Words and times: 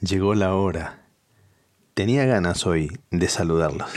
Llegó 0.00 0.34
la 0.34 0.54
hora. 0.54 1.00
Tenía 1.94 2.24
ganas 2.26 2.66
hoy 2.66 2.98
de 3.10 3.28
saludarlos. 3.28 3.90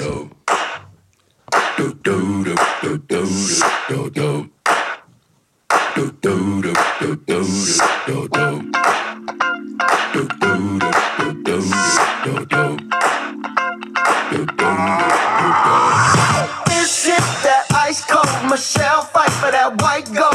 Michelle 18.50 19.04
fight 19.04 19.30
for 19.34 19.52
that 19.52 19.80
white 19.82 20.06
gold. 20.14 20.34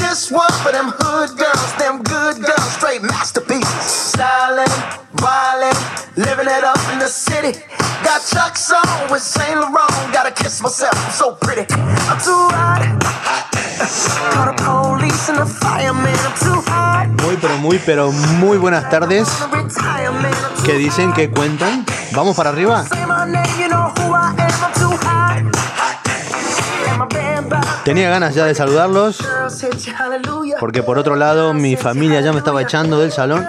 This 0.00 0.30
one 0.32 0.50
for 0.62 0.72
them 0.72 0.90
hood 0.96 1.38
girls, 1.38 1.72
them 1.76 2.02
good 2.02 2.42
girls, 2.42 2.72
straight 2.72 3.02
masterpieces. 3.02 3.99
City. 7.10 7.58
Got 8.02 8.22
Chuck's 8.24 8.70
on 8.70 9.10
with 9.10 9.22
Saint 9.22 9.56
Laurent. 9.58 9.90
Gotta 10.12 10.30
kiss 10.30 10.62
myself, 10.62 10.94
I'm 10.94 11.12
so 11.12 11.34
pretty. 11.34 11.66
I'm 12.08 12.18
too 12.18 12.48
hot. 12.54 12.82
Call 14.32 14.46
the 14.46 14.54
police 14.62 15.28
and 15.28 15.38
the 15.38 15.46
fireman. 15.46 16.14
I'm 16.14 16.34
too 16.38 16.60
hot. 16.70 17.08
Muy, 17.22 17.36
pero 17.36 17.56
muy, 17.58 17.78
pero 17.84 18.12
muy 18.38 18.58
buenas 18.58 18.88
tardes. 18.90 19.28
¿Qué 20.64 20.74
dicen? 20.74 21.12
¿Qué 21.12 21.30
cuentan? 21.30 21.84
¿Vamos 22.12 22.36
para 22.36 22.50
arriba? 22.50 22.84
Tenía 27.90 28.08
ganas 28.08 28.36
ya 28.36 28.46
de 28.46 28.54
saludarlos. 28.54 29.18
Porque 30.60 30.84
por 30.84 30.96
otro 30.96 31.16
lado 31.16 31.52
mi 31.52 31.74
familia 31.74 32.20
ya 32.20 32.30
me 32.30 32.38
estaba 32.38 32.62
echando 32.62 33.00
del 33.00 33.10
salón. 33.10 33.44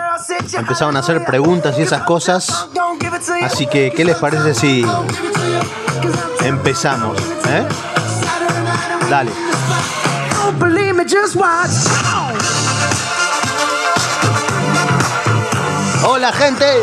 Empezaban 0.54 0.98
a 0.98 1.02
hacer 1.02 1.24
preguntas 1.24 1.78
y 1.78 1.84
esas 1.84 2.02
cosas. 2.02 2.68
Así 3.44 3.68
que, 3.68 3.94
¿qué 3.96 4.04
les 4.04 4.16
parece 4.16 4.56
si 4.56 4.84
empezamos? 6.44 7.22
¿Eh? 7.50 7.68
Dale. 9.12 9.30
Don't 10.44 10.60
believe 10.60 10.94
me, 10.94 11.04
just 11.04 11.36
watch. 11.36 11.70
Hola 16.04 16.34
gente. 16.34 16.82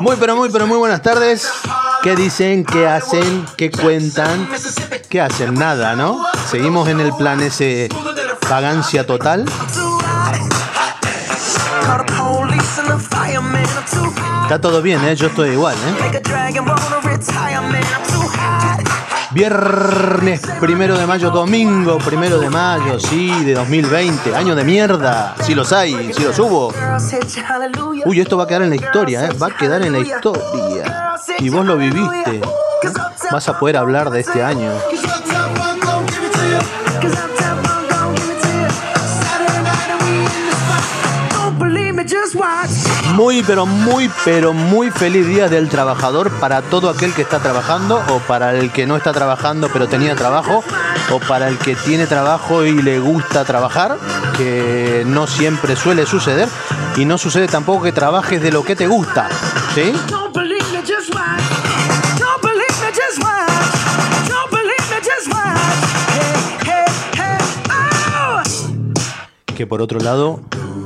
Muy 0.00 0.16
pero 0.16 0.34
muy 0.34 0.48
pero 0.50 0.66
muy 0.66 0.78
buenas 0.78 1.00
tardes. 1.00 1.48
¿Qué 2.02 2.16
dicen? 2.16 2.64
¿Qué 2.64 2.88
hacen? 2.88 3.46
¿Qué 3.56 3.70
cuentan? 3.70 4.48
¿Qué 5.08 5.20
hacen? 5.20 5.54
Nada, 5.54 5.94
¿no? 5.94 6.26
Seguimos 6.50 6.88
en 6.88 6.98
el 6.98 7.14
plan 7.14 7.40
ese 7.40 7.88
vagancia 8.50 9.06
total. 9.06 9.44
Está 14.42 14.60
todo 14.60 14.82
bien, 14.82 15.04
¿eh? 15.04 15.14
Yo 15.14 15.28
estoy 15.28 15.50
igual, 15.50 15.76
¿eh? 15.76 16.22
Viernes 19.36 20.40
primero 20.60 20.96
de 20.96 21.06
mayo, 21.06 21.28
domingo 21.30 21.98
primero 21.98 22.38
de 22.38 22.48
mayo, 22.48 22.98
sí, 22.98 23.44
de 23.44 23.52
2020. 23.52 24.34
Año 24.34 24.54
de 24.54 24.64
mierda. 24.64 25.34
Si 25.42 25.54
los 25.54 25.74
hay, 25.74 26.14
si 26.14 26.22
los 26.22 26.38
hubo. 26.38 26.72
Uy, 28.06 28.20
esto 28.20 28.38
va 28.38 28.44
a 28.44 28.46
quedar 28.46 28.62
en 28.62 28.70
la 28.70 28.76
historia, 28.76 29.26
¿eh? 29.26 29.28
Va 29.34 29.48
a 29.48 29.54
quedar 29.54 29.82
en 29.82 29.92
la 29.92 29.98
historia. 29.98 31.16
Y 31.38 31.50
vos 31.50 31.66
lo 31.66 31.76
viviste. 31.76 32.40
Vas 33.30 33.46
a 33.50 33.58
poder 33.58 33.76
hablar 33.76 34.08
de 34.08 34.20
este 34.20 34.42
año. 34.42 34.70
Muy, 43.16 43.42
pero 43.42 43.64
muy, 43.64 44.10
pero 44.26 44.52
muy 44.52 44.90
feliz 44.90 45.26
día 45.26 45.48
del 45.48 45.70
trabajador 45.70 46.30
para 46.38 46.60
todo 46.60 46.90
aquel 46.90 47.14
que 47.14 47.22
está 47.22 47.38
trabajando 47.38 48.02
o 48.10 48.18
para 48.18 48.54
el 48.54 48.70
que 48.70 48.86
no 48.86 48.94
está 48.94 49.14
trabajando 49.14 49.70
pero 49.72 49.88
tenía 49.88 50.14
trabajo 50.14 50.62
o 51.10 51.18
para 51.20 51.48
el 51.48 51.56
que 51.56 51.74
tiene 51.76 52.06
trabajo 52.06 52.66
y 52.66 52.82
le 52.82 52.98
gusta 52.98 53.46
trabajar, 53.46 53.96
que 54.36 55.04
no 55.06 55.26
siempre 55.26 55.76
suele 55.76 56.04
suceder 56.04 56.46
y 56.98 57.06
no 57.06 57.16
sucede 57.16 57.48
tampoco 57.48 57.84
que 57.84 57.92
trabajes 57.92 58.42
de 58.42 58.52
lo 58.52 58.62
que 58.62 58.76
te 58.76 58.86
gusta, 58.86 59.30
¿sí? 59.74 59.94
Oh! 60.12 60.26
Que 69.56 69.66
por 69.66 69.80
otro 69.80 70.00
lado, 70.00 70.42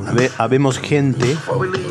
habe- 0.07 0.31
habemos 0.39 0.79
gente 0.79 1.37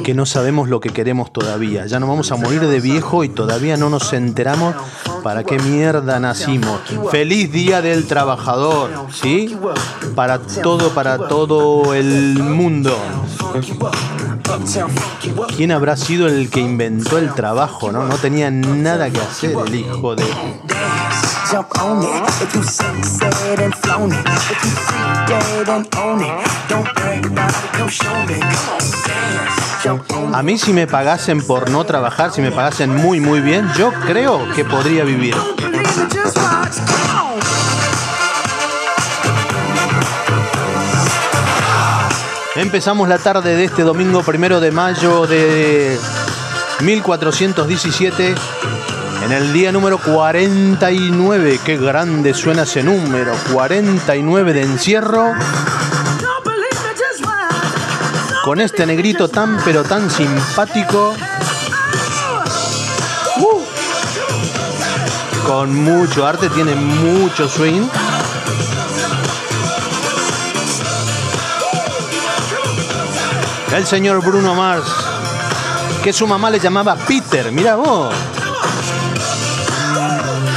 que 0.04 0.14
no 0.14 0.26
sabemos 0.26 0.70
lo 0.70 0.80
que 0.80 0.90
queremos 0.90 1.32
todavía. 1.34 1.86
Ya 1.86 2.00
nos 2.00 2.10
vamos 2.10 2.32
a 2.32 2.36
morir 2.36 2.62
de 2.62 2.80
viejo 2.80 3.24
y 3.24 3.30
todavía 3.30 3.78
no 3.78 3.90
nos 3.90 4.12
enteramos 4.14 4.76
para 5.24 5.44
qué 5.44 5.60
mierda 5.60 6.20
nacimos. 6.20 6.80
Feliz 7.12 7.52
Día 7.52 7.82
del 7.82 8.06
Trabajador, 8.08 8.90
¿sí? 9.12 9.56
Para 10.16 10.40
todo, 10.40 10.90
para 10.94 11.18
todo 11.18 11.94
el 11.94 12.40
mundo. 12.44 12.96
¿Quién 15.56 15.72
habrá 15.72 15.96
sido 15.98 16.28
el 16.28 16.50
que 16.50 16.60
inventó 16.60 17.18
el 17.18 17.34
trabajo, 17.34 17.92
no? 17.92 18.06
No 18.06 18.16
tenía 18.16 18.50
nada 18.52 19.10
que 19.10 19.20
hacer 19.20 19.56
el 19.68 19.76
hijo 19.76 20.16
de... 20.16 20.24
Dance, 21.50 21.52
jump 21.52 21.82
on 21.82 22.04
it. 22.04 22.42
If 22.42 22.56
you 22.56 22.64
said 22.64 23.60
and 23.60 23.74
flown 23.74 24.12
it. 24.12 24.26
If 24.26 24.64
you 24.64 24.72
freak 24.72 25.28
dead 25.28 25.70
and 25.70 25.96
own 25.98 26.22
it. 26.22 26.48
Don't 26.70 26.94
brag 26.96 27.26
about 27.26 27.50
it, 27.50 27.72
come 27.74 27.90
show 27.90 28.14
me. 28.28 28.40
Come 28.40 28.70
on, 28.70 28.82
dance, 29.08 29.84
jump 29.84 30.12
on 30.12 30.36
A 30.36 30.44
mí 30.44 30.58
si 30.58 30.74
me 30.74 30.86
pagasen 30.86 31.42
por 31.42 31.70
no 31.70 31.86
trabajar, 31.86 32.32
si 32.32 32.42
me 32.42 32.52
pagasen 32.52 32.96
muy 32.96 33.20
muy 33.20 33.42
bien, 33.42 33.68
yo 33.76 33.92
creo 34.06 34.48
que 34.56 34.64
podría 34.64 35.04
vivir. 35.04 35.36
Empezamos 42.56 43.08
la 43.08 43.18
tarde 43.18 43.56
de 43.56 43.64
este 43.64 43.84
domingo 43.84 44.22
primero 44.22 44.60
de 44.60 44.72
mayo 44.72 45.26
de 45.26 45.98
1417 46.82 48.36
en 49.24 49.32
el 49.32 49.54
día 49.54 49.72
número 49.72 49.98
49. 49.98 51.60
Qué 51.66 51.78
grande 51.78 52.34
suena 52.34 52.64
ese 52.64 52.84
número. 52.84 53.34
49 53.54 54.54
de 54.54 54.62
encierro 54.62 55.34
con 58.44 58.62
este 58.62 58.86
negrito 58.86 59.28
tan 59.28 59.60
pero 59.64 59.84
tan 59.84 60.10
simpático. 60.10 61.14
Uh. 63.38 63.62
con 65.46 65.76
mucho 65.76 66.26
arte, 66.26 66.50
tiene 66.50 66.74
mucho 66.76 67.48
swing. 67.48 67.88
El 73.72 73.86
señor 73.86 74.24
Bruno 74.24 74.56
Mars, 74.56 74.88
que 76.04 76.12
su 76.12 76.26
mamá 76.26 76.50
le 76.50 76.60
llamaba 76.60 76.96
Peter, 76.96 77.52
mira 77.52 77.76
vos. 77.76 78.16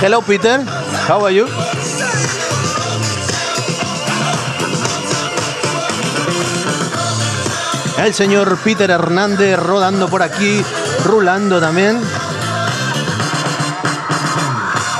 Hello 0.03 0.21
Peter, 0.21 0.61
how 1.09 1.25
are 1.25 1.33
you? 1.33 1.47
El 8.05 8.13
señor 8.13 8.59
Peter 8.65 8.91
Hernández 8.91 9.57
rodando 9.61 10.09
por 10.09 10.25
aquí, 10.25 10.61
rulando 11.05 11.61
también. 11.61 12.01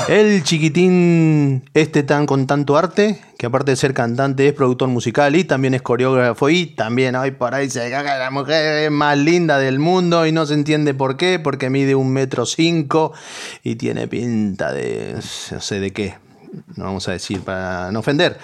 El 0.07 0.41
chiquitín 0.43 1.69
este 1.73 2.03
tan 2.03 2.25
con 2.25 2.47
tanto 2.47 2.77
arte, 2.77 3.21
aparte 3.45 3.71
de 3.71 3.77
ser 3.77 3.93
cantante 3.93 4.47
es 4.47 4.53
productor 4.53 4.89
musical 4.89 5.35
y 5.35 5.43
también 5.43 5.73
es 5.73 5.81
coreógrafo 5.81 6.49
y 6.49 6.67
también 6.67 7.15
hoy 7.15 7.31
por 7.31 7.53
ahí 7.53 7.69
se 7.69 7.89
caga 7.89 8.17
la 8.17 8.31
mujer 8.31 8.89
más 8.91 9.17
linda 9.17 9.57
del 9.57 9.79
mundo 9.79 10.25
y 10.25 10.31
no 10.31 10.45
se 10.45 10.53
entiende 10.53 10.93
por 10.93 11.17
qué, 11.17 11.39
porque 11.39 11.69
mide 11.69 11.95
un 11.95 12.11
metro 12.11 12.45
cinco 12.45 13.13
y 13.63 13.75
tiene 13.75 14.07
pinta 14.07 14.71
de 14.71 15.15
no 15.51 15.61
sé 15.61 15.79
de 15.79 15.91
qué, 15.91 16.15
no 16.75 16.85
vamos 16.85 17.07
a 17.07 17.11
decir 17.13 17.41
para 17.41 17.91
no 17.91 17.99
ofender. 17.99 18.37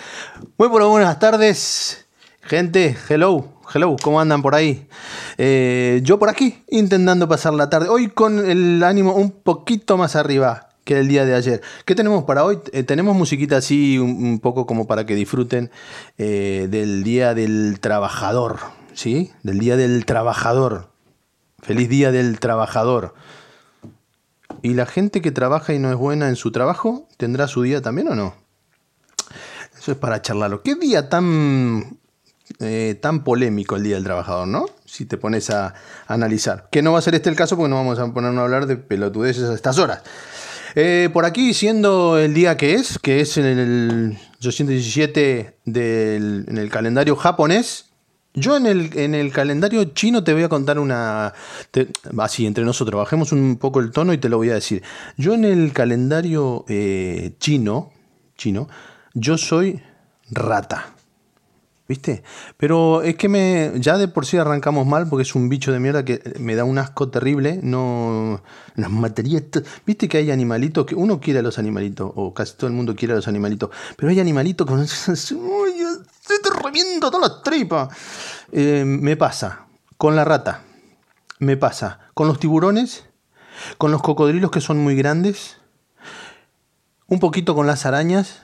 Muy 0.58 0.70
pero 0.70 0.90
buenas 0.90 1.20
tardes, 1.20 2.06
gente, 2.42 2.98
hello, 3.10 3.54
hello, 3.74 3.96
¿cómo 4.02 4.20
andan 4.20 4.42
por 4.42 4.56
ahí? 4.56 4.88
Eh, 5.38 6.02
yo 6.04 6.20
por 6.20 6.30
aquí, 6.30 6.64
intentando 6.70 7.28
pasar 7.28 7.54
la 7.54 7.70
tarde. 7.70 7.90
Hoy 7.90 8.10
con 8.10 8.50
el 8.50 8.84
ánimo 8.84 9.14
un 9.14 9.32
poquito 9.32 9.98
más 9.98 10.16
arriba 10.16 10.69
que 10.90 11.00
el 11.00 11.08
día 11.08 11.24
de 11.24 11.36
ayer. 11.36 11.62
¿Qué 11.86 11.94
tenemos 11.94 12.24
para 12.24 12.44
hoy? 12.44 12.58
Eh, 12.72 12.82
tenemos 12.82 13.16
musiquita 13.16 13.58
así, 13.58 14.00
un, 14.00 14.26
un, 14.26 14.40
poco 14.40 14.66
como 14.66 14.88
para 14.88 15.06
que 15.06 15.14
disfruten 15.14 15.70
eh, 16.18 16.68
del 16.68 17.04
Día 17.04 17.36
del 17.36 17.80
Trabajador, 17.80 18.58
¿sí? 18.96 19.32
Del 19.44 19.60
Día 19.60 19.78
del 19.78 20.08
Trabajador. 20.08 20.90
Feliz 21.62 21.90
Día 21.90 22.12
del 22.12 22.40
Trabajador. 22.40 23.14
¿Y 24.64 24.74
la 24.74 24.88
gente 24.88 25.22
que 25.22 25.30
trabaja 25.30 25.76
y 25.76 25.80
no 25.80 25.92
es 25.92 25.96
buena 25.96 26.28
en 26.28 26.36
su 26.36 26.52
trabajo, 26.52 27.08
tendrá 27.18 27.48
su 27.48 27.62
día 27.62 27.84
también 27.84 28.08
o 28.08 28.16
no? 28.16 28.34
Eso 29.78 29.92
es 29.92 29.98
para 30.00 30.24
charlarlo. 30.24 30.64
¿Qué 30.64 30.74
día 30.74 31.08
tan, 31.08 32.00
eh, 32.58 32.98
tan 33.00 33.24
polémico 33.24 33.76
el 33.76 33.84
Día 33.84 33.94
del 33.94 34.06
Trabajador, 34.06 34.48
no? 34.48 34.66
Si 34.86 35.06
te 35.06 35.18
pones 35.18 35.52
a, 35.52 35.76
analizar. 36.08 36.68
Que 36.72 36.82
no 36.82 36.94
va 36.94 36.98
a 36.98 37.04
ser 37.04 37.14
este 37.14 37.30
el 37.30 37.36
caso 37.36 37.56
porque 37.56 37.70
no 37.70 37.76
vamos 37.76 38.00
a 38.00 38.12
ponernos 38.12 38.42
a 38.42 38.46
hablar 38.46 38.66
de 38.66 38.76
pelotudeces 38.76 39.48
a 39.48 39.54
estas 39.54 39.78
horas. 39.78 40.02
Eh, 40.76 41.10
por 41.12 41.26
aquí, 41.26 41.54
siendo 41.54 42.18
el 42.18 42.34
día 42.34 42.58
que 42.58 42.74
es, 42.76 43.00
que 43.00 43.22
es 43.22 43.38
en 43.38 43.46
el 43.46 44.18
217 44.40 45.58
del, 45.66 46.46
en 46.48 46.58
el 46.58 46.70
calendario 46.70 47.16
japonés, 47.16 47.86
yo 48.34 48.56
en 48.56 48.68
el, 48.68 48.98
en 48.98 49.16
el, 49.16 49.32
calendario 49.32 49.84
chino 49.86 50.24
te 50.24 50.34
voy 50.34 50.44
a 50.44 50.50
contar 50.50 50.80
una... 50.80 51.34
Así, 52.20 52.46
entre 52.46 52.64
nosotros, 52.64 53.00
bajemos 53.00 53.32
un 53.32 53.58
poco 53.58 53.80
el 53.80 53.92
tono 53.92 54.14
y 54.14 54.18
te 54.18 54.30
lo 54.30 54.38
voy 54.38 54.52
a 54.52 54.54
decir. 54.54 54.84
Yo 55.18 55.34
en 55.34 55.46
el 55.46 55.74
calendario 55.74 56.64
eh, 56.68 57.34
chino, 57.40 57.92
chino, 58.38 58.70
yo 59.14 59.38
soy 59.38 59.82
rata. 60.30 60.94
¿Viste? 61.90 62.22
Pero 62.56 63.02
es 63.02 63.16
que 63.16 63.28
me, 63.28 63.72
ya 63.78 63.98
de 63.98 64.08
por 64.08 64.24
sí 64.28 64.38
arrancamos 64.38 64.86
mal 64.86 65.10
porque 65.10 65.24
es 65.24 65.34
un 65.34 65.50
bicho 65.50 65.72
de 65.72 65.80
mierda 65.80 66.06
que 66.06 66.22
me 66.40 66.56
da 66.56 66.64
un 66.64 66.78
asco 66.78 67.10
terrible. 67.10 67.60
No. 67.64 68.44
Las 68.76 68.92
materías. 68.92 69.42
¿Viste 69.88 70.08
que 70.08 70.20
hay 70.20 70.30
animalitos 70.30 70.86
que 70.86 70.94
uno 70.94 71.20
quiere 71.20 71.40
a 71.40 71.42
los 71.42 71.58
animalitos? 71.58 72.12
O 72.14 72.32
casi 72.32 72.56
todo 72.58 72.68
el 72.68 72.74
mundo 72.74 72.96
quiere 72.96 73.14
a 73.14 73.16
los 73.16 73.28
animalitos. 73.28 73.72
Pero 73.98 74.12
hay 74.12 74.20
animalitos 74.20 74.68
con. 74.68 74.82
¡Uy! 74.82 75.72
te 76.28 76.64
reviento 76.64 77.10
todas 77.10 77.32
las 77.32 77.42
tripas. 77.42 77.90
Eh, 78.52 78.84
me 78.86 79.18
pasa 79.18 79.66
con 79.98 80.16
la 80.16 80.24
rata. 80.24 80.62
Me 81.40 81.58
pasa 81.58 82.02
con 82.14 82.28
los 82.28 82.40
tiburones. 82.40 83.06
Con 83.80 83.90
los 83.90 84.04
cocodrilos 84.04 84.52
que 84.52 84.62
son 84.62 84.78
muy 84.78 84.96
grandes. 84.96 85.58
Un 87.08 87.20
poquito 87.20 87.56
con 87.56 87.66
las 87.66 87.88
arañas. 87.88 88.44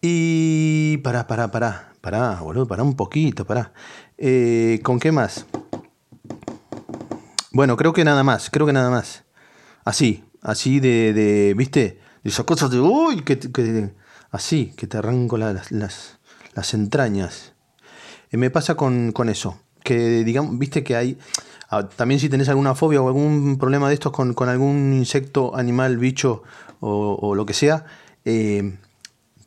Y. 0.00 0.98
Pará, 0.98 1.26
pará, 1.26 1.50
pará. 1.50 1.92
Pará, 2.00 2.40
boludo, 2.40 2.66
pará 2.66 2.82
un 2.84 2.94
poquito, 2.94 3.44
pará. 3.44 3.72
Eh, 4.16 4.80
¿Con 4.84 5.00
qué 5.00 5.10
más? 5.10 5.46
Bueno, 7.52 7.76
creo 7.76 7.92
que 7.92 8.04
nada 8.04 8.22
más, 8.22 8.50
creo 8.50 8.66
que 8.66 8.72
nada 8.72 8.88
más. 8.88 9.24
Así, 9.84 10.24
así 10.42 10.80
de, 10.80 11.12
de 11.12 11.54
¿viste? 11.54 12.00
De 12.22 12.30
esas 12.30 12.44
cosas 12.44 12.70
de, 12.70 12.78
uy, 12.78 13.22
que, 13.22 13.38
que 13.38 13.90
así, 14.30 14.72
que 14.76 14.86
te 14.86 14.98
arranco 14.98 15.38
las, 15.38 15.72
las, 15.72 16.18
las 16.54 16.74
entrañas. 16.74 17.54
Eh, 18.30 18.36
me 18.36 18.50
pasa 18.50 18.76
con, 18.76 19.12
con, 19.12 19.28
eso, 19.28 19.58
que 19.82 20.24
digamos, 20.24 20.58
viste 20.58 20.84
que 20.84 20.94
hay, 20.94 21.18
ah, 21.70 21.88
también 21.88 22.20
si 22.20 22.28
tenés 22.28 22.48
alguna 22.48 22.74
fobia 22.74 23.02
o 23.02 23.08
algún 23.08 23.58
problema 23.58 23.88
de 23.88 23.94
estos 23.94 24.12
con, 24.12 24.34
con 24.34 24.48
algún 24.48 24.92
insecto, 24.92 25.56
animal, 25.56 25.98
bicho 25.98 26.42
o, 26.80 27.18
o 27.20 27.34
lo 27.34 27.44
que 27.44 27.54
sea, 27.54 27.86
eh, 28.24 28.78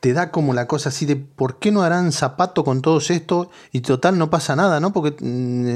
te 0.01 0.13
da 0.13 0.31
como 0.31 0.53
la 0.53 0.67
cosa 0.67 0.89
así 0.89 1.05
de 1.05 1.15
por 1.15 1.59
qué 1.59 1.71
no 1.71 1.83
harán 1.83 2.11
zapato 2.11 2.63
con 2.63 2.81
todo 2.81 2.97
esto 2.97 3.51
y 3.71 3.81
total 3.81 4.17
no 4.17 4.31
pasa 4.31 4.55
nada, 4.55 4.79
¿no? 4.79 4.91
Porque 4.91 5.15
mm, 5.23 5.75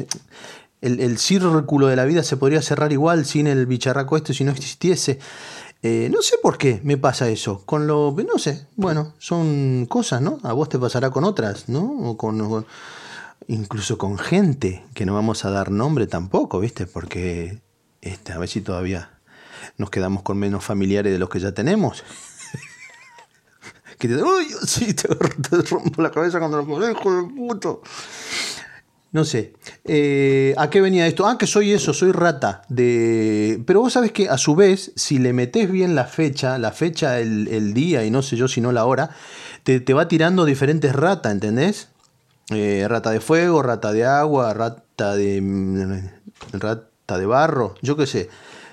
el, 0.81 1.00
el, 1.00 1.18
círculo 1.19 1.88
de 1.88 1.95
la 1.95 2.06
vida 2.06 2.24
se 2.24 2.36
podría 2.36 2.63
cerrar 2.63 2.92
igual 2.92 3.25
sin 3.25 3.45
el 3.45 3.68
bicharraco 3.68 4.18
este 4.18 4.33
si 4.33 4.44
no 4.44 4.51
existiese. 4.51 5.19
Eh, 5.83 6.10
no 6.12 6.24
sé 6.24 6.38
por 6.42 6.57
qué 6.57 6.81
me 6.83 6.98
pasa 6.98 7.30
eso. 7.30 7.62
Con 7.66 7.86
lo. 7.86 8.16
No 8.27 8.39
sé. 8.39 8.66
Bueno, 8.75 9.13
son 9.19 9.86
cosas, 9.86 10.19
¿no? 10.19 10.39
A 10.42 10.54
vos 10.54 10.69
te 10.69 10.80
pasará 10.80 11.12
con 11.12 11.24
otras, 11.24 11.69
¿no? 11.69 11.83
O 11.83 12.18
con. 12.18 12.66
Incluso 13.48 14.00
con 14.00 14.18
gente 14.18 14.83
que 14.95 15.06
no 15.06 15.13
vamos 15.13 15.45
a 15.45 15.51
dar 15.51 15.69
nombre 15.69 16.07
tampoco, 16.07 16.60
¿viste? 16.60 16.88
Porque. 16.88 17.62
Este, 18.01 18.33
a 18.33 18.39
ver 18.39 18.50
si 18.50 18.62
todavía 18.62 19.12
nos 19.77 19.92
quedamos 19.92 20.24
con 20.24 20.39
menos 20.39 20.63
familiares 20.63 21.13
de 21.13 21.19
los 21.19 21.30
que 21.30 21.39
ya 21.39 21.51
tenemos 21.51 22.04
que 24.07 24.16
te 24.16 24.24
uy, 24.24 24.48
sí, 24.68 24.94
te, 24.94 25.07
rompo 25.69 26.02
la 26.02 26.12
cabeza 26.12 26.40
cuando 26.40 26.62
lo 26.62 26.92
hijo 26.92 27.22
de 27.22 27.34
puto. 27.34 27.81
No 29.12 29.24
sé. 29.24 29.54
Eh, 29.86 30.54
¿A 30.57 30.69
qué 30.69 30.81
venía 30.81 31.07
esto? 31.07 31.25
Ah, 31.25 31.38
que 31.38 31.48
soy 31.48 31.72
eso, 31.72 31.94
soy 31.94 32.12
rata. 32.12 32.63
De... 32.68 33.62
Pero 33.66 33.80
vos 33.80 33.94
sabés 33.94 34.12
que 34.12 34.28
a 34.28 34.38
su 34.38 34.56
vez, 34.56 34.92
si 34.98 35.19
le 35.19 35.31
metés 35.31 35.72
bien 35.72 35.96
la 35.96 36.04
fecha, 36.04 36.57
la 36.57 36.72
fecha, 36.72 37.19
el, 37.19 37.48
el 37.48 37.74
día 37.74 38.04
y 38.04 38.12
no 38.12 38.22
sé 38.22 38.36
yo 38.36 38.50
si 38.50 38.60
no 38.60 38.74
la 38.74 38.84
hora, 38.84 39.12
te, 39.63 39.80
te 39.80 39.94
va 39.94 40.10
tirando 40.10 40.44
diferentes 40.44 40.94
ratas, 40.94 41.31
¿entendés? 41.31 41.88
Eh, 42.51 42.86
rata 42.88 43.10
de 43.10 43.19
fuego, 43.19 43.63
rata 43.63 43.92
de 43.92 44.06
agua, 44.06 44.54
rata 44.54 45.16
de. 45.16 45.42
Mm, 45.42 46.10
rata 46.54 47.18
de 47.18 47.25
barro, 47.25 47.75
yo 47.81 47.98
qué 47.98 48.06
sé. 48.06 48.30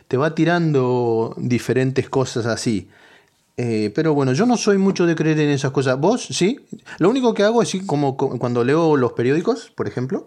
Te 0.08 0.16
va 0.16 0.34
tirando 0.34 1.34
diferentes 1.38 2.08
cosas 2.08 2.46
así. 2.46 2.90
Eh, 3.56 3.92
pero 3.94 4.14
bueno, 4.14 4.32
yo 4.32 4.46
no 4.46 4.56
soy 4.56 4.78
mucho 4.78 5.06
de 5.06 5.14
creer 5.14 5.38
en 5.40 5.50
esas 5.50 5.72
cosas. 5.72 5.98
¿Vos? 5.98 6.26
Sí. 6.30 6.60
Lo 6.98 7.10
único 7.10 7.34
que 7.34 7.42
hago 7.42 7.62
es 7.62 7.76
como 7.86 8.16
cuando 8.16 8.64
leo 8.64 8.96
los 8.96 9.12
periódicos, 9.12 9.70
por 9.74 9.86
ejemplo. 9.86 10.26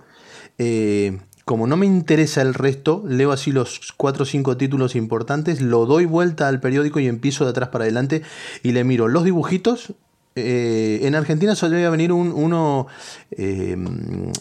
Eh, 0.57 1.19
como 1.43 1.67
no 1.67 1.77
me 1.77 1.85
interesa 1.85 2.41
el 2.41 2.53
resto, 2.53 3.03
leo 3.07 3.31
así 3.31 3.51
los 3.51 3.93
cuatro 3.97 4.23
o 4.23 4.25
cinco 4.25 4.57
títulos 4.57 4.95
importantes, 4.95 5.61
lo 5.61 5.85
doy 5.85 6.05
vuelta 6.05 6.47
al 6.47 6.59
periódico 6.59 6.99
y 6.99 7.07
empiezo 7.07 7.43
de 7.43 7.51
atrás 7.51 7.69
para 7.69 7.83
adelante 7.83 8.23
y 8.63 8.71
le 8.71 8.83
miro 8.83 9.07
los 9.07 9.23
dibujitos. 9.23 9.93
Eh, 10.35 11.01
en 11.03 11.13
Argentina 11.13 11.55
solía 11.55 11.89
venir 11.89 12.11
un, 12.11 12.31
uno, 12.31 12.87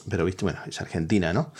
pero 0.08 0.24
viste, 0.24 0.44
bueno, 0.44 0.60
es 0.66 0.80
Argentina, 0.80 1.32
¿no? 1.34 1.52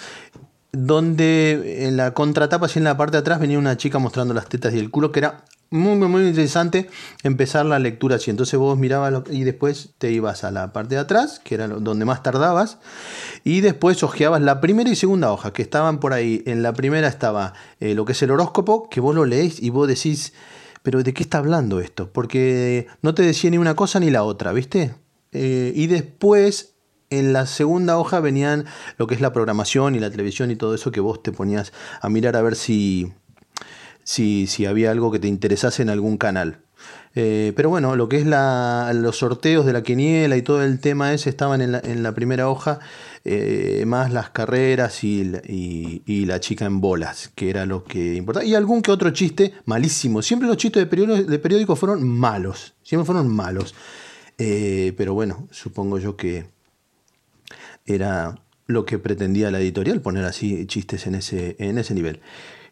Donde 0.72 1.86
en 1.86 1.98
la 1.98 2.14
contratapa, 2.14 2.66
así 2.66 2.78
en 2.78 2.84
la 2.84 2.96
parte 2.96 3.12
de 3.16 3.20
atrás, 3.20 3.38
venía 3.38 3.58
una 3.58 3.76
chica 3.76 3.98
mostrando 3.98 4.32
las 4.34 4.48
tetas 4.48 4.74
y 4.74 4.78
el 4.78 4.90
culo, 4.90 5.12
que 5.12 5.20
era 5.20 5.44
muy, 5.74 6.08
muy 6.08 6.28
interesante 6.28 6.88
empezar 7.22 7.66
la 7.66 7.78
lectura 7.78 8.16
así. 8.16 8.30
Entonces 8.30 8.58
vos 8.58 8.78
mirabas 8.78 9.24
y 9.30 9.42
después 9.44 9.90
te 9.98 10.12
ibas 10.12 10.44
a 10.44 10.50
la 10.50 10.72
parte 10.72 10.94
de 10.94 11.00
atrás, 11.00 11.40
que 11.42 11.56
era 11.56 11.66
donde 11.68 12.04
más 12.04 12.22
tardabas, 12.22 12.78
y 13.42 13.60
después 13.60 14.02
hojeabas 14.02 14.40
la 14.40 14.60
primera 14.60 14.88
y 14.88 14.96
segunda 14.96 15.32
hoja, 15.32 15.52
que 15.52 15.62
estaban 15.62 15.98
por 15.98 16.12
ahí. 16.12 16.42
En 16.46 16.62
la 16.62 16.72
primera 16.72 17.08
estaba 17.08 17.54
eh, 17.80 17.94
lo 17.94 18.04
que 18.04 18.12
es 18.12 18.22
el 18.22 18.30
horóscopo, 18.30 18.88
que 18.88 19.00
vos 19.00 19.14
lo 19.14 19.24
leéis 19.24 19.60
y 19.60 19.70
vos 19.70 19.88
decís, 19.88 20.32
pero 20.82 21.02
¿de 21.02 21.12
qué 21.12 21.22
está 21.22 21.38
hablando 21.38 21.80
esto? 21.80 22.12
Porque 22.12 22.86
no 23.02 23.14
te 23.14 23.22
decía 23.22 23.50
ni 23.50 23.58
una 23.58 23.74
cosa 23.74 23.98
ni 23.98 24.10
la 24.10 24.22
otra, 24.22 24.52
¿viste? 24.52 24.94
Eh, 25.32 25.72
y 25.74 25.88
después 25.88 26.74
en 27.10 27.32
la 27.32 27.46
segunda 27.46 27.98
hoja 27.98 28.20
venían 28.20 28.66
lo 28.96 29.06
que 29.06 29.14
es 29.14 29.20
la 29.20 29.32
programación 29.32 29.94
y 29.94 30.00
la 30.00 30.10
televisión 30.10 30.50
y 30.50 30.56
todo 30.56 30.74
eso 30.74 30.92
que 30.92 31.00
vos 31.00 31.22
te 31.22 31.32
ponías 31.32 31.72
a 32.00 32.08
mirar 32.08 32.36
a 32.36 32.42
ver 32.42 32.54
si 32.54 33.12
si, 34.04 34.46
si 34.46 34.66
había 34.66 34.90
algo 34.90 35.10
que 35.10 35.18
te 35.18 35.28
interesase 35.28 35.82
en 35.82 35.90
algún 35.90 36.16
canal. 36.16 36.60
Eh, 37.16 37.52
pero 37.54 37.70
bueno, 37.70 37.94
lo 37.94 38.08
que 38.08 38.18
es 38.18 38.26
la, 38.26 38.90
los 38.92 39.18
sorteos 39.18 39.64
de 39.64 39.72
la 39.72 39.82
quiniela 39.82 40.36
y 40.36 40.42
todo 40.42 40.64
el 40.64 40.80
tema 40.80 41.12
ese 41.12 41.30
estaban 41.30 41.60
en 41.60 42.02
la, 42.02 42.12
primera 42.12 42.48
hoja, 42.48 42.80
eh, 43.24 43.84
más 43.86 44.12
las 44.12 44.30
carreras 44.30 45.04
y, 45.04 45.32
y, 45.46 46.26
la 46.26 46.40
chica 46.40 46.64
en 46.64 46.80
bolas, 46.80 47.30
que 47.34 47.50
era 47.50 47.66
lo 47.66 47.84
que 47.84 48.14
importaba. 48.16 48.44
Y 48.44 48.54
algún 48.54 48.82
que 48.82 48.90
otro 48.90 49.10
chiste 49.10 49.54
malísimo. 49.64 50.22
Siempre 50.22 50.48
los 50.48 50.56
chistes 50.56 50.82
de 50.82 50.86
periódico, 50.86 51.30
de 51.30 51.38
periódico 51.38 51.76
fueron 51.76 52.08
malos, 52.08 52.74
siempre 52.82 53.06
fueron 53.06 53.28
malos. 53.28 53.74
Eh, 54.38 54.92
pero 54.96 55.14
bueno, 55.14 55.46
supongo 55.52 55.98
yo 55.98 56.16
que 56.16 56.46
era 57.86 58.40
lo 58.66 58.84
que 58.84 58.98
pretendía 58.98 59.50
la 59.52 59.60
editorial, 59.60 60.00
poner 60.00 60.24
así 60.24 60.66
chistes 60.66 61.06
en 61.06 61.14
ese, 61.14 61.54
en 61.60 61.78
ese 61.78 61.94
nivel. 61.94 62.20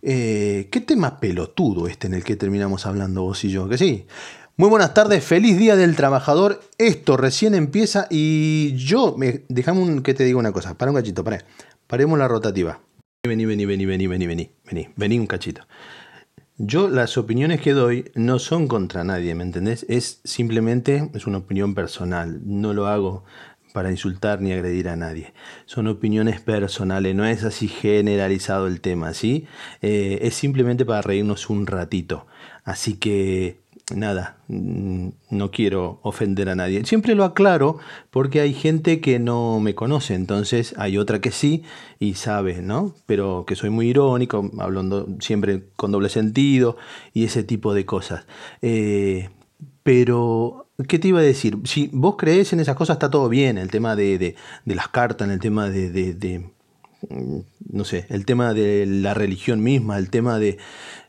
Eh, 0.05 0.69
¿Qué 0.73 0.81
tema 0.81 1.21
pelotudo 1.21 1.87
este 1.87 2.09
en 2.09 2.15
el 2.15 2.25
que 2.25 2.35
terminamos 2.35 2.87
hablando 2.87 3.23
vos 3.23 3.45
y 3.45 3.51
yo? 3.51 3.69
Que 3.69 3.79
sí. 3.79 4.07
Muy 4.57 4.69
buenas 4.69 4.95
tardes, 4.95 5.25
feliz 5.25 5.57
día 5.57 5.77
del 5.77 5.95
trabajador. 5.95 6.61
Esto 6.77 7.17
recién 7.17 7.55
empieza 7.55 8.09
y 8.11 8.75
yo, 8.77 9.15
me, 9.17 9.45
déjame 9.49 9.81
un, 9.81 10.03
que 10.03 10.13
te 10.13 10.25
diga 10.25 10.39
una 10.39 10.53
cosa. 10.53 10.77
Para 10.77 10.91
un 10.91 10.97
cachito, 10.97 11.23
para. 11.23 11.45
Paremos 11.87 12.19
la 12.19 12.27
rotativa. 12.27 12.81
Vení, 13.25 13.47
vení, 13.47 13.65
vení, 13.65 13.87
vení, 13.87 14.07
vení, 14.09 14.27
vení, 14.27 14.51
vení, 14.65 14.89
vení 14.97 15.19
un 15.21 15.27
cachito. 15.27 15.63
Yo 16.59 16.89
las 16.89 17.17
opiniones 17.17 17.61
que 17.61 17.73
doy 17.73 18.11
no 18.15 18.39
son 18.39 18.67
contra 18.67 19.05
nadie, 19.05 19.35
¿me 19.35 19.45
entendés? 19.45 19.87
Es 19.89 20.21
simplemente, 20.25 21.11
es 21.15 21.27
una 21.27 21.39
opinión 21.39 21.75
personal. 21.75 22.41
No 22.45 22.75
lo 22.75 22.89
hago 22.89 23.25
para 23.73 23.91
insultar 23.91 24.41
ni 24.41 24.53
agredir 24.53 24.89
a 24.89 24.97
nadie. 24.97 25.33
Son 25.67 25.87
opiniones 25.87 26.41
personales, 26.41 27.15
no 27.15 27.25
es 27.25 27.45
así 27.45 27.69
generalizado 27.69 28.67
el 28.67 28.81
tema, 28.81 29.15
¿sí? 29.15 29.47
Eh, 29.81 30.21
es 30.23 30.35
simplemente 30.35 30.85
para 30.85 31.03
reírnos 31.03 31.51
un 31.51 31.67
ratito. 31.67 32.27
Así 32.65 32.95
que 32.95 33.63
nada, 33.97 34.37
mm, 34.49 35.09
no 35.31 35.51
quiero 35.51 35.99
ofender 36.03 36.49
a 36.49 36.55
nadie. 36.55 36.85
Siempre 36.85 37.15
lo 37.15 37.25
aclaro 37.25 37.79
porque 38.11 38.41
hay 38.41 38.55
gente 38.55 39.01
que 39.01 39.19
no 39.19 39.61
me 39.61 39.75
conoce, 39.75 40.15
entonces 40.15 40.75
hay 40.79 40.99
otra 40.99 41.21
que 41.21 41.31
sí 41.31 41.63
y 41.99 42.15
sabe, 42.15 42.63
¿no? 42.63 42.95
Pero 43.07 43.45
que 43.47 43.57
soy 43.57 43.71
muy 43.71 43.89
irónico, 43.89 44.51
hablando 44.59 45.09
siempre 45.21 45.65
con 45.77 45.93
doble 45.93 46.09
sentido 46.09 46.77
y 47.13 47.25
ese 47.25 47.43
tipo 47.45 47.75
de 47.75 47.85
cosas. 47.85 48.27
Eh, 48.63 49.31
pero, 49.83 50.69
¿qué 50.89 50.99
te 50.99 51.09
iba 51.09 51.21
a 51.21 51.23
decir? 51.23 51.59
Si 51.65 51.91
vos 51.93 52.17
crees 52.17 52.53
en 52.53 52.61
esas 52.61 52.77
cosas, 52.77 52.97
está 52.97 53.11
todo 53.11 53.29
bien. 53.29 53.59
El 53.59 53.71
tema 53.71 53.97
de, 53.97 54.19
de, 54.19 54.37
las 54.75 54.89
cartas, 54.89 55.29
el 55.29 55.41
tema 55.41 55.69
de, 55.71 55.91
de, 55.91 56.51
mm, 57.09 57.39
no 57.71 57.85
sé, 57.85 58.07
el 58.09 58.25
tema 58.25 58.55
de 58.55 58.87
la 58.87 59.15
religión 59.15 59.63
misma, 59.63 59.99
el 59.99 60.11
tema 60.11 60.39
de, 60.39 60.59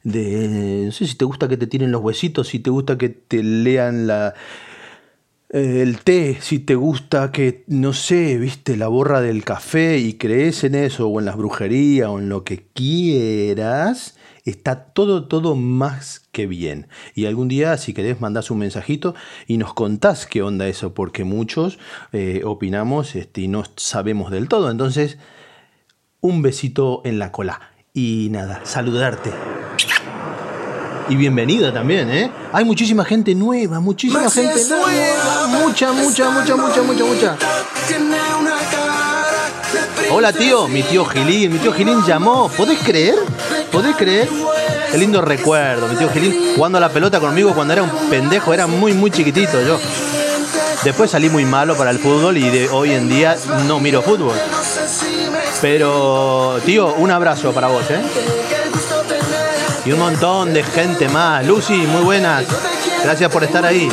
de, 0.04 0.84
no 0.86 0.92
sé 0.92 1.08
si 1.08 1.16
te 1.16 1.26
gusta 1.26 1.48
que 1.48 1.58
te 1.58 1.68
tiren 1.68 1.92
los 1.92 2.02
huesitos, 2.02 2.48
si 2.48 2.60
te 2.60 2.70
gusta 2.70 2.98
que 2.98 3.10
te 3.10 3.44
lean 3.44 4.08
la, 4.08 4.34
eh, 5.54 5.82
el 5.84 6.00
té, 6.00 6.40
si 6.42 6.58
te 6.60 6.74
gusta 6.74 7.32
que, 7.32 7.64
no 7.68 7.94
sé, 7.94 8.40
viste, 8.40 8.76
la 8.76 8.88
borra 8.88 9.22
del 9.22 9.44
café 9.44 10.00
y 10.00 10.16
crees 10.16 10.64
en 10.64 10.74
eso, 10.74 11.08
o 11.08 11.20
en 11.20 11.26
las 11.26 11.38
brujerías, 11.38 12.10
o 12.10 12.18
en 12.18 12.28
lo 12.30 12.44
que 12.44 12.66
quieras, 12.74 14.18
está 14.44 14.86
todo, 14.86 15.26
todo 15.28 15.56
más 15.56 16.22
que 16.32 16.48
bien. 16.48 16.88
Y 17.16 17.26
algún 17.26 17.48
día, 17.48 17.78
si 17.78 17.94
querés, 17.94 18.20
mandás 18.20 18.52
un 18.52 18.60
mensajito 18.60 19.16
y 19.48 19.58
nos 19.58 19.74
contás 19.74 20.26
qué 20.26 20.42
onda 20.42 20.68
eso, 20.68 20.94
porque 20.94 21.24
muchos 21.24 21.80
eh, 22.12 22.42
opinamos 22.46 23.16
este, 23.16 23.42
y 23.42 23.48
no 23.48 23.64
sabemos 23.76 24.32
del 24.32 24.48
todo. 24.48 24.70
Entonces, 24.70 25.18
un 26.22 26.42
besito 26.42 27.02
en 27.06 27.20
la 27.20 27.32
cola. 27.32 27.62
Y 27.94 28.30
nada, 28.32 28.62
saludarte. 28.64 29.32
Y 31.10 31.16
bienvenida 31.16 31.74
también, 31.74 32.10
¿eh? 32.10 32.32
Hay 32.54 32.64
muchísima 32.64 33.04
gente 33.04 33.36
nueva, 33.36 33.80
muchísima 33.82 34.30
gente 34.30 34.62
nueva. 34.70 35.48
Mucha, 35.48 35.92
mucha, 35.92 36.30
mucha, 36.30 36.56
mucha, 36.56 36.82
mucha, 36.82 37.04
mucha. 37.04 37.38
Hola 40.12 40.32
tío, 40.32 40.68
mi 40.68 40.82
tío 40.84 41.04
Gilín, 41.06 41.54
mi 41.54 41.60
tío 41.60 41.74
Gilín 41.74 42.02
llamó. 42.06 42.50
¿Podés 42.50 42.80
creer? 42.80 43.16
¿Podés 43.74 43.96
creer? 43.96 44.30
Qué 44.92 44.98
lindo 45.00 45.20
recuerdo, 45.20 45.88
mi 45.88 45.96
tío 45.96 46.08
Gilín 46.10 46.54
jugando 46.56 46.80
la 46.80 46.90
pelota 46.90 47.20
conmigo 47.20 47.56
cuando 47.56 47.74
era 47.74 47.82
un 47.82 47.90
pendejo, 48.10 48.54
era 48.54 48.68
muy, 48.68 48.94
muy 48.94 49.10
chiquitito 49.10 49.60
yo. 49.64 49.80
Después 50.84 51.10
salí 51.10 51.30
muy 51.30 51.44
malo 51.44 51.76
para 51.76 51.90
el 51.90 51.98
fútbol 51.98 52.38
y 52.38 52.50
de 52.50 52.70
hoy 52.70 52.92
en 52.92 53.10
día 53.10 53.36
no 53.68 53.80
miro 53.80 54.04
fútbol. 54.04 54.38
Pero, 55.60 56.60
tío, 56.66 56.94
un 56.94 57.10
abrazo 57.10 57.52
para 57.52 57.68
vos, 57.68 57.90
¿eh? 57.90 58.02
Y 59.86 59.92
un 59.92 60.00
montón 60.00 60.54
de 60.54 60.62
gente 60.64 61.10
más. 61.10 61.46
Lucy, 61.46 61.74
muy 61.74 62.04
buenas. 62.04 62.46
Gracias 63.04 63.32
por 63.32 63.44
estar 63.44 63.66
ahí. 63.66 63.90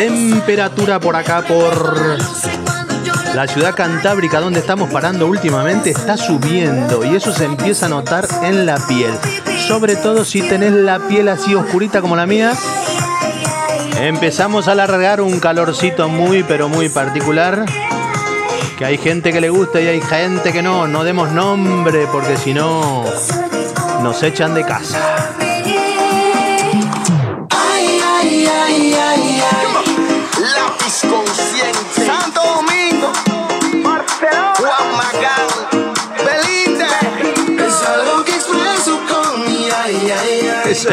Temperatura 0.00 0.98
por 0.98 1.14
acá, 1.14 1.42
por 1.42 2.16
la 3.34 3.46
ciudad 3.46 3.74
cantábrica 3.74 4.40
donde 4.40 4.60
estamos 4.60 4.90
parando 4.90 5.26
últimamente, 5.26 5.90
está 5.90 6.16
subiendo 6.16 7.04
y 7.04 7.16
eso 7.16 7.34
se 7.34 7.44
empieza 7.44 7.84
a 7.84 7.90
notar 7.90 8.26
en 8.42 8.64
la 8.64 8.78
piel. 8.88 9.12
Sobre 9.68 9.96
todo 9.96 10.24
si 10.24 10.40
tenés 10.40 10.72
la 10.72 11.00
piel 11.00 11.28
así 11.28 11.54
oscurita 11.54 12.00
como 12.00 12.16
la 12.16 12.24
mía. 12.24 12.54
Empezamos 14.00 14.68
a 14.68 14.72
alargar 14.72 15.20
un 15.20 15.38
calorcito 15.38 16.08
muy 16.08 16.44
pero 16.44 16.70
muy 16.70 16.88
particular. 16.88 17.66
Que 18.78 18.86
hay 18.86 18.96
gente 18.96 19.34
que 19.34 19.42
le 19.42 19.50
gusta 19.50 19.82
y 19.82 19.86
hay 19.88 20.00
gente 20.00 20.50
que 20.50 20.62
no. 20.62 20.88
No 20.88 21.04
demos 21.04 21.30
nombre 21.30 22.06
porque 22.10 22.38
si 22.38 22.54
no 22.54 23.04
nos 24.02 24.22
echan 24.22 24.54
de 24.54 24.64
casa. 24.64 25.39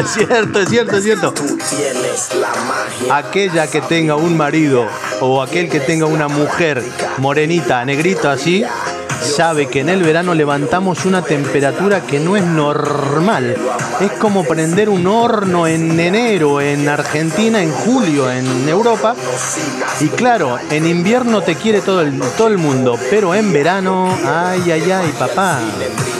Es 0.00 0.10
cierto, 0.10 0.60
es 0.60 0.68
cierto, 0.68 0.96
es 0.96 1.04
cierto. 1.04 1.32
Tú 1.32 1.44
tienes 1.56 2.34
la 2.34 2.48
magia. 2.48 3.16
Aquella 3.16 3.66
que 3.66 3.80
tenga 3.80 4.16
un 4.16 4.36
marido 4.36 4.86
o 5.20 5.42
aquel 5.42 5.68
que 5.68 5.80
tenga 5.80 6.06
una 6.06 6.28
mujer 6.28 6.82
morenita, 7.18 7.84
negrita 7.84 8.32
así, 8.32 8.64
sabe 9.20 9.66
que 9.66 9.80
en 9.80 9.88
el 9.88 10.02
verano 10.02 10.34
levantamos 10.34 11.04
una 11.04 11.22
temperatura 11.22 12.00
que 12.02 12.20
no 12.20 12.36
es 12.36 12.44
normal. 12.44 13.56
Es 14.00 14.12
como 14.12 14.44
prender 14.44 14.88
un 14.88 15.06
horno 15.06 15.66
en 15.66 15.98
enero 15.98 16.60
en 16.60 16.88
Argentina, 16.88 17.62
en 17.62 17.72
julio 17.72 18.30
en 18.30 18.68
Europa. 18.68 19.14
Y 20.00 20.08
claro, 20.08 20.58
en 20.70 20.86
invierno 20.86 21.42
te 21.42 21.56
quiere 21.56 21.80
todo 21.80 22.02
el, 22.02 22.18
todo 22.36 22.48
el 22.48 22.58
mundo, 22.58 22.98
pero 23.10 23.34
en 23.34 23.52
verano, 23.52 24.16
ay, 24.24 24.70
ay, 24.70 24.90
ay, 24.90 25.14
papá. 25.18 25.60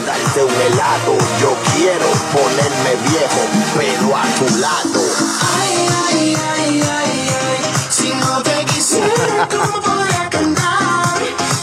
Brindarte 0.09 0.43
un 0.43 0.61
helado. 0.61 1.17
Yo 1.39 1.55
quiero 1.75 2.05
ponerme 2.33 3.09
viejo, 3.09 3.41
pero 3.77 4.17
a 4.17 4.23
tu 4.23 4.57
lado. 4.59 5.01
Ay, 5.57 5.87
ay, 6.11 6.37
ay, 6.37 6.81
ay, 6.81 7.29
ay. 7.29 7.73
Si 7.89 8.13
no 8.13 8.41
te 8.41 8.65
quisiera, 8.65 9.47
¿cómo 9.49 9.81
podría 9.81 10.29
cantar? 10.29 11.19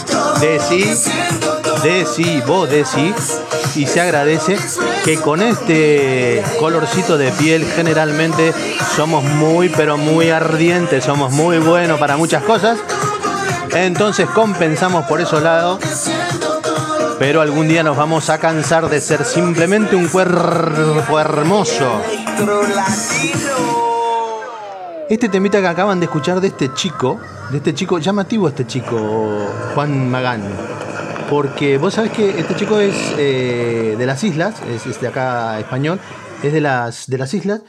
Todo 0.09 0.35
Decí, 0.39 0.79
lo 0.79 0.85
que 0.85 0.95
siento, 0.95 1.57
todo 1.57 1.79
decí, 1.79 2.41
vos 2.45 2.69
decí, 2.69 3.13
y 3.75 3.85
se 3.85 4.01
agradece 4.01 4.57
que 5.03 5.19
con 5.19 5.41
este 5.41 6.43
colorcito 6.59 7.17
de 7.17 7.31
piel 7.31 7.65
generalmente 7.75 8.53
somos 8.95 9.23
muy, 9.23 9.69
pero 9.69 9.97
muy 9.97 10.29
ardientes, 10.29 11.03
somos 11.03 11.31
muy 11.31 11.59
buenos 11.59 11.99
para 11.99 12.17
muchas 12.17 12.43
cosas. 12.43 12.77
Entonces 13.73 14.27
compensamos 14.29 15.05
por 15.05 15.21
esos 15.21 15.43
lados, 15.43 15.79
pero 17.19 17.41
algún 17.41 17.67
día 17.67 17.83
nos 17.83 17.97
vamos 17.97 18.29
a 18.29 18.37
cansar 18.37 18.89
de 18.89 19.01
ser 19.01 19.25
simplemente 19.25 19.95
un 19.95 20.07
cuerpo 20.07 21.19
hermoso. 21.19 22.01
Este 25.09 25.29
temita 25.29 25.59
que 25.59 25.67
acaban 25.67 25.99
de 25.99 26.05
escuchar 26.05 26.41
de 26.41 26.47
este 26.47 26.73
chico, 26.73 27.19
de 27.49 27.57
este 27.57 27.73
chico, 27.73 27.97
llamativo 27.99 28.47
este 28.47 28.67
chico, 28.67 29.47
Juan 29.73 30.09
Magán. 30.09 30.43
Porque 31.29 31.77
vos 31.77 31.95
sabés 31.95 32.11
que 32.11 32.39
este 32.39 32.55
chico 32.55 32.79
es 32.79 32.95
eh, 33.17 33.95
de 33.97 34.05
las 34.05 34.23
islas, 34.23 34.55
es, 34.69 34.85
es 34.85 35.01
de 35.01 35.07
acá 35.07 35.59
español, 35.59 35.99
es 36.43 36.53
de 36.53 36.61
las, 36.61 37.07
de 37.07 37.17
las 37.17 37.33
islas, 37.33 37.61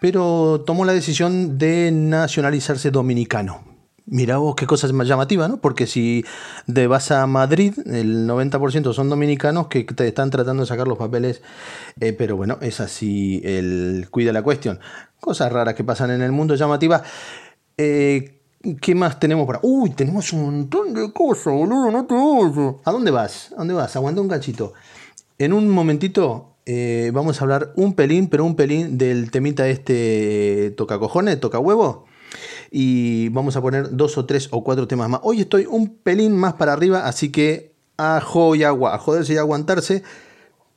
pero 0.00 0.62
tomó 0.66 0.84
la 0.84 0.92
decisión 0.92 1.58
de 1.58 1.90
nacionalizarse 1.92 2.90
dominicano. 2.90 3.73
Mira 4.06 4.36
vos 4.36 4.54
qué 4.54 4.66
cosa 4.66 4.92
más 4.92 5.08
llamativa, 5.08 5.48
¿no? 5.48 5.56
Porque 5.56 5.86
si 5.86 6.26
te 6.72 6.86
vas 6.86 7.10
a 7.10 7.26
Madrid, 7.26 7.72
el 7.86 8.28
90% 8.28 8.92
son 8.92 9.08
dominicanos 9.08 9.68
que 9.68 9.84
te 9.84 10.06
están 10.06 10.28
tratando 10.28 10.62
de 10.62 10.66
sacar 10.66 10.86
los 10.86 10.98
papeles, 10.98 11.40
eh, 12.00 12.12
pero 12.12 12.36
bueno, 12.36 12.58
es 12.60 12.80
así 12.80 13.40
el 13.44 14.08
cuida 14.10 14.32
la 14.32 14.42
cuestión. 14.42 14.78
Cosas 15.20 15.50
raras 15.50 15.74
que 15.74 15.84
pasan 15.84 16.10
en 16.10 16.20
el 16.20 16.32
mundo 16.32 16.54
llamativas. 16.54 17.02
Eh, 17.78 18.40
¿Qué 18.80 18.94
más 18.94 19.18
tenemos 19.18 19.46
para.? 19.46 19.60
Uy, 19.62 19.90
tenemos 19.90 20.32
un 20.34 20.44
montón 20.44 20.92
de 20.92 21.10
cosas, 21.10 21.54
boludo, 21.54 21.90
no 21.90 22.04
te 22.04 22.14
oyes. 22.14 22.76
¿A 22.84 22.92
dónde 22.92 23.10
vas? 23.10 23.52
¿A 23.52 23.56
dónde 23.56 23.72
vas? 23.72 23.96
Aguanta 23.96 24.20
un 24.20 24.28
cachito. 24.28 24.74
En 25.38 25.54
un 25.54 25.68
momentito 25.70 26.56
eh, 26.66 27.10
vamos 27.14 27.40
a 27.40 27.44
hablar 27.44 27.72
un 27.76 27.94
pelín, 27.94 28.28
pero 28.28 28.44
un 28.44 28.54
pelín 28.54 28.98
del 28.98 29.30
temita 29.30 29.66
este 29.66 30.74
toca 30.76 30.98
cojones, 30.98 31.40
toca 31.40 31.58
huevo. 31.58 32.04
Y 32.70 33.28
vamos 33.30 33.56
a 33.56 33.62
poner 33.62 33.96
dos 33.96 34.18
o 34.18 34.24
tres 34.24 34.48
o 34.50 34.62
cuatro 34.64 34.86
temas 34.88 35.08
más. 35.08 35.20
Hoy 35.22 35.40
estoy 35.40 35.66
un 35.66 35.96
pelín 35.96 36.36
más 36.36 36.54
para 36.54 36.72
arriba, 36.72 37.06
así 37.06 37.30
que 37.30 37.74
ajo 37.96 38.54
y 38.54 38.64
agua, 38.64 38.94
a 38.94 38.98
joderse 38.98 39.34
y 39.34 39.36
aguantarse, 39.36 40.02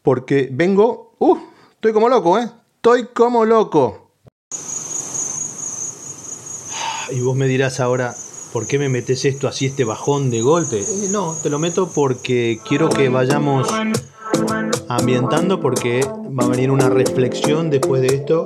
porque 0.01 0.49
vengo. 0.51 1.15
¡Uh! 1.19 1.37
Estoy 1.73 1.93
como 1.93 2.09
loco, 2.09 2.39
¿eh? 2.39 2.49
estoy 2.75 3.07
como 3.13 3.45
loco. 3.45 4.11
Y 7.11 7.21
vos 7.21 7.35
me 7.35 7.47
dirás 7.47 7.79
ahora, 7.79 8.13
¿por 8.53 8.65
qué 8.65 8.79
me 8.79 8.89
metes 8.89 9.25
esto 9.25 9.47
así, 9.47 9.65
este 9.65 9.83
bajón 9.83 10.29
de 10.31 10.41
golpe? 10.41 10.79
Eh, 10.79 11.09
no, 11.11 11.35
te 11.41 11.49
lo 11.49 11.59
meto 11.59 11.89
porque 11.93 12.59
quiero 12.67 12.89
que 12.89 13.09
vayamos 13.09 13.67
ambientando 14.89 15.59
porque 15.59 16.01
va 16.05 16.45
a 16.45 16.47
venir 16.47 16.71
una 16.71 16.89
reflexión 16.89 17.69
después 17.69 18.01
de 18.01 18.15
esto 18.15 18.45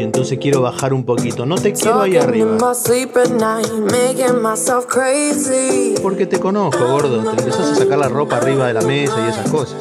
y 0.00 0.02
entonces 0.02 0.38
quiero 0.40 0.62
bajar 0.62 0.94
un 0.94 1.04
poquito. 1.04 1.44
No 1.44 1.56
te 1.56 1.74
quiero 1.74 2.00
ahí 2.00 2.16
arriba. 2.16 2.56
Porque 6.00 6.24
te 6.24 6.40
conozco, 6.40 6.86
gordo. 6.86 7.22
Te 7.22 7.42
empezás 7.42 7.72
a 7.72 7.74
sacar 7.74 7.98
la 7.98 8.08
ropa 8.08 8.38
arriba 8.38 8.66
de 8.66 8.72
la 8.72 8.80
mesa 8.80 9.14
y 9.26 9.28
esas 9.28 9.50
cosas. 9.50 9.76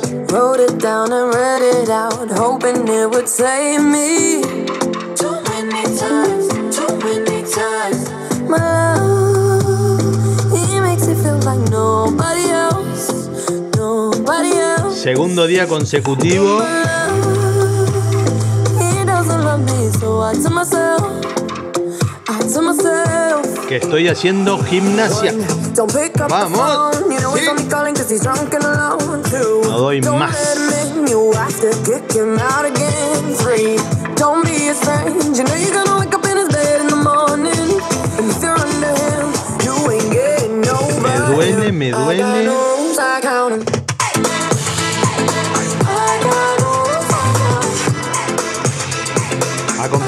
Segundo 14.92 15.48
día 15.48 15.66
consecutivo. 15.66 16.62
He 19.60 19.66
doesn't 19.66 19.68
love 19.68 19.92
me, 19.94 20.00
so 20.00 20.22
I 20.22 20.34
tell 20.34 20.52
myself, 20.52 21.02
I 22.30 22.40
tell 22.52 22.62
myself. 22.64 23.68
Que 23.68 23.78
estoy 23.78 24.08
haciendo 24.08 24.58
gimnasia. 24.64 25.34
Don't 25.76 25.92
pick 25.94 26.20
up 26.22 26.30
Vamos. 26.30 26.52
the 26.52 27.00
phone, 27.04 27.12
you 27.12 27.20
know 27.20 27.34
he's 27.34 27.44
Sí. 27.44 27.50
only 27.50 27.66
calling 27.68 27.94
'cause 27.96 28.10
he's 28.10 28.22
drunk 28.22 28.54
and 28.54 28.64
alone 28.64 29.22
too. 29.24 29.62
No 29.64 29.80
doy 29.80 30.00
Don't 30.02 30.20
más. 30.20 30.34
let 30.34 30.58
him 30.58 31.04
in, 31.04 31.08
you 31.08 31.32
have 31.34 31.60
to 31.60 31.70
kick 31.84 32.12
him 32.14 32.40
out 32.40 32.66
again. 32.66 33.36
Three, 33.36 33.78
don't 34.16 34.44
be 34.46 34.70
a. 34.70 34.76
You 35.36 35.44
know 35.44 35.56
you're 35.56 35.74
gonna 35.74 35.99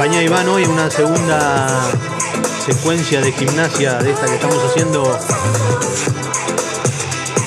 Acompañé 0.01 0.22
a 0.22 0.24
Iván 0.24 0.50
hoy 0.50 0.63
en 0.63 0.72
una 0.72 0.89
segunda 0.89 1.79
secuencia 2.65 3.22
de 3.22 3.31
gimnasia 3.34 4.00
de 4.00 4.10
esta 4.10 4.25
que 4.25 4.34
estamos 4.34 4.58
haciendo 4.65 5.03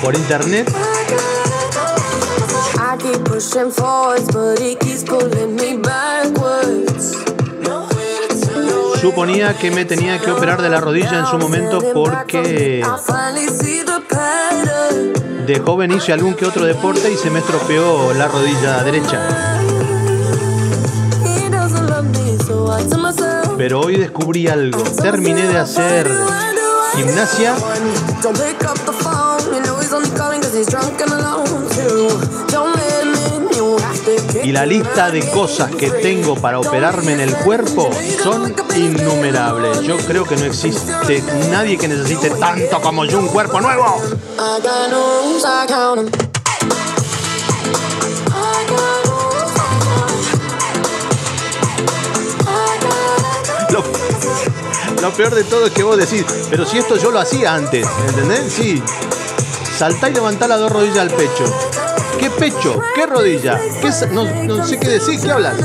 por 0.01 0.15
internet. 0.15 0.73
Suponía 9.01 9.59
que 9.59 9.73
me 9.73 9.85
tenía 9.85 10.21
que 10.21 10.31
operar 10.31 10.63
de 10.63 10.71
la 10.71 10.81
rodilla 10.81 11.19
en 11.19 11.27
su 11.27 11.37
momento 11.39 11.81
porque 11.93 12.87
de 15.45 15.59
joven 15.59 15.91
hice 15.91 16.13
algún 16.13 16.35
que 16.35 16.47
otro 16.47 16.65
deporte 16.65 17.11
y 17.13 17.17
se 17.17 17.31
me 17.31 17.41
estropeó 17.41 18.15
la 18.15 18.29
rodilla 18.29 18.85
derecha. 18.85 19.55
Pero 23.65 23.81
hoy 23.81 23.97
descubrí 23.97 24.47
algo. 24.47 24.83
Terminé 24.83 25.41
de 25.49 25.57
hacer 25.57 26.07
gimnasia 26.97 27.55
y 34.43 34.53
la 34.53 34.67
lista 34.67 35.11
de 35.11 35.27
cosas 35.31 35.75
que 35.75 35.91
tengo 35.91 36.35
para 36.35 36.61
operarme 36.61 37.15
en 37.15 37.21
el 37.21 37.35
cuerpo 37.37 37.89
son 38.23 38.55
innumerables. 38.77 39.81
Yo 39.81 39.97
creo 39.97 40.27
que 40.27 40.37
no 40.37 40.45
existe 40.45 41.25
nadie 41.51 41.79
que 41.79 41.89
necesite 41.89 42.29
tanto 42.33 42.83
como 42.83 43.07
yo 43.07 43.19
un 43.19 43.29
cuerpo 43.29 43.63
nuevo. 43.63 43.97
Lo, 55.05 55.13
peor 55.13 55.35
de 55.35 55.45
todo 55.45 55.67
es 55.67 55.73
que 55.73 55.83
vos 55.83 55.99
decís, 55.99 56.25
pero 56.49 56.65
si 56.65 56.79
esto 56.79 56.97
yo 56.97 57.11
lo 57.11 57.21
hacía 57.21 57.55
antes, 57.55 57.87
¿entendés? 58.09 58.51
Sí. 58.51 58.83
Saltá 59.77 60.09
y 60.09 60.15
levantá 60.15 60.49
las 60.49 60.59
dos 60.59 60.73
rodillas 60.73 61.01
al 61.01 61.11
pecho. 61.11 61.45
¿Qué 62.19 62.31
pecho? 62.31 62.81
¿Qué 62.95 63.05
rodilla? 63.05 63.61
¿Qué 63.83 63.91
no, 64.13 64.25
no 64.25 64.67
sé 64.67 64.79
qué 64.81 64.89
decir, 64.89 65.21
¿qué 65.21 65.31
hablas? 65.31 65.57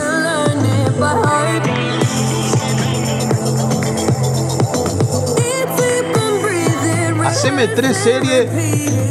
Haceme 7.25 7.69
tres 7.69 7.95
series 7.95 8.53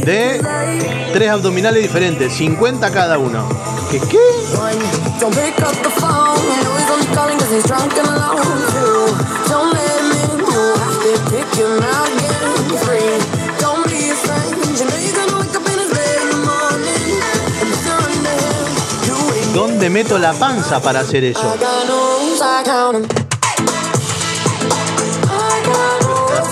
de 0.04 0.42
tres 1.14 1.30
abdominales 1.30 1.82
diferentes, 1.82 2.34
50 2.34 2.90
cada 2.90 3.16
uno. 3.16 3.48
¿Qué 3.90 3.98
qué? 3.98 4.18
¿Dónde 19.54 19.90
meto 19.90 20.18
la 20.18 20.32
panza 20.34 20.80
para 20.80 21.00
hacer 21.00 21.24
eso? 21.24 21.40
'em. 21.40 21.58
Rules, 26.04 26.48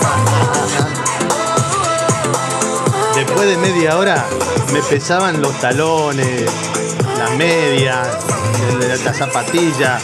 Después 3.15 3.47
de 3.47 3.57
media 3.57 3.97
hora 3.97 4.25
me 4.73 4.81
pesaban 4.81 5.41
los 5.41 5.53
talones, 5.59 6.49
las 7.17 7.31
medias, 7.31 8.07
el- 8.81 9.03
la 9.03 9.13
zapatilla, 9.13 9.99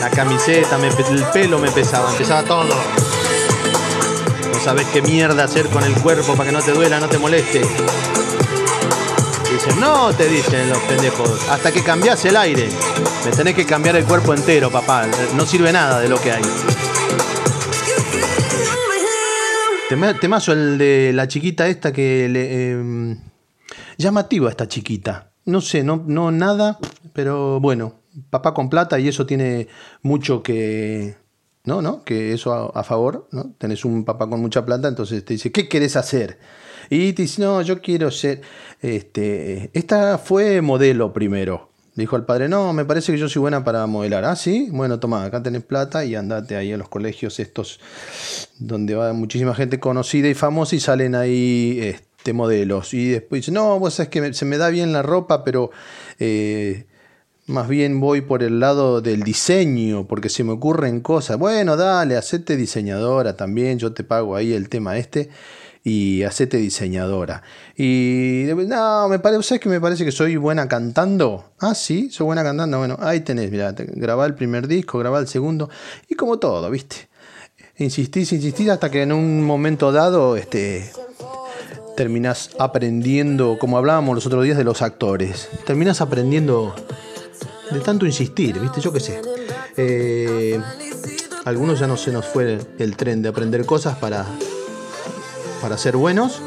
la 0.00 0.10
camiseta, 0.10 0.76
el 0.76 1.24
pelo 1.32 1.58
me 1.58 1.70
pesaba, 1.70 2.10
me 2.10 2.18
pesaba 2.18 2.42
todo. 2.44 2.74
Sabes 4.66 4.86
qué 4.92 5.00
mierda 5.00 5.44
hacer 5.44 5.68
con 5.68 5.84
el 5.84 5.94
cuerpo 6.02 6.34
para 6.34 6.50
que 6.50 6.56
no 6.56 6.60
te 6.60 6.72
duela, 6.72 6.98
no 6.98 7.08
te 7.08 7.18
moleste. 7.18 7.60
Dicen, 9.52 9.78
no, 9.80 10.12
te 10.12 10.28
dicen 10.28 10.68
los 10.68 10.78
pendejos, 10.80 11.48
hasta 11.48 11.70
que 11.70 11.84
cambias 11.84 12.24
el 12.24 12.36
aire. 12.36 12.68
Me 13.24 13.30
tenés 13.30 13.54
que 13.54 13.64
cambiar 13.64 13.94
el 13.94 14.04
cuerpo 14.04 14.34
entero, 14.34 14.68
papá. 14.68 15.06
No 15.36 15.46
sirve 15.46 15.72
nada 15.72 16.00
de 16.00 16.08
lo 16.08 16.20
que 16.20 16.32
hay. 16.32 16.42
Tema- 19.88 20.14
Temazo 20.18 20.52
el 20.52 20.78
de 20.78 21.12
la 21.14 21.28
chiquita 21.28 21.68
esta 21.68 21.92
que 21.92 22.28
le. 22.28 22.72
eh, 22.72 23.16
llamativa 23.98 24.50
esta 24.50 24.66
chiquita. 24.66 25.30
No 25.44 25.60
sé, 25.60 25.84
no, 25.84 26.02
no 26.08 26.32
nada, 26.32 26.80
pero 27.12 27.60
bueno, 27.60 28.00
papá 28.30 28.52
con 28.52 28.68
plata 28.68 28.98
y 28.98 29.06
eso 29.06 29.26
tiene 29.26 29.68
mucho 30.02 30.42
que. 30.42 31.16
¿No? 31.66 31.82
¿No? 31.82 32.02
Que 32.04 32.32
eso 32.32 32.72
a, 32.74 32.82
favor, 32.84 33.28
¿no? 33.32 33.52
Tenés 33.58 33.84
un 33.84 34.04
papá 34.04 34.28
con 34.28 34.40
mucha 34.40 34.64
plata, 34.64 34.88
entonces 34.88 35.24
te 35.24 35.34
dice, 35.34 35.52
¿qué 35.52 35.68
querés 35.68 35.96
hacer? 35.96 36.38
Y 36.88 37.12
te 37.12 37.22
dice, 37.22 37.42
no, 37.42 37.60
yo 37.60 37.82
quiero 37.82 38.10
ser. 38.10 38.40
Este, 38.80 39.70
esta 39.74 40.16
fue 40.16 40.62
modelo 40.62 41.12
primero. 41.12 41.70
Dijo 41.96 42.14
al 42.14 42.26
padre, 42.26 42.48
no, 42.48 42.74
me 42.74 42.84
parece 42.84 43.10
que 43.10 43.18
yo 43.18 43.28
soy 43.28 43.40
buena 43.40 43.64
para 43.64 43.86
modelar. 43.86 44.24
Ah, 44.26 44.36
sí, 44.36 44.68
bueno, 44.70 45.00
toma, 45.00 45.24
acá 45.24 45.42
tenés 45.42 45.64
plata 45.64 46.04
y 46.04 46.14
andate 46.14 46.54
ahí 46.54 46.70
a 46.70 46.76
los 46.76 46.90
colegios 46.90 47.40
estos 47.40 47.80
donde 48.58 48.94
va 48.94 49.14
muchísima 49.14 49.54
gente 49.54 49.80
conocida 49.80 50.28
y 50.28 50.34
famosa 50.34 50.76
y 50.76 50.80
salen 50.80 51.14
ahí 51.14 51.80
este, 51.80 52.34
modelos. 52.34 52.92
Y 52.92 53.08
después 53.08 53.40
dice, 53.40 53.50
no, 53.50 53.78
vos 53.80 53.94
sabés 53.94 54.10
que 54.10 54.34
se 54.34 54.44
me 54.44 54.58
da 54.58 54.68
bien 54.68 54.92
la 54.92 55.02
ropa, 55.02 55.42
pero 55.42 55.70
eh, 56.18 56.84
más 57.46 57.68
bien 57.68 58.00
voy 58.00 58.22
por 58.22 58.42
el 58.42 58.58
lado 58.58 59.00
del 59.00 59.22
diseño, 59.22 60.06
porque 60.06 60.28
se 60.28 60.42
me 60.42 60.52
ocurren 60.52 61.00
cosas. 61.00 61.38
Bueno, 61.38 61.76
dale, 61.76 62.16
hacete 62.16 62.56
diseñadora 62.56 63.36
también, 63.36 63.78
yo 63.78 63.92
te 63.92 64.02
pago 64.02 64.34
ahí 64.34 64.52
el 64.52 64.68
tema 64.68 64.96
este. 64.98 65.30
Y 65.84 66.24
hacete 66.24 66.56
diseñadora. 66.56 67.44
Y 67.76 68.46
no, 68.66 69.08
me 69.08 69.20
parece, 69.20 69.44
¿sabes 69.44 69.60
que 69.60 69.68
me 69.68 69.80
parece 69.80 70.04
que 70.04 70.10
soy 70.10 70.36
buena 70.36 70.66
cantando? 70.66 71.52
Ah, 71.60 71.76
sí, 71.76 72.10
soy 72.10 72.24
buena 72.24 72.42
cantando. 72.42 72.78
Bueno, 72.78 72.96
ahí 73.00 73.20
tenés, 73.20 73.52
mira, 73.52 73.72
grabá 73.78 74.26
el 74.26 74.34
primer 74.34 74.66
disco, 74.66 74.98
grabá 74.98 75.20
el 75.20 75.28
segundo. 75.28 75.70
Y 76.08 76.16
como 76.16 76.40
todo, 76.40 76.68
¿viste? 76.72 77.08
Insistís, 77.78 78.32
insistís 78.32 78.68
hasta 78.70 78.90
que 78.90 79.02
en 79.02 79.12
un 79.12 79.44
momento 79.44 79.92
dado 79.92 80.36
este, 80.36 80.90
terminás 81.96 82.50
aprendiendo, 82.58 83.56
como 83.60 83.78
hablábamos 83.78 84.16
los 84.16 84.26
otros 84.26 84.42
días 84.42 84.58
de 84.58 84.64
los 84.64 84.82
actores, 84.82 85.48
terminás 85.66 86.00
aprendiendo 86.00 86.74
de 87.70 87.80
tanto 87.80 88.06
insistir, 88.06 88.58
¿viste? 88.58 88.80
Yo 88.80 88.92
qué 88.92 89.00
sé. 89.00 89.20
Eh, 89.76 90.60
algunos 91.44 91.78
ya 91.78 91.86
no 91.86 91.96
se 91.96 92.12
nos 92.12 92.26
fue 92.26 92.58
el 92.78 92.96
tren 92.96 93.22
de 93.22 93.28
aprender 93.28 93.64
cosas 93.66 93.96
para, 93.98 94.26
para 95.60 95.78
ser 95.78 95.96
buenos, 95.96 96.40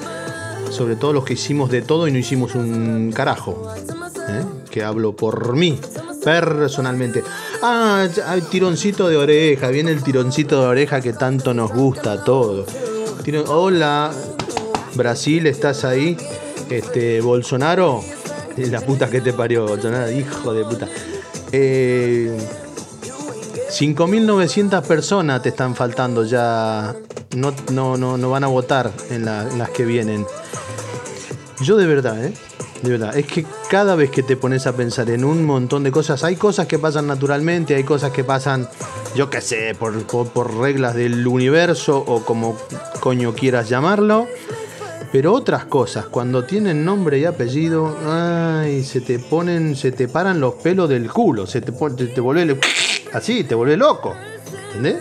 sobre 0.72 0.96
todo 0.96 1.14
los 1.14 1.26
que 1.26 1.34
hicimos 1.34 1.72
de 1.72 1.82
todo 1.82 2.08
y 2.08 2.12
no 2.12 2.18
hicimos 2.18 2.56
un 2.56 3.12
carajo. 3.14 3.74
¿eh? 4.28 4.44
Que 4.70 4.84
hablo 4.84 5.16
por 5.16 5.56
mí, 5.56 5.80
personalmente. 6.24 7.24
Ah, 7.62 8.08
hay 8.28 8.42
tironcito 8.42 9.08
de 9.10 9.18
oreja, 9.18 9.70
viene 9.70 9.92
el 9.92 10.04
tironcito 10.04 10.62
de 10.62 10.68
oreja 10.68 11.02
que 11.02 11.14
tanto 11.14 11.54
nos 11.54 11.72
gusta 11.72 12.14
a 12.14 12.24
todos. 12.24 12.68
Hola, 13.48 14.12
Brasil, 14.96 15.46
¿estás 15.48 15.86
ahí? 15.86 16.18
Este, 16.70 17.22
Bolsonaro, 17.22 18.04
la 18.68 18.82
puta 18.82 19.10
que 19.10 19.22
te 19.22 19.34
parió, 19.34 19.66
Bolsonaro, 19.68 20.12
hijo 20.12 20.54
de 20.54 20.64
puta. 20.66 20.88
Eh, 21.52 22.38
5.900 23.70 24.82
personas 24.84 25.42
te 25.42 25.50
están 25.50 25.76
faltando 25.76 26.24
ya. 26.26 26.96
No, 27.36 27.54
no, 27.72 27.98
no, 27.98 28.18
no 28.18 28.30
van 28.30 28.44
a 28.44 28.48
votar 28.48 28.92
en, 29.12 29.26
la- 29.26 29.44
las 29.44 29.70
que 29.70 29.86
vienen. 29.86 30.26
Yo 31.62 31.78
de 31.78 31.86
verdad, 31.86 32.24
¿eh? 32.24 32.34
De 32.82 32.90
verdad. 32.92 33.16
Es 33.18 33.26
que 33.28 33.46
cada 33.70 33.96
vez 33.96 34.10
que 34.10 34.24
te 34.24 34.38
pones 34.38 34.66
a 34.66 34.74
pensar 34.74 35.10
en 35.10 35.24
un 35.26 35.46
montón 35.46 35.84
de 35.84 35.92
cosas, 35.92 36.24
hay 36.24 36.36
cosas 36.38 36.66
que 36.68 36.80
pasan 36.80 37.06
naturalmente, 37.08 37.76
hay 37.76 37.84
cosas 37.84 38.12
que 38.12 38.24
pasan, 38.24 38.68
yo 39.16 39.30
qué 39.30 39.42
sé, 39.42 39.76
por- 39.78 40.04
por 40.06 40.56
reglas 40.58 40.96
del 40.96 41.28
universo 41.28 42.04
o 42.06 42.24
como 42.26 42.58
coño 43.02 43.34
quieras 43.36 43.70
llamarlo. 43.70 44.28
Pero 45.12 45.34
otras 45.34 45.66
cosas, 45.66 46.06
cuando 46.06 46.44
tienen 46.44 46.86
nombre 46.86 47.18
y 47.18 47.26
apellido, 47.26 47.98
ay, 48.08 48.84
se 48.84 49.02
te 49.02 49.18
ponen, 49.18 49.76
se 49.76 49.92
te 49.92 50.08
paran 50.08 50.40
los 50.40 50.54
pelos 50.56 50.88
del 50.88 51.10
culo, 51.12 51.48
se 51.48 51.62
te, 51.62 51.72
te, 51.72 52.22
vuelve 52.22 52.60
así, 53.14 53.44
te 53.44 53.56
vuelve 53.56 53.76
loco. 53.76 54.16
¿Entendés? 54.68 54.98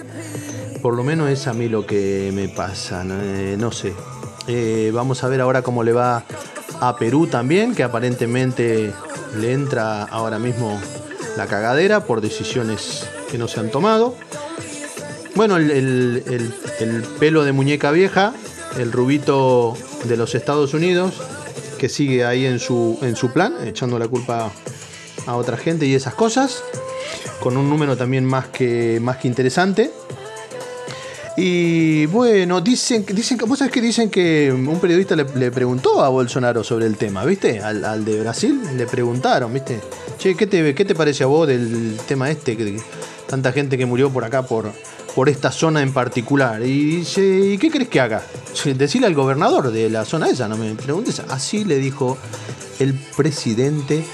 Por 0.80 0.94
lo 0.94 1.04
menos 1.04 1.28
es 1.28 1.46
a 1.46 1.52
mí 1.52 1.68
lo 1.68 1.84
que 1.86 2.30
me 2.32 2.48
pasa, 2.48 3.04
no, 3.04 3.14
Eh, 3.20 3.58
sé. 3.72 3.92
Eh, 4.46 4.90
vamos 4.94 5.22
a 5.24 5.28
ver 5.28 5.42
ahora 5.42 5.60
cómo 5.60 5.82
le 5.84 5.92
va 5.92 6.24
a 6.80 6.96
Perú 6.96 7.26
también, 7.26 7.74
que 7.74 7.82
aparentemente 7.82 8.90
le 9.38 9.52
entra 9.52 10.04
ahora 10.04 10.38
mismo 10.38 10.80
la 11.36 11.46
cagadera 11.46 12.04
por 12.04 12.22
decisiones 12.22 13.06
que 13.30 13.36
no 13.36 13.46
se 13.46 13.60
han 13.60 13.70
tomado. 13.70 14.14
Bueno, 15.34 15.58
el- 15.58 16.22
el 16.80 17.02
pelo 17.20 17.44
de 17.44 17.52
muñeca 17.52 17.90
vieja, 17.90 18.32
el 18.78 18.90
rubito 18.90 19.76
de 20.04 20.16
los 20.16 20.34
Estados 20.34 20.74
Unidos, 20.74 21.14
que 21.78 21.88
sigue 21.88 22.24
ahí 22.24 22.46
en 22.46 22.58
su, 22.58 22.98
en 23.02 23.16
su 23.16 23.32
plan, 23.32 23.54
echando 23.66 23.98
la 23.98 24.08
culpa 24.08 24.50
a 25.26 25.36
otra 25.36 25.56
gente 25.56 25.86
y 25.86 25.94
esas 25.94 26.14
cosas, 26.14 26.62
con 27.40 27.56
un 27.56 27.68
número 27.68 27.96
también 27.96 28.24
más 28.24 28.48
que, 28.48 28.98
más 29.00 29.18
que 29.18 29.28
interesante. 29.28 29.90
Y 31.36 32.06
bueno, 32.06 32.60
dicen, 32.60 33.06
dicen, 33.06 33.38
vos 33.46 33.60
sabés 33.60 33.72
que 33.72 33.80
dicen 33.80 34.10
que 34.10 34.52
un 34.52 34.80
periodista 34.80 35.14
le, 35.14 35.52
preguntó 35.52 36.02
a 36.02 36.08
Bolsonaro 36.08 36.64
sobre 36.64 36.86
el 36.86 36.96
tema, 36.96 37.24
¿viste? 37.24 37.60
Al, 37.60 37.84
al 37.84 38.04
de 38.04 38.18
Brasil 38.20 38.60
le 38.76 38.86
preguntaron, 38.86 39.52
¿viste? 39.52 39.78
Che, 40.18 40.34
¿qué 40.34 40.48
te, 40.48 40.74
¿qué 40.74 40.84
te 40.84 40.96
parece 40.96 41.22
a 41.22 41.28
vos 41.28 41.46
del 41.46 41.96
tema 42.08 42.28
este? 42.28 42.56
Que, 42.56 42.80
tanta 43.28 43.52
gente 43.52 43.78
que 43.78 43.86
murió 43.86 44.10
por 44.10 44.24
acá, 44.24 44.42
por, 44.42 44.72
por 45.18 45.28
esta 45.28 45.50
zona 45.50 45.82
en 45.82 45.92
particular. 45.92 46.62
Y 46.62 46.98
dice, 46.98 47.40
¿y 47.52 47.58
qué 47.58 47.72
crees 47.72 47.88
que 47.88 47.98
haga? 47.98 48.22
Decirle 48.76 49.08
al 49.08 49.16
gobernador 49.16 49.72
de 49.72 49.90
la 49.90 50.04
zona 50.04 50.28
esa, 50.28 50.46
no 50.46 50.56
me 50.56 50.72
preguntes. 50.76 51.18
Así 51.28 51.64
le 51.64 51.78
dijo 51.78 52.16
el 52.78 52.94
presidente 53.16 54.04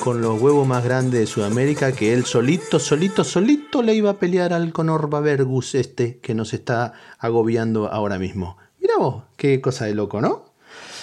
con 0.00 0.22
los 0.22 0.40
huevos 0.40 0.66
más 0.66 0.82
grandes 0.82 1.20
de 1.20 1.26
Sudamérica 1.26 1.92
que 1.92 2.14
él 2.14 2.24
solito, 2.24 2.78
solito, 2.78 3.24
solito 3.24 3.82
le 3.82 3.92
iba 3.92 4.08
a 4.08 4.18
pelear 4.18 4.54
al 4.54 4.72
Conor 4.72 5.10
Babergus 5.10 5.74
este 5.74 6.18
que 6.20 6.34
nos 6.34 6.54
está 6.54 6.94
agobiando 7.18 7.92
ahora 7.92 8.18
mismo. 8.18 8.56
Mira 8.80 8.94
vos, 8.96 9.24
qué 9.36 9.60
cosa 9.60 9.84
de 9.84 9.94
loco, 9.94 10.22
¿no? 10.22 10.54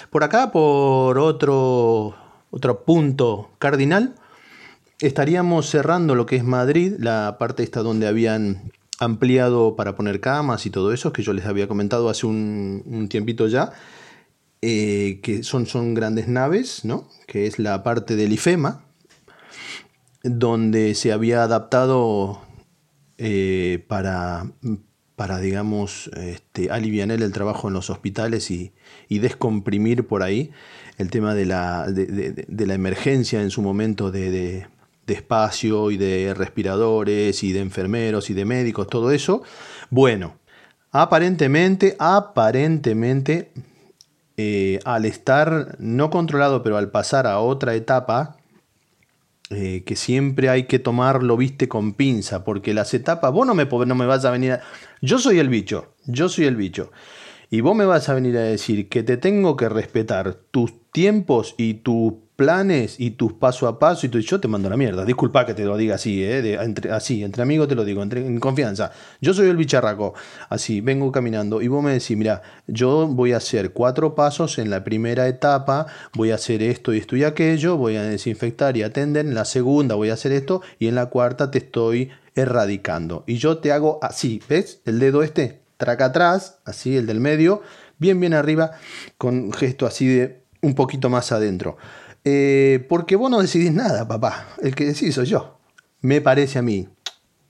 Por 0.10 0.24
acá, 0.24 0.52
por 0.52 1.20
otro, 1.20 2.16
otro 2.50 2.84
punto 2.84 3.52
cardinal, 3.60 4.16
estaríamos 4.98 5.70
cerrando 5.70 6.16
lo 6.16 6.26
que 6.26 6.38
es 6.38 6.44
Madrid, 6.44 6.96
la 6.98 7.36
parte 7.38 7.62
esta 7.62 7.84
donde 7.84 8.08
habían 8.08 8.72
ampliado 9.00 9.76
para 9.76 9.96
poner 9.96 10.20
camas 10.22 10.66
y 10.66 10.70
todo 10.70 10.94
eso, 10.94 11.14
que 11.14 11.24
yo 11.24 11.34
les 11.34 11.46
había 11.46 11.68
comentado 11.68 12.10
hace 12.10 12.26
un, 12.26 13.08
tiempito 13.10 13.48
ya, 13.48 13.72
eh, 14.62 15.20
que 15.22 15.44
son, 15.44 15.66
son 15.66 15.94
grandes 15.94 16.28
naves, 16.28 16.86
¿no? 16.86 17.10
que 17.28 17.48
es 17.48 17.60
la 17.60 17.84
parte 17.84 18.16
del 18.16 18.34
IFEMA, 18.34 18.86
donde 20.24 20.96
se 20.96 21.12
había 21.12 21.44
adaptado 21.44 22.42
eh, 23.18 23.84
para, 23.88 24.52
para, 25.16 25.40
digamos, 25.40 26.10
este, 26.16 26.72
aliviar 26.72 27.12
el 27.12 27.32
trabajo 27.32 27.68
en 27.68 27.74
los 27.74 27.90
hospitales 27.90 28.50
y, 28.50 28.74
y 29.08 29.20
descomprimir 29.20 30.08
por 30.08 30.24
ahí 30.24 30.52
el 30.98 31.10
tema 31.10 31.36
de 31.36 31.46
la, 31.46 31.88
de 31.88 32.66
la 32.66 32.74
emergencia 32.74 33.42
en 33.42 33.52
su 33.52 33.62
momento 33.62 34.12
de, 34.12 34.68
de- 35.06 35.14
espacio 35.14 35.92
y 35.92 35.98
de 35.98 36.34
respiradores 36.34 37.44
y 37.44 37.54
de 37.54 37.62
enfermeros 37.62 38.30
y 38.30 38.34
de 38.34 38.46
médicos, 38.46 38.88
todo 38.88 39.12
eso. 39.12 39.44
Bueno, 39.90 40.38
aparentemente, 40.92 41.96
aparentemente, 42.00 43.52
eh, 44.38 44.80
al 44.86 45.06
estar 45.06 45.78
no 45.80 46.10
controlado, 46.10 46.62
pero 46.64 46.78
al 46.78 46.92
pasar 46.92 47.28
a 47.28 47.40
otra 47.40 47.76
etapa, 47.76 48.38
eh, 49.52 49.84
que 49.86 49.96
siempre 49.96 50.50
hay 50.50 50.64
que 50.64 50.80
tomarlo, 50.80 51.38
viste, 51.38 51.70
con 51.70 51.94
pinza, 51.94 52.44
porque 52.44 52.74
las 52.74 52.94
etapas, 52.96 53.32
vos 53.32 53.46
no 53.46 53.54
me, 53.54 53.66
no 53.66 53.96
me 53.96 54.08
vas 54.08 54.26
a 54.26 54.32
venir 54.32 54.54
a... 54.54 54.62
Yo 55.02 55.20
soy 55.20 55.38
el 55.40 55.50
bicho, 55.50 55.94
yo 56.06 56.30
soy 56.30 56.46
el 56.46 56.56
bicho. 56.56 56.92
Y 57.52 57.62
vos 57.62 57.76
me 57.76 57.86
vas 57.86 58.10
a 58.10 58.16
venir 58.16 58.36
a 58.38 58.42
decir 58.42 58.90
que 58.90 59.04
te 59.04 59.18
tengo 59.18 59.56
que 59.56 59.70
respetar 59.70 60.34
tus 60.34 60.74
tiempos 60.92 61.54
y 61.58 61.76
tus 61.76 62.14
planes 62.36 63.00
y 63.00 63.12
tus 63.12 63.34
paso 63.34 63.68
a 63.68 63.80
paso 63.80 64.06
y 64.06 64.10
tú, 64.10 64.20
yo 64.20 64.40
te 64.40 64.48
mando 64.48 64.70
la 64.70 64.78
mierda. 64.78 65.06
Disculpa 65.06 65.46
que 65.46 65.54
te 65.54 65.64
lo 65.64 65.78
diga 65.78 65.96
así, 65.96 66.24
¿eh? 66.24 66.62
Entre, 66.62 66.92
así, 66.92 67.24
entre 67.24 67.44
amigos 67.44 67.68
te 67.68 67.76
lo 67.76 67.86
digo, 67.86 68.04
entre, 68.04 68.26
en 68.26 68.40
confianza. 68.40 68.92
Yo 69.22 69.34
soy 69.34 69.50
el 69.50 69.58
bicharraco, 69.58 70.14
así, 70.50 70.82
vengo 70.82 71.12
caminando 71.12 71.62
y 71.62 71.68
vos 71.68 71.84
me 71.84 71.94
decís, 71.94 72.18
mira, 72.18 72.42
yo 72.68 73.08
voy 73.08 73.34
a 73.34 73.38
hacer 73.38 73.72
cuatro 73.72 74.16
pasos 74.16 74.58
en 74.58 74.70
la 74.70 74.84
primera 74.84 75.28
etapa, 75.28 75.88
voy 76.14 76.32
a 76.32 76.36
hacer 76.36 76.62
esto 76.62 76.94
y 76.94 76.98
esto 76.98 77.16
y 77.16 77.24
aquello, 77.24 77.78
voy 77.78 77.96
a 77.96 78.04
desinfectar 78.04 78.76
y 78.78 78.84
atender, 78.84 79.26
en 79.26 79.34
la 79.34 79.46
segunda 79.46 79.96
voy 79.96 80.10
a 80.10 80.14
hacer 80.14 80.32
esto 80.32 80.62
y 80.80 80.88
en 80.88 80.96
la 80.96 81.08
cuarta 81.08 81.52
te 81.52 81.60
estoy 81.60 82.10
erradicando. 82.36 83.24
Y 83.28 83.38
yo 83.38 83.60
te 83.60 83.72
hago 83.72 84.00
así, 84.02 84.42
¿ves? 84.50 84.82
El 84.86 85.00
dedo 85.00 85.24
este, 85.24 85.62
traca 85.78 86.06
atrás, 86.06 86.60
así, 86.66 86.98
el 86.98 87.06
del 87.06 87.20
medio, 87.20 87.62
bien, 87.98 88.20
bien 88.20 88.34
arriba, 88.34 88.72
con 89.18 89.52
gesto 89.54 89.86
así 89.86 90.08
de 90.08 90.42
un 90.62 90.76
poquito 90.76 91.10
más 91.10 91.32
adentro. 91.32 91.78
Eh, 92.26 92.84
porque 92.90 93.16
vos 93.16 93.30
no 93.30 93.40
decidís 93.40 93.72
nada, 93.72 94.08
papá. 94.08 94.48
El 94.62 94.76
que 94.76 94.86
decís 94.86 95.14
soy 95.14 95.28
yo. 95.28 95.60
Me 96.02 96.22
parece 96.22 96.60
a 96.60 96.62
mí. 96.64 96.90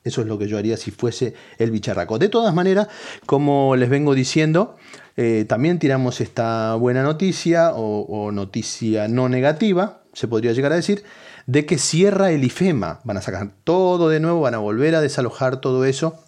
Eso 0.03 0.21
es 0.21 0.27
lo 0.27 0.37
que 0.37 0.47
yo 0.47 0.57
haría 0.57 0.77
si 0.77 0.91
fuese 0.91 1.33
el 1.57 1.71
bicharraco. 1.71 2.19
De 2.19 2.29
todas 2.29 2.53
maneras, 2.53 2.89
como 3.25 3.75
les 3.75 3.89
vengo 3.89 4.13
diciendo, 4.13 4.77
eh, 5.17 5.45
también 5.47 5.79
tiramos 5.79 6.21
esta 6.21 6.75
buena 6.75 7.01
noticia 7.01 7.71
o, 7.73 8.31
noticia 8.31 9.07
no 9.07 9.29
negativa, 9.29 10.03
se 10.13 10.27
podría 10.27 10.51
llegar 10.51 10.73
a 10.73 10.75
decir, 10.75 11.03
de 11.47 11.65
que 11.65 11.79
cierra 11.79 12.31
el 12.31 12.43
IFEMA. 12.43 12.99
Van 13.03 13.17
a 13.17 13.21
sacar 13.21 13.51
todo 13.63 14.09
de 14.09 14.19
nuevo, 14.19 14.41
van 14.41 14.53
a 14.53 14.59
volver 14.59 14.93
a 14.93 15.01
desalojar 15.01 15.59
todo 15.59 15.85
eso. 15.85 16.23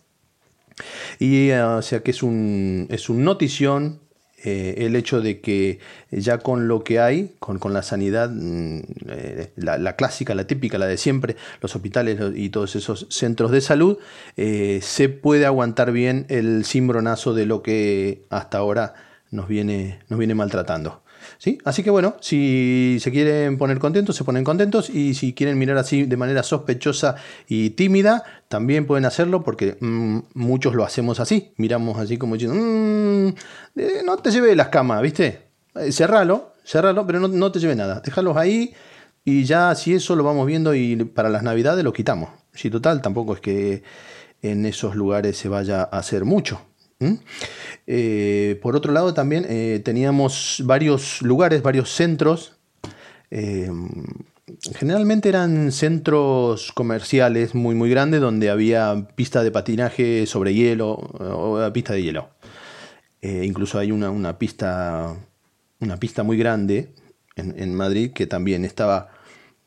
Y 1.19 1.49
eh, 1.49 1.61
o 1.61 1.81
sea 1.81 2.01
que 2.01 2.11
es 2.11 2.23
un, 2.23 2.87
es 2.89 3.09
un 3.09 3.23
notición 3.23 3.99
eh, 4.49 4.85
el 4.85 4.95
hecho 4.95 5.19
de 5.19 5.41
que 5.41 5.79
ya 6.09 6.37
con 6.37 6.69
lo 6.69 6.85
que 6.85 7.01
hay, 7.01 7.35
con, 7.39 7.59
con 7.59 7.73
la 7.73 7.83
sanidad, 7.83 8.29
mm, 8.29 8.79
eh, 9.09 9.51
la, 9.57 9.77
la 9.77 9.97
clásica, 9.97 10.35
la 10.35 10.47
típica, 10.47 10.77
la 10.77 10.87
de 10.87 10.95
siempre, 10.95 11.35
los 11.61 11.75
hospitales 11.75 12.17
y 12.33 12.47
todos 12.47 12.77
esos 12.77 13.07
centros 13.09 13.51
de 13.51 13.59
salud, 13.59 13.97
eh, 14.37 14.79
se 14.81 15.09
puede 15.09 15.45
aguantar 15.45 15.91
bien 15.91 16.25
el 16.29 16.63
cimbronazo 16.63 17.33
de 17.33 17.45
lo 17.45 17.61
que 17.61 18.21
hasta 18.29 18.59
ahora 18.59 18.93
nos 19.31 19.49
viene, 19.49 19.99
nos 20.07 20.17
viene 20.17 20.33
maltratando. 20.33 21.01
¿Sí? 21.39 21.59
Así 21.65 21.83
que 21.83 21.91
bueno, 21.91 22.15
si 22.19 22.97
se 22.99 23.11
quieren 23.11 23.57
poner 23.57 23.77
contentos, 23.77 24.15
se 24.15 24.23
ponen 24.23 24.43
contentos 24.43 24.89
y 24.89 25.13
si 25.13 25.33
quieren 25.33 25.57
mirar 25.59 25.77
así 25.77 26.03
de 26.03 26.17
manera 26.17 26.41
sospechosa 26.41 27.15
y 27.47 27.71
tímida, 27.71 28.23
también 28.47 28.87
pueden 28.87 29.05
hacerlo 29.05 29.43
porque 29.43 29.77
mm, 29.79 30.19
muchos 30.33 30.73
lo 30.73 30.83
hacemos 30.83 31.19
así, 31.19 31.53
miramos 31.57 31.99
así 31.99 32.17
como 32.17 32.35
diciendo, 32.35 32.57
"Mm, 32.59 33.27
eh, 33.79 34.01
no 34.03 34.17
te 34.17 34.31
lleve 34.31 34.55
las 34.55 34.69
camas, 34.69 35.01
¿viste? 35.01 35.47
Eh, 35.75 35.91
cerralo, 35.91 36.53
pero 37.05 37.19
no, 37.19 37.27
no 37.27 37.51
te 37.51 37.59
lleve 37.59 37.75
nada, 37.75 38.01
déjalos 38.03 38.35
ahí 38.35 38.73
y 39.23 39.43
ya 39.43 39.75
si 39.75 39.93
eso 39.93 40.15
lo 40.15 40.23
vamos 40.23 40.47
viendo 40.47 40.73
y 40.73 40.95
para 40.95 41.29
las 41.29 41.43
navidades 41.43 41.83
lo 41.83 41.93
quitamos. 41.93 42.29
Si 42.53 42.69
total, 42.71 43.01
tampoco 43.01 43.33
es 43.35 43.41
que 43.41 43.83
en 44.41 44.65
esos 44.65 44.95
lugares 44.95 45.37
se 45.37 45.49
vaya 45.49 45.81
a 45.81 45.99
hacer 45.99 46.25
mucho. 46.25 46.61
¿M? 46.99 47.19
Eh, 47.87 48.59
por 48.61 48.75
otro 48.75 48.91
lado, 48.93 49.13
también 49.13 49.45
eh, 49.49 49.81
teníamos 49.83 50.61
varios 50.65 51.21
lugares, 51.21 51.61
varios 51.61 51.89
centros. 51.89 52.57
eh, 53.31 53.69
generalmente 54.75 55.27
eran 55.27 55.71
centros 55.73 56.71
comerciales 56.71 57.53
muy, 57.53 57.75
muy 57.75 57.89
grandes 57.89 58.21
donde 58.21 58.49
había 58.49 59.07
pista 59.15 59.43
de 59.43 59.51
patinaje 59.51 60.25
sobre 60.25 60.53
hielo 60.53 60.91
o 60.91 61.71
pista 61.73 61.93
de 61.93 62.03
hielo. 62.03 62.29
Incluso 63.21 63.77
hay 63.77 63.91
una, 63.91 64.09
una 64.09 64.39
pista 64.39 65.17
una 65.79 65.97
pista 65.97 66.23
muy 66.23 66.37
grande 66.37 66.93
en, 67.35 67.75
Madrid 67.75 68.13
que 68.13 68.25
también 68.25 68.65
estaba 68.65 69.09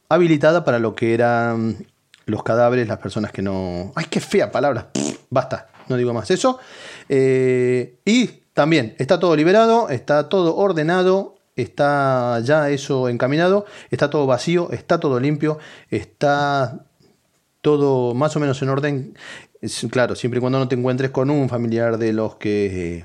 habilitada 0.08 0.64
para 0.64 0.78
lo 0.80 0.94
que 0.94 1.14
eran 1.14 1.86
los 2.26 2.42
cadáveres, 2.42 2.88
las 2.88 2.98
personas 2.98 3.30
que 3.30 3.42
no... 3.42 3.92
¡Ay, 3.94 4.06
qué 4.10 4.20
fea 4.20 4.50
palabra! 4.50 4.90
Basta, 5.30 5.68
no 5.88 5.96
digo 5.96 6.12
más 6.12 6.30
eso. 6.30 6.58
Eh, 7.12 7.98
y 8.04 8.28
también 8.54 8.94
está 8.98 9.18
todo 9.18 9.34
liberado, 9.34 9.88
está 9.88 10.28
todo 10.28 10.56
ordenado, 10.56 11.34
está 11.56 12.38
ya 12.44 12.70
eso 12.70 13.08
encaminado, 13.08 13.66
está 13.90 14.10
todo 14.10 14.26
vacío, 14.26 14.70
está 14.70 15.00
todo 15.00 15.18
limpio, 15.18 15.58
está 15.90 16.86
todo 17.60 18.14
más 18.14 18.36
o 18.36 18.40
menos 18.40 18.62
en 18.62 18.68
orden. 18.68 19.14
Claro, 19.90 20.14
siempre 20.14 20.38
y 20.38 20.40
cuando 20.40 20.60
no 20.60 20.68
te 20.68 20.76
encuentres 20.76 21.10
con 21.10 21.30
un 21.30 21.48
familiar 21.48 21.98
de 21.98 22.12
los 22.12 22.36
que 22.36 23.04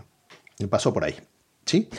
eh, 0.60 0.68
pasó 0.68 0.94
por 0.94 1.04
ahí. 1.04 1.16
¿sí? 1.66 1.90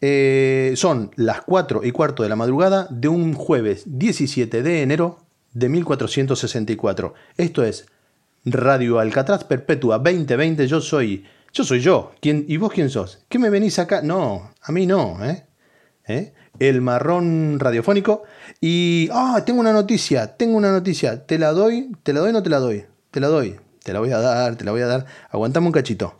Eh, 0.00 0.72
son 0.74 1.12
las 1.14 1.42
4 1.42 1.82
y 1.84 1.92
cuarto 1.92 2.24
de 2.24 2.28
la 2.28 2.36
madrugada 2.36 2.88
de 2.90 3.06
un 3.06 3.32
jueves 3.32 3.84
17 3.86 4.64
de 4.64 4.82
enero 4.82 5.20
de 5.52 5.68
1464. 5.68 7.14
Esto 7.36 7.62
es 7.62 7.86
Radio 8.44 8.98
Alcatraz 8.98 9.44
Perpetua 9.44 9.98
2020. 9.98 10.66
Yo 10.66 10.80
soy. 10.80 11.24
Yo 11.54 11.62
soy 11.64 11.80
yo. 11.80 12.12
¿Quién, 12.20 12.44
¿Y 12.48 12.56
vos 12.56 12.72
quién 12.72 12.90
sos? 12.90 13.20
¿Qué 13.28 13.38
me 13.38 13.48
venís 13.48 13.78
acá? 13.78 14.02
No, 14.02 14.50
a 14.60 14.72
mí 14.72 14.86
no, 14.86 15.24
¿eh? 15.24 15.46
¿Eh? 16.06 16.34
El 16.58 16.80
marrón 16.80 17.58
radiofónico. 17.60 18.24
Y. 18.60 19.08
¡Ah! 19.12 19.42
tengo 19.46 19.60
una 19.60 19.72
noticia. 19.72 20.36
Tengo 20.36 20.56
una 20.56 20.72
noticia. 20.72 21.24
¿Te 21.26 21.38
la 21.38 21.52
doy? 21.52 21.92
¿Te 22.02 22.12
la 22.12 22.20
doy 22.20 22.30
o 22.30 22.32
no 22.32 22.42
te 22.42 22.50
la 22.50 22.58
doy? 22.58 22.84
Te 23.10 23.20
la 23.20 23.28
doy. 23.28 23.56
Te 23.84 23.92
la 23.92 24.00
voy 24.00 24.10
a 24.10 24.18
dar, 24.18 24.56
te 24.56 24.64
la 24.64 24.72
voy 24.72 24.80
a 24.82 24.86
dar. 24.86 25.06
Aguantame 25.30 25.66
un 25.66 25.72
cachito. 25.72 26.14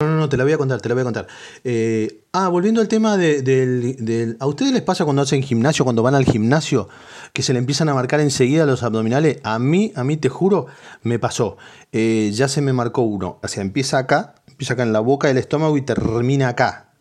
No, 0.00 0.08
no, 0.08 0.16
no, 0.16 0.28
te 0.28 0.36
la 0.36 0.44
voy 0.44 0.52
a 0.52 0.58
contar, 0.58 0.80
te 0.80 0.88
la 0.88 0.94
voy 0.94 1.02
a 1.02 1.04
contar. 1.04 1.26
Eh, 1.62 2.24
ah, 2.32 2.48
volviendo 2.48 2.80
al 2.80 2.88
tema 2.88 3.16
de- 3.16 3.42
del, 3.42 3.96
del- 4.04 4.36
¿A 4.40 4.46
ustedes 4.46 4.72
les 4.72 4.82
pasa 4.82 5.04
cuando 5.04 5.22
hacen 5.22 5.42
gimnasio, 5.42 5.84
cuando 5.84 6.02
van 6.02 6.14
al 6.16 6.24
gimnasio, 6.24 6.88
que 7.32 7.42
se 7.42 7.52
le 7.52 7.58
empiezan 7.60 7.88
a 7.88 7.94
marcar 7.94 8.20
enseguida 8.20 8.66
los 8.66 8.82
abdominales? 8.82 9.38
A 9.44 9.58
mí, 9.58 9.92
a 9.94 10.02
mí 10.04 10.16
te 10.16 10.28
juro, 10.28 10.66
me 11.04 11.18
pasó. 11.18 11.56
Eh, 11.92 12.30
ya 12.34 12.48
se 12.48 12.60
me 12.60 12.72
marcó 12.72 13.02
uno. 13.02 13.38
O 13.42 13.48
sea, 13.48 13.62
empieza 13.62 13.98
acá, 13.98 14.34
empieza 14.54 14.80
en 14.80 14.92
la 14.92 15.00
boca 15.00 15.28
del 15.28 15.38
estómago 15.38 15.76
y 15.76 15.82
termina 15.82 16.48
acá. 16.48 16.92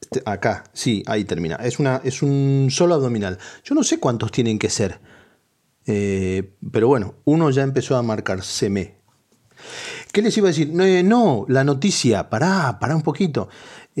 Este, 0.00 0.22
acá, 0.24 0.64
sí, 0.72 1.02
ahí 1.06 1.24
termina. 1.24 1.56
Es, 1.56 1.78
una, 1.78 2.00
es 2.04 2.22
un 2.22 2.68
solo 2.70 2.94
abdominal. 2.94 3.38
Yo 3.64 3.74
no 3.74 3.84
sé 3.84 3.98
cuántos 3.98 4.32
tienen 4.32 4.58
que 4.58 4.68
ser. 4.68 5.00
Eh, 5.86 6.54
pero 6.72 6.88
bueno, 6.88 7.14
uno 7.24 7.50
ya 7.50 7.62
empezó 7.62 7.96
a 7.96 8.02
marcárseme. 8.02 8.96
¿Qué 10.12 10.22
les 10.22 10.36
iba 10.36 10.48
a 10.48 10.50
decir? 10.50 10.72
Eh, 10.80 11.02
no, 11.02 11.46
la 11.48 11.64
noticia, 11.64 12.28
pará, 12.28 12.78
pará 12.80 12.96
un 12.96 13.02
poquito. 13.02 13.48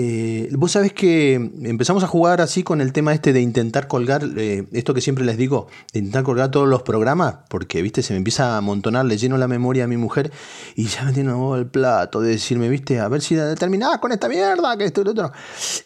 Eh, 0.00 0.48
Vos 0.52 0.70
sabés 0.70 0.92
que 0.92 1.34
empezamos 1.34 2.04
a 2.04 2.06
jugar 2.06 2.40
así 2.40 2.62
con 2.62 2.80
el 2.80 2.92
tema 2.92 3.12
este 3.12 3.32
de 3.32 3.40
intentar 3.40 3.88
colgar, 3.88 4.22
eh, 4.36 4.64
esto 4.70 4.94
que 4.94 5.00
siempre 5.00 5.24
les 5.24 5.36
digo, 5.36 5.66
intentar 5.92 6.22
colgar 6.22 6.52
todos 6.52 6.68
los 6.68 6.82
programas, 6.82 7.38
porque, 7.48 7.82
viste, 7.82 8.02
se 8.02 8.12
me 8.12 8.18
empieza 8.18 8.54
a 8.54 8.58
amontonar, 8.58 9.06
le 9.06 9.18
lleno 9.18 9.36
la 9.38 9.48
memoria 9.48 9.84
a 9.84 9.86
mi 9.88 9.96
mujer 9.96 10.30
y 10.76 10.84
ya 10.84 11.02
me 11.02 11.12
tiene 11.12 11.32
el 11.56 11.66
plato 11.66 12.20
de 12.20 12.30
decirme, 12.30 12.68
viste, 12.68 13.00
a 13.00 13.08
ver 13.08 13.22
si 13.22 13.34
terminás 13.58 13.98
con 13.98 14.12
esta 14.12 14.28
mierda, 14.28 14.76
que 14.76 14.84
esto 14.84 15.00
y 15.00 15.04
lo 15.04 15.10
otro. 15.10 15.32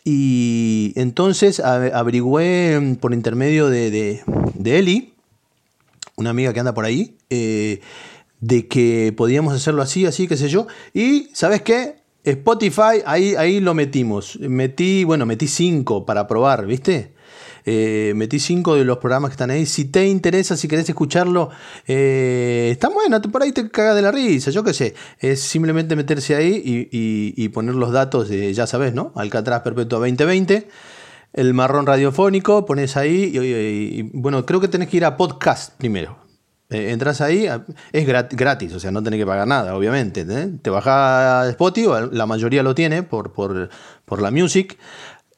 Y 0.05 0.93
entonces 0.97 1.59
averigüé 1.61 2.99
por 3.01 3.15
intermedio 3.15 3.71
de, 3.71 3.91
de, 3.91 4.23
de 4.53 4.79
Eli, 4.79 5.15
una 6.17 6.29
amiga 6.29 6.53
que 6.53 6.61
anda 6.61 6.75
por 6.75 6.85
ahí, 6.85 7.17
eh, 7.31 7.81
de 8.41 8.69
que 8.69 9.15
podíamos 9.17 9.55
hacerlo 9.55 9.81
así, 9.81 10.05
así, 10.05 10.29
qué 10.29 10.37
sé 10.37 10.51
yo. 10.51 10.67
Y, 10.93 11.31
¿sabes 11.33 11.63
qué? 11.63 12.02
Spotify, 12.25 13.03
ahí, 13.05 13.35
ahí 13.35 13.61
lo 13.61 13.75
metimos. 13.75 14.39
Metí, 14.41 15.05
bueno, 15.05 15.27
metí 15.27 15.49
cinco 15.49 16.07
para 16.07 16.27
probar, 16.27 16.67
¿viste? 16.67 17.13
Eh, 17.65 18.13
metí 18.17 18.41
cinco 18.41 18.75
de 18.75 18.85
los 18.85 18.99
programas 18.99 19.31
que 19.31 19.35
están 19.35 19.51
ahí. 19.51 19.67
Si 19.67 19.85
te 19.87 20.07
interesa, 20.07 20.57
si 20.57 20.67
querés 20.69 20.89
escucharlo, 20.89 21.51
eh, 21.87 22.69
está 22.73 22.89
bueno, 22.89 23.21
por 23.23 23.43
ahí 23.43 23.53
te 23.53 23.69
cagas 23.71 23.95
de 23.97 24.03
la 24.03 24.11
risa, 24.13 24.51
yo 24.51 24.65
qué 24.65 24.73
sé. 24.75 24.95
Es 25.19 25.41
simplemente 25.41 25.95
meterse 25.97 26.35
ahí 26.35 26.61
y, 26.65 26.89
y- 27.45 27.49
poner 27.51 27.75
los 27.75 27.93
datos, 27.93 28.29
de, 28.29 28.53
ya 28.55 28.67
sabes, 28.67 28.95
¿no? 28.95 29.13
Alcatraz 29.15 29.63
Perpetua 29.63 29.99
2020. 30.01 30.69
El 31.35 31.55
marrón 31.55 31.87
radiofónico, 31.87 32.67
pones 32.67 32.97
ahí 32.97 33.33
y, 33.35 34.03
bueno, 34.13 34.45
creo 34.45 34.61
que 34.61 34.69
tenés 34.69 34.89
que 34.89 34.99
ir 34.99 35.05
a 35.05 35.17
podcast 35.17 35.73
primero. 35.79 36.19
Eh, 36.73 36.91
entras 36.93 37.21
ahí, 37.21 37.47
es 37.93 38.07
grat- 38.09 38.33
gratis, 38.35 38.73
o 38.75 38.81
sea, 38.81 38.91
no 38.91 39.03
tenés 39.03 39.19
que 39.21 39.27
pagar 39.27 39.47
nada, 39.47 39.77
obviamente. 39.77 40.25
¿eh? 40.29 40.49
Te 40.63 40.71
bajás 40.71 41.49
Spotify, 41.51 42.09
la 42.13 42.25
mayoría 42.27 42.63
lo 42.63 42.75
tiene 42.75 43.03
por, 43.03 43.33
por, 43.33 43.69
por 44.05 44.23
la 44.23 44.31
music, 44.31 44.79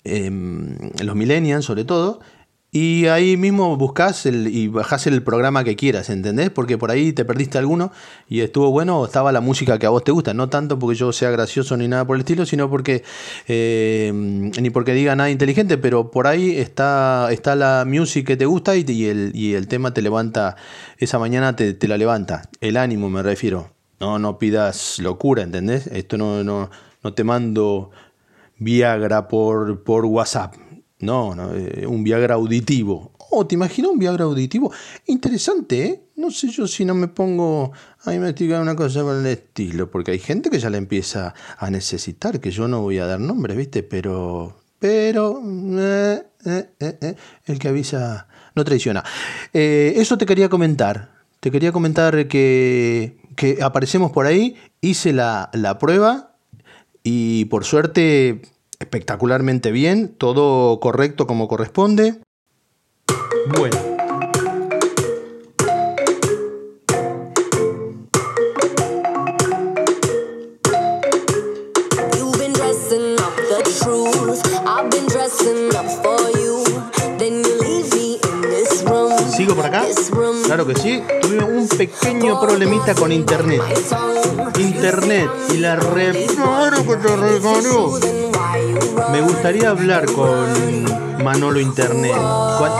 eh, 0.05 0.31
los 1.03 1.17
millennials 1.17 1.65
sobre 1.65 1.85
todo, 1.85 2.21
y 2.75 3.07
ahí 3.07 3.37
mismo 3.37 3.77
buscas 3.77 4.27
el, 4.27 4.49
y 4.49 4.67
bajás 4.67 5.07
el 5.07 5.23
programa 5.23 5.63
que 5.63 5.77
quieras, 5.77 6.11
¿entendés? 6.11 6.51
Porque 6.51 6.77
por 6.77 6.91
ahí 6.91 7.13
te 7.13 7.25
perdiste 7.25 7.57
alguno 7.57 7.93
y 8.29 8.41
estuvo 8.41 8.73
bueno, 8.73 8.99
o 8.99 9.05
estaba 9.07 9.31
la 9.31 9.41
música 9.41 9.79
que 9.79 9.87
a 9.87 9.91
vos 9.91 10.03
te 10.03 10.11
gusta, 10.11 10.35
no 10.35 10.49
tanto 10.49 10.77
porque 10.77 10.97
yo 10.97 11.13
sea 11.13 11.31
gracioso 11.31 11.77
ni 11.77 11.87
nada 11.87 12.05
por 12.05 12.17
el 12.17 12.23
estilo, 12.23 12.45
sino 12.45 12.69
porque, 12.69 13.05
eh, 13.47 14.11
ni 14.13 14.71
porque 14.71 14.93
diga 14.93 15.15
nada 15.15 15.31
inteligente, 15.31 15.79
pero 15.79 16.11
por 16.11 16.27
ahí 16.27 16.57
está, 16.57 17.29
está 17.31 17.55
la 17.55 17.85
music 17.87 18.27
que 18.27 18.37
te 18.37 18.45
gusta 18.45 18.75
y, 18.75 19.05
el, 19.05 19.31
y 19.37 19.55
el 19.55 19.69
tema 19.69 19.95
te 19.95 20.03
levanta, 20.03 20.57
esa 20.99 21.21
mañana 21.21 21.55
te, 21.55 21.75
te 21.75 21.87
la 21.87 21.97
levanta, 21.97 22.51
el 22.61 22.77
ánimo 22.77 23.09
me 23.09 23.23
refiero. 23.23 23.71
No, 24.01 24.19
no 24.19 24.37
pidas 24.41 24.99
locura, 24.99 25.45
¿entendés? 25.45 25.87
Esto 25.87 26.19
no, 26.19 26.43
no, 26.43 26.71
no 27.05 27.15
te 27.15 27.23
mando 27.23 27.93
Viagra 28.59 29.29
por, 29.29 29.85
por 29.85 30.07
WhatsApp. 30.07 30.55
No, 31.05 31.35
no, 31.35 31.55
eh, 31.55 31.87
un 31.87 32.03
Viagra 32.03 32.35
auditivo. 32.35 33.13
Oh, 33.31 33.47
¿te 33.47 33.57
imaginas 33.57 33.91
un 33.91 33.99
Viagra 33.99 34.25
auditivo? 34.25 34.73
Interesante, 35.07 35.85
¿eh? 35.85 36.05
No 36.17 36.31
sé 36.31 36.49
yo 36.49 36.67
si 36.67 36.85
no 36.85 36.95
me 36.95 37.09
pongo 37.09 37.73
a 38.05 38.15
investigar 38.15 38.63
una 38.63 38.75
cosa 38.75 39.03
por 39.03 39.17
el 39.17 39.27
estilo, 39.27 39.91
porque 39.91 40.13
hay 40.13 40.19
gente 40.19 40.49
que 40.49 40.59
ya 40.59 40.71
la 40.71 40.79
empieza 40.79 41.35
a 41.59 41.71
necesitar, 41.71 42.41
que 42.41 42.51
yo 42.51 42.69
no 42.69 42.81
voy 42.81 42.99
a 42.99 43.07
dar 43.07 43.21
nombres, 43.21 43.57
¿viste? 43.57 43.83
Pero, 43.83 44.57
pero, 44.79 45.43
eh, 45.79 46.23
eh, 46.47 47.17
el 47.45 47.59
que 47.59 47.69
avisa 47.69 48.27
no 48.55 48.65
traiciona. 48.65 49.05
Eso 49.53 50.17
te 50.17 50.25
quería 50.25 50.49
comentar. 50.49 51.13
Te 51.41 51.51
quería 51.51 51.73
comentar 51.73 52.29
que, 52.29 53.19
que 53.37 53.59
aparecemos 53.63 54.11
por 54.13 54.25
ahí, 54.25 54.57
hice 54.81 55.13
la, 55.13 55.51
la 55.53 55.79
prueba 55.79 56.37
y 57.03 57.45
por 57.47 57.65
suerte 57.65 58.54
espectacularmente 58.85 59.73
bien, 59.73 60.15
todo 60.17 60.79
correcto 60.79 61.27
como 61.27 61.49
corresponde. 61.49 62.21
Bueno. 63.57 63.95
¿Sigo 79.37 79.57
por 79.57 79.67
acá? 79.67 79.85
Claro 80.45 80.65
que 80.65 80.77
sí. 80.77 81.03
Tuve 81.23 81.43
un 81.43 81.67
pequeño 81.67 82.41
problemita 82.41 82.95
con 82.95 83.11
internet. 83.11 83.61
Internet 84.59 85.29
y 85.53 85.57
la 85.57 85.75
re... 85.75 86.29
Me 89.13 89.21
gustaría 89.21 89.71
hablar 89.71 90.07
con 90.07 91.25
Manolo 91.25 91.61
Internet. 91.61 92.15
¿Cuán- 92.59 92.73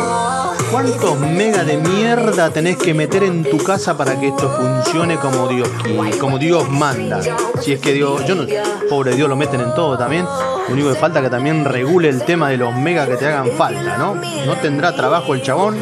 ¿Cuántos 0.71 1.21
mega 1.21 1.63
de 1.63 1.77
mierda 1.77 2.51
tenés 2.51 2.77
que 2.77 2.95
meter 2.95 3.23
en 3.23 3.45
tu 3.45 3.59
casa 3.59 3.97
para 3.97 4.19
que 4.19 4.29
esto 4.29 4.51
funcione 4.51 5.17
como 5.19 5.47
Dios 5.47 5.69
quiere, 5.85 6.19
como 6.19 6.37
Dios 6.39 6.69
manda? 6.69 7.21
Si 7.61 7.73
es 7.73 7.81
que 7.81 7.93
Dios, 7.93 8.25
yo 8.27 8.35
no, 8.35 8.43
pobre 8.91 9.15
Dios 9.15 9.29
lo 9.29 9.37
meten 9.37 9.61
en 9.61 9.73
todo 9.75 9.97
también. 9.97 10.25
Lo 10.67 10.73
único 10.75 10.89
que 10.89 10.97
falta 10.97 11.21
que 11.23 11.31
también 11.31 11.65
regule 11.65 12.09
el 12.09 12.25
tema 12.25 12.49
de 12.49 12.57
los 12.57 12.75
mega 12.75 13.07
que 13.07 13.17
te 13.17 13.27
hagan 13.27 13.51
falta, 13.53 13.99
¿no? 13.99 14.17
No 14.47 14.57
tendrá 14.61 14.97
trabajo 14.97 15.35
el 15.35 15.43
chabón 15.43 15.77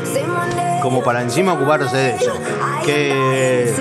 como 0.83 1.03
para 1.03 1.23
encima 1.23 1.55
ocuparse 1.55 1.97
de 1.97 2.11
eso. 2.17 2.33
Que. 2.85 3.75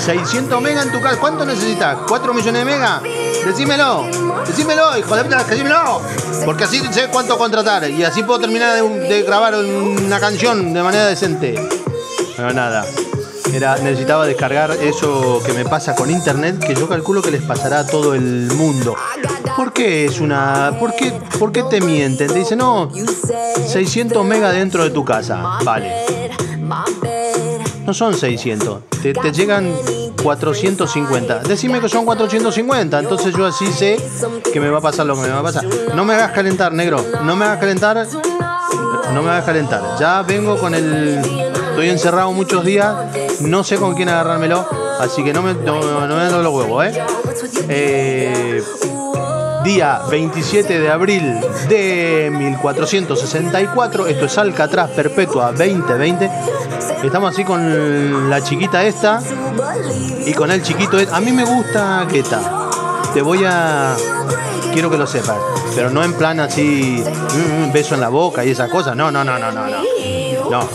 600 0.00 0.62
mega 0.62 0.82
en 0.82 0.90
tu 0.90 1.00
casa. 1.00 1.18
¿Cuánto 1.20 1.44
necesitas? 1.44 1.98
¿4 1.98 2.34
millones 2.34 2.64
de 2.64 2.64
mega? 2.64 3.00
Decímelo. 3.44 4.06
Decímelo, 4.46 4.96
hijo 4.98 5.14
de 5.14 5.24
puta, 5.24 5.44
decímelo. 5.44 6.00
Porque 6.44 6.64
así 6.64 6.80
sé 6.92 7.08
cuánto 7.08 7.36
contratar. 7.36 7.88
Y 7.90 8.02
así 8.02 8.22
puedo 8.22 8.40
terminar 8.40 8.82
de, 8.82 9.22
grabar 9.22 9.54
una 9.54 10.18
canción 10.18 10.72
de 10.72 10.82
manera 10.82 11.06
decente. 11.06 11.54
Pero 12.36 12.52
nada. 12.52 12.84
Era, 13.52 13.76
necesitaba 13.78 14.26
descargar 14.26 14.70
eso 14.80 15.42
que 15.44 15.52
me 15.52 15.64
pasa 15.64 15.96
con 15.96 16.08
internet, 16.08 16.64
que 16.64 16.74
yo 16.74 16.88
calculo 16.88 17.20
que 17.20 17.32
les 17.32 17.42
pasará 17.42 17.80
a 17.80 17.86
todo 17.86 18.14
el 18.14 18.46
mundo. 18.54 18.94
¿Por 19.56 19.72
qué 19.72 20.06
es 20.06 20.20
una.? 20.20 20.76
¿Por 20.78 20.94
qué, 20.94 21.12
por 21.38 21.50
qué 21.50 21.64
te 21.64 21.80
mienten? 21.80 22.28
Te 22.28 22.34
dicen, 22.34 22.58
no, 22.58 22.90
You 22.94 23.06
said 23.06 23.66
600 23.66 24.24
mega 24.24 24.52
dentro 24.52 24.84
de 24.84 24.90
tu 24.90 25.04
casa. 25.04 25.58
Vale. 25.64 26.29
No 27.86 27.94
son 27.94 28.14
600, 28.14 28.82
te, 29.02 29.12
te 29.12 29.32
llegan 29.32 29.74
450. 30.22 31.40
Decime 31.40 31.80
que 31.80 31.88
son 31.88 32.04
450, 32.04 32.98
entonces 32.98 33.34
yo 33.34 33.46
así 33.46 33.66
sé 33.72 33.98
que 34.52 34.60
me 34.60 34.70
va 34.70 34.78
a 34.78 34.82
pasar 34.82 35.06
lo 35.06 35.14
que 35.14 35.22
me 35.22 35.30
va 35.30 35.40
a 35.40 35.42
pasar. 35.42 35.64
No 35.94 36.04
me 36.04 36.14
hagas 36.14 36.32
calentar, 36.32 36.72
negro, 36.72 37.04
no 37.24 37.36
me 37.36 37.44
hagas 37.44 37.58
calentar. 37.58 38.06
no 39.12 39.22
me 39.22 39.30
a 39.30 39.44
calentar. 39.44 39.82
Ya 39.98 40.22
vengo 40.22 40.58
con 40.58 40.74
el. 40.74 41.20
Estoy 41.70 41.88
encerrado 41.88 42.32
muchos 42.32 42.64
días, 42.64 42.94
no 43.40 43.64
sé 43.64 43.76
con 43.76 43.94
quién 43.94 44.08
agarrármelo, 44.08 44.66
así 44.98 45.24
que 45.24 45.32
no 45.32 45.40
me, 45.40 45.54
no, 45.54 45.80
me 45.80 46.30
los 46.30 46.54
huevos, 46.54 46.84
¿eh? 46.84 47.02
Eh, 47.68 48.62
Día 49.64 50.00
27 50.10 50.80
de 50.80 50.88
abril 50.90 51.38
de 51.68 52.30
1464, 52.32 54.06
esto 54.06 54.24
es 54.24 54.38
Alcatraz 54.38 54.90
Perpetua 54.90 55.52
2020. 55.52 56.30
Estamos 57.04 57.32
así 57.34 57.44
con 57.44 58.30
la 58.30 58.42
chiquita 58.42 58.82
esta 58.84 59.20
y 60.24 60.32
con 60.32 60.50
el 60.50 60.62
chiquito. 60.62 60.98
este. 60.98 61.14
A 61.14 61.20
mí 61.20 61.32
me 61.32 61.44
gusta 61.44 62.06
Keta. 62.10 62.68
Te 63.12 63.20
voy 63.22 63.44
a. 63.46 63.94
Quiero 64.72 64.90
que 64.90 64.96
lo 64.96 65.06
sepas. 65.06 65.36
Pero 65.74 65.90
no 65.90 66.02
en 66.02 66.14
plan 66.14 66.40
así, 66.40 67.02
mm, 67.04 67.68
mm, 67.68 67.72
beso 67.72 67.94
en 67.94 68.00
la 68.00 68.08
boca 68.08 68.44
y 68.44 68.50
esas 68.50 68.70
cosas. 68.70 68.96
No, 68.96 69.10
no, 69.10 69.22
no, 69.24 69.38
no, 69.38 69.52
no, 69.52 69.66
no. 69.66 69.82
No. 70.50 70.68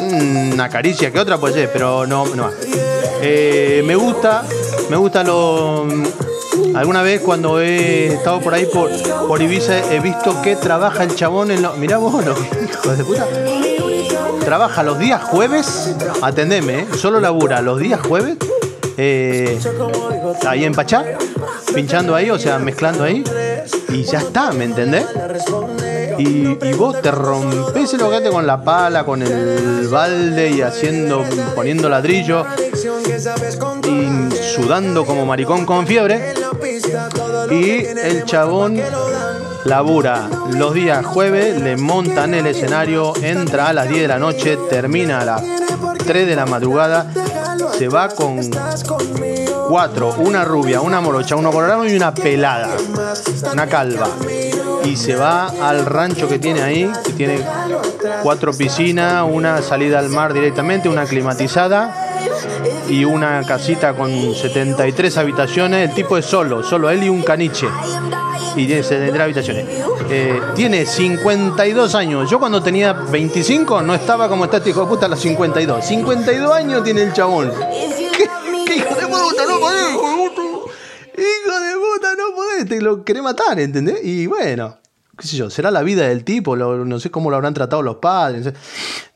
Mm, 0.00 0.52
Una 0.54 0.68
caricia 0.68 1.10
que 1.12 1.18
otra, 1.18 1.36
pues, 1.38 1.54
pero 1.72 2.06
no, 2.06 2.24
no. 2.34 2.50
Eh, 3.20 3.82
me 3.84 3.94
gusta, 3.96 4.44
me 4.88 4.96
gusta 4.96 5.22
lo. 5.22 5.86
Alguna 6.74 7.02
vez 7.02 7.20
cuando 7.20 7.60
he 7.60 8.06
estado 8.06 8.40
por 8.40 8.54
ahí 8.54 8.66
por, 8.66 8.90
por 9.28 9.40
Ibiza 9.42 9.92
he 9.92 10.00
visto 10.00 10.40
que 10.42 10.56
trabaja 10.56 11.04
el 11.04 11.14
chabón 11.14 11.50
en 11.50 11.62
lo. 11.62 11.74
Mirá 11.74 11.98
vos, 11.98 12.24
los 12.24 12.38
hijos 12.38 12.98
de 12.98 13.04
puta. 13.04 13.26
Trabaja 14.44 14.82
los 14.82 14.98
días 14.98 15.22
jueves, 15.22 15.94
atendeme, 16.20 16.80
¿eh? 16.80 16.86
solo 16.96 17.18
labura 17.18 17.62
los 17.62 17.80
días 17.80 18.00
jueves, 18.06 18.36
eh, 18.98 19.58
ahí 20.46 20.64
en 20.64 20.74
Pachá, 20.74 21.02
pinchando 21.74 22.14
ahí, 22.14 22.28
o 22.30 22.38
sea, 22.38 22.58
mezclando 22.58 23.04
ahí, 23.04 23.24
y 23.88 24.02
ya 24.02 24.18
está, 24.18 24.52
¿me 24.52 24.64
entendés? 24.64 25.06
Y, 26.18 26.58
y 26.62 26.72
vos 26.74 27.00
te 27.00 27.10
rompés 27.10 27.94
el 27.94 28.02
ojete 28.02 28.28
con 28.28 28.46
la 28.46 28.62
pala, 28.62 29.04
con 29.04 29.22
el 29.22 29.88
balde 29.88 30.50
y 30.50 30.60
haciendo, 30.60 31.24
poniendo 31.54 31.88
ladrillo 31.88 32.44
y 33.88 34.36
sudando 34.54 35.06
como 35.06 35.24
maricón 35.24 35.64
con 35.64 35.86
fiebre. 35.86 36.34
Y 37.50 37.84
el 37.86 38.24
chabón 38.24 38.80
labura 39.64 40.28
los 40.50 40.74
días 40.74 41.06
jueves, 41.06 41.60
le 41.60 41.76
montan 41.76 42.34
el 42.34 42.46
escenario, 42.46 43.12
entra 43.22 43.68
a 43.68 43.72
las 43.72 43.88
10 43.88 44.02
de 44.02 44.08
la 44.08 44.18
noche, 44.18 44.58
termina 44.68 45.20
a 45.20 45.24
las 45.24 45.42
3 46.04 46.26
de 46.26 46.34
la 46.34 46.46
madrugada, 46.46 47.06
se 47.78 47.88
va 47.88 48.08
con 48.08 48.40
cuatro, 49.68 50.14
una 50.18 50.44
rubia, 50.44 50.80
una 50.80 51.00
morocha, 51.00 51.36
uno 51.36 51.52
colorado 51.52 51.86
y 51.86 51.94
una 51.94 52.12
pelada, 52.12 52.70
una 53.52 53.66
calva. 53.68 54.08
Y 54.84 54.96
se 54.96 55.14
va 55.14 55.46
al 55.46 55.86
rancho 55.86 56.28
que 56.28 56.38
tiene 56.38 56.62
ahí, 56.62 56.90
que 57.06 57.12
tiene 57.12 57.40
cuatro 58.22 58.52
piscinas, 58.52 59.24
una 59.30 59.62
salida 59.62 60.00
al 60.00 60.08
mar 60.08 60.32
directamente, 60.32 60.88
una 60.88 61.04
climatizada 61.06 62.03
y 62.88 63.04
una 63.04 63.42
casita 63.44 63.94
con 63.94 64.34
73 64.34 65.16
habitaciones. 65.18 65.88
El 65.88 65.94
tipo 65.94 66.16
es 66.16 66.26
solo, 66.26 66.62
solo 66.62 66.90
él 66.90 67.04
y 67.04 67.08
un 67.08 67.22
caniche. 67.22 67.66
Y 68.56 68.66
tiene 68.66 68.82
73 68.82 69.22
habitaciones. 69.22 69.66
Eh, 70.10 70.40
tiene 70.54 70.86
52 70.86 71.94
años. 71.94 72.30
Yo 72.30 72.38
cuando 72.38 72.62
tenía 72.62 72.92
25 72.92 73.82
no 73.82 73.94
estaba 73.94 74.28
como 74.28 74.44
está 74.44 74.58
este 74.58 74.70
hijo 74.70 74.82
de 74.82 74.86
puta 74.86 75.06
a 75.06 75.08
los 75.08 75.20
52. 75.20 75.84
52 75.84 76.52
años 76.52 76.84
tiene 76.84 77.02
el 77.02 77.12
chabón. 77.12 77.50
¿Qué, 78.16 78.28
qué 78.66 78.76
hijo 78.76 78.94
de 78.94 79.06
puta? 79.06 79.46
No 79.46 79.60
podés, 79.60 79.90
hijo 79.90 80.10
de 80.10 80.30
puta. 80.30 80.42
Hijo 81.16 81.60
de 81.60 81.74
puta, 81.74 82.14
no 82.16 82.34
podés. 82.34 82.68
Te 82.68 82.80
lo 82.80 83.04
querés 83.04 83.22
matar, 83.22 83.58
¿entendés? 83.58 84.04
Y 84.04 84.26
bueno, 84.26 84.78
qué 85.18 85.26
sé 85.26 85.36
yo, 85.36 85.50
será 85.50 85.70
la 85.70 85.82
vida 85.82 86.06
del 86.06 86.24
tipo. 86.24 86.56
no 86.56 87.00
sé 87.00 87.10
cómo 87.10 87.30
lo 87.30 87.36
habrán 87.36 87.54
tratado 87.54 87.82
los 87.82 87.96
padres. 87.96 88.52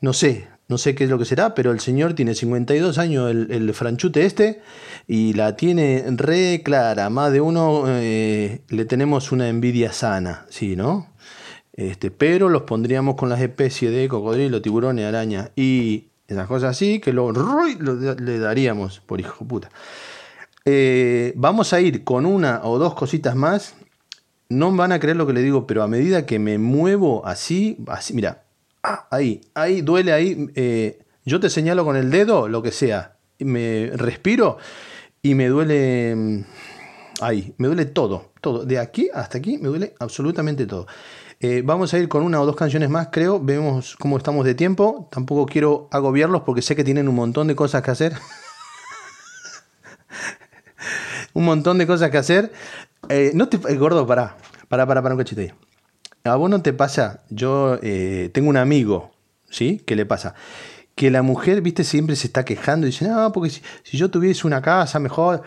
No 0.01 0.13
sé, 0.13 0.47
no 0.69 0.77
sé 0.77 0.93
qué 0.93 1.05
es 1.05 1.09
lo 1.09 1.17
que 1.17 1.25
será, 1.25 1.55
pero 1.55 1.71
el 1.71 1.79
señor 1.79 2.13
tiene 2.13 2.35
52 2.35 2.99
años, 2.99 3.31
el, 3.31 3.51
el 3.51 3.73
franchute 3.73 4.25
este, 4.25 4.61
y 5.07 5.33
la 5.33 5.55
tiene 5.55 6.05
re 6.11 6.61
clara. 6.63 7.09
Más 7.09 7.33
de 7.33 7.41
uno 7.41 7.85
eh, 7.87 8.61
le 8.69 8.85
tenemos 8.85 9.31
una 9.31 9.49
envidia 9.49 9.91
sana, 9.91 10.45
sí, 10.49 10.75
¿no? 10.75 11.07
Este, 11.73 12.11
pero 12.11 12.49
los 12.49 12.63
pondríamos 12.63 13.15
con 13.15 13.29
las 13.29 13.41
especies 13.41 13.91
de 13.91 14.07
cocodrilo, 14.07 14.61
tiburones, 14.61 15.05
araña 15.05 15.49
y 15.55 16.09
esas 16.27 16.45
cosas 16.47 16.71
así, 16.71 16.99
que 16.99 17.13
lo, 17.13 17.31
le 17.31 18.37
daríamos 18.37 18.99
por 18.99 19.19
hijo 19.19 19.45
puta. 19.45 19.71
Eh, 20.65 21.33
vamos 21.35 21.73
a 21.73 21.81
ir 21.81 22.03
con 22.03 22.27
una 22.27 22.61
o 22.63 22.77
dos 22.77 22.93
cositas 22.93 23.35
más. 23.35 23.73
No 24.49 24.71
van 24.75 24.91
a 24.91 24.99
creer 24.99 25.17
lo 25.17 25.25
que 25.25 25.33
le 25.33 25.41
digo, 25.41 25.65
pero 25.65 25.81
a 25.81 25.87
medida 25.87 26.27
que 26.27 26.37
me 26.37 26.59
muevo 26.59 27.25
así, 27.25 27.77
así, 27.87 28.13
mira, 28.13 28.43
ah, 28.89 29.07
ahí, 29.11 29.41
ahí, 29.53 29.81
duele 29.81 30.13
ahí. 30.13 30.47
eh, 30.55 30.99
yo 31.25 31.39
te 31.39 31.49
señalo 31.49 31.85
con 31.85 31.95
el 31.95 32.09
dedo, 32.09 32.47
lo 32.47 32.61
que 32.61 32.71
sea. 32.71 33.17
Me 33.39 33.91
respiro 33.93 34.57
y 35.21 35.35
me 35.35 35.47
duele. 35.47 36.15
mm, 36.15 36.43
Ahí, 37.21 37.53
me 37.57 37.67
duele 37.67 37.85
todo, 37.85 38.31
todo. 38.39 38.63
De 38.65 38.79
aquí 38.79 39.09
hasta 39.13 39.37
aquí 39.39 39.57
me 39.57 39.67
duele 39.67 39.93
absolutamente 39.99 40.65
todo. 40.65 40.87
Eh, 41.41 41.61
vamos 41.65 41.93
a 41.93 41.99
ir 41.99 42.07
con 42.07 42.23
una 42.23 42.41
o 42.41 42.45
dos 42.45 42.55
canciones 42.55 42.89
más, 42.89 43.09
creo. 43.11 43.39
Vemos 43.41 43.95
cómo 43.99 44.17
estamos 44.17 44.45
de 44.45 44.55
tiempo. 44.55 45.09
Tampoco 45.11 45.45
quiero 45.45 45.89
agobiarlos 45.91 46.41
porque 46.43 46.61
sé 46.61 46.75
que 46.75 46.83
tienen 46.83 47.09
un 47.09 47.15
montón 47.15 47.47
de 47.47 47.55
cosas 47.55 47.81
que 47.81 47.91
hacer. 47.91 48.13
un 51.33 51.45
montón 51.45 51.77
de 51.77 51.87
cosas 51.87 52.09
que 52.09 52.17
hacer. 52.17 52.51
Eh, 53.09 53.31
no 53.33 53.49
te, 53.49 53.57
eh, 53.57 53.75
gordo, 53.75 54.05
pará. 54.07 54.37
Pará, 54.67 54.85
pará, 54.85 55.01
pará 55.01 55.15
un 55.15 55.19
cachito 55.19 55.41
ahí. 55.41 55.51
A 56.23 56.35
vos 56.35 56.49
no 56.49 56.61
te 56.61 56.73
pasa. 56.73 57.23
Yo 57.29 57.79
eh, 57.81 58.29
tengo 58.33 58.49
un 58.49 58.57
amigo, 58.57 59.11
¿sí? 59.49 59.81
¿Qué 59.85 59.95
le 59.95 60.05
pasa? 60.05 60.35
Que 60.95 61.11
la 61.11 61.21
mujer, 61.21 61.61
viste, 61.61 61.83
siempre 61.83 62.15
se 62.15 62.27
está 62.27 62.43
quejando 62.43 62.85
y 62.85 62.91
dice, 62.91 63.07
no, 63.07 63.31
porque 63.31 63.49
si, 63.49 63.61
yo 63.97 64.11
tuviese 64.11 64.45
una 64.45 64.61
casa 64.61 64.99
mejor. 64.99 65.43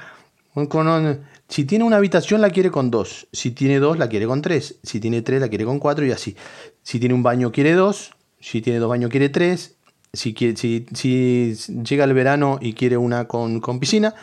si 1.49 1.65
tiene 1.65 1.85
una 1.85 1.97
habitación, 1.97 2.41
la 2.41 2.51
quiere 2.51 2.71
con 2.71 2.91
dos. 2.91 3.29
Si 3.33 3.51
tiene 3.51 3.79
dos, 3.79 3.99
la 3.99 4.09
quiere 4.09 4.27
con 4.27 4.41
tres. 4.41 4.77
Si 4.83 5.01
tiene 5.01 5.23
tres, 5.23 5.41
la 5.41 5.49
quiere 5.49 5.65
con 5.65 5.79
cuatro 5.79 6.07
y 6.07 6.13
así. 6.13 6.37
Si 6.83 6.99
tiene 6.99 7.15
un 7.15 7.23
baño, 7.23 7.53
quiere 7.53 7.73
dos. 7.73 8.13
Si 8.41 8.63
tiene 8.63 8.79
dos 8.79 8.89
baños, 8.89 9.11
quiere 9.11 9.29
tres. 9.29 9.77
Si, 10.15 10.35
si, 10.35 11.55
llega 11.85 12.05
el 12.05 12.13
verano 12.13 12.59
y 12.61 12.75
quiere 12.75 12.97
una 12.97 13.27
con, 13.27 13.61
con 13.61 13.81
piscina, 13.81 14.15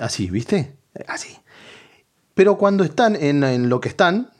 así, 0.00 0.30
¿viste? 0.30 0.74
Así. 1.06 1.36
Pero 2.34 2.56
cuando 2.56 2.82
están 2.82 3.14
en, 3.14 3.44
en 3.44 3.68
lo 3.68 3.80
que 3.80 3.88
están, 3.88 4.31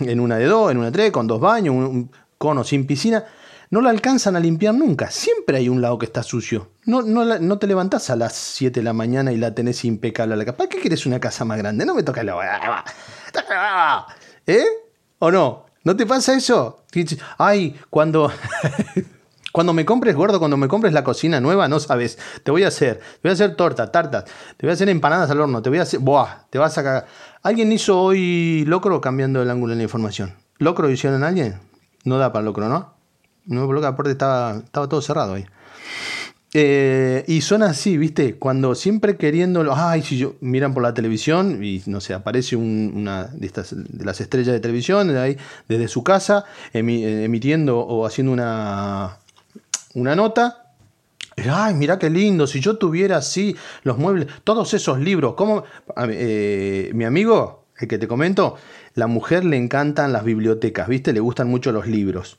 en 0.00 0.20
una 0.20 0.36
de 0.36 0.46
dos, 0.46 0.70
en 0.70 0.78
una 0.78 0.86
de 0.86 0.92
tres, 0.92 1.10
con 1.10 1.26
dos 1.26 1.40
baños, 1.40 1.74
un, 1.74 1.84
un 1.84 2.10
cono 2.38 2.64
sin 2.64 2.86
piscina, 2.86 3.24
no 3.70 3.80
la 3.80 3.90
alcanzan 3.90 4.34
a 4.34 4.40
limpiar 4.40 4.74
nunca. 4.74 5.10
Siempre 5.10 5.58
hay 5.58 5.68
un 5.68 5.80
lado 5.80 5.96
que 5.98 6.06
está 6.06 6.22
sucio. 6.24 6.70
No, 6.86 7.02
no, 7.02 7.24
no 7.38 7.58
te 7.58 7.68
levantás 7.68 8.10
a 8.10 8.16
las 8.16 8.34
7 8.34 8.80
de 8.80 8.84
la 8.84 8.92
mañana 8.92 9.32
y 9.32 9.36
la 9.36 9.54
tenés 9.54 9.84
impecable 9.84 10.34
a 10.34 10.36
la 10.36 10.44
casa. 10.44 10.56
¿Para 10.56 10.68
qué 10.68 10.80
querés 10.80 11.06
una 11.06 11.20
casa 11.20 11.44
más 11.44 11.56
grande? 11.58 11.86
No 11.86 11.94
me 11.94 12.02
toques 12.02 12.24
la 12.24 12.84
¿Eh? 14.46 14.64
¿O 15.20 15.30
no? 15.30 15.66
¿No 15.84 15.96
te 15.96 16.04
pasa 16.04 16.34
eso? 16.34 16.84
Ay, 17.38 17.78
cuando... 17.88 18.32
Cuando 19.52 19.72
me 19.72 19.84
compres, 19.84 20.14
gordo, 20.14 20.38
cuando 20.38 20.56
me 20.56 20.68
compres 20.68 20.92
la 20.92 21.02
cocina 21.02 21.40
nueva, 21.40 21.66
no 21.66 21.80
sabes. 21.80 22.18
Te 22.44 22.52
voy 22.52 22.62
a 22.62 22.68
hacer, 22.68 22.98
te 22.98 23.20
voy 23.24 23.30
a 23.30 23.32
hacer 23.32 23.56
torta, 23.56 23.90
tartas, 23.90 24.24
te 24.56 24.64
voy 24.64 24.70
a 24.70 24.74
hacer 24.74 24.88
empanadas 24.88 25.28
al 25.28 25.40
horno, 25.40 25.60
te 25.60 25.70
voy 25.70 25.80
a 25.80 25.82
hacer. 25.82 25.98
Buah, 25.98 26.46
te 26.50 26.58
vas 26.58 26.78
a 26.78 26.84
cagar. 26.84 27.06
¿Alguien 27.42 27.72
hizo 27.72 28.00
hoy 28.00 28.64
locro 28.66 29.00
cambiando 29.00 29.42
el 29.42 29.50
ángulo 29.50 29.70
de 29.72 29.78
la 29.78 29.82
información? 29.84 30.34
¿Locro 30.58 30.90
hicieron 30.90 31.24
alguien? 31.24 31.54
No 32.04 32.18
da 32.18 32.32
para 32.32 32.44
locro, 32.44 32.68
¿no? 32.68 32.92
No, 33.46 33.66
porque 33.66 33.86
aparte 33.86 34.12
estaba, 34.12 34.56
estaba 34.58 34.88
todo 34.88 35.00
cerrado 35.00 35.34
ahí. 35.34 35.46
Eh, 36.52 37.24
y 37.28 37.40
son 37.42 37.62
así, 37.62 37.96
¿viste? 37.96 38.34
Cuando 38.36 38.74
siempre 38.74 39.16
queriéndolo, 39.16 39.72
ay, 39.74 40.02
si 40.02 40.18
yo 40.18 40.34
miran 40.40 40.74
por 40.74 40.82
la 40.82 40.92
televisión 40.92 41.62
y 41.62 41.80
no 41.86 42.00
sé, 42.00 42.12
aparece 42.12 42.56
un- 42.56 42.92
una 42.94 43.26
de 43.26 43.46
estas 43.46 43.70
de 43.72 44.04
las 44.04 44.20
estrellas 44.20 44.52
de 44.52 44.60
televisión 44.60 45.08
de 45.08 45.18
ahí, 45.20 45.36
desde 45.68 45.86
su 45.88 46.02
casa 46.02 46.44
emi- 46.74 47.04
eh, 47.04 47.24
emitiendo 47.24 47.78
o 47.78 48.04
haciendo 48.04 48.32
una 48.32 49.16
una 49.94 50.14
nota. 50.16 50.59
Ay, 51.48 51.74
mira 51.74 51.98
qué 51.98 52.10
lindo, 52.10 52.46
si 52.46 52.60
yo 52.60 52.76
tuviera 52.76 53.18
así 53.18 53.56
los 53.82 53.98
muebles, 53.98 54.26
todos 54.44 54.74
esos 54.74 54.98
libros, 54.98 55.34
¿cómo? 55.34 55.64
Eh, 56.08 56.90
mi 56.94 57.04
amigo, 57.04 57.66
el 57.78 57.88
que 57.88 57.98
te 57.98 58.06
comento, 58.06 58.56
la 58.94 59.06
mujer 59.06 59.44
le 59.44 59.56
encantan 59.56 60.12
las 60.12 60.24
bibliotecas, 60.24 60.88
¿viste? 60.88 61.12
Le 61.12 61.20
gustan 61.20 61.48
mucho 61.48 61.72
los 61.72 61.86
libros. 61.86 62.38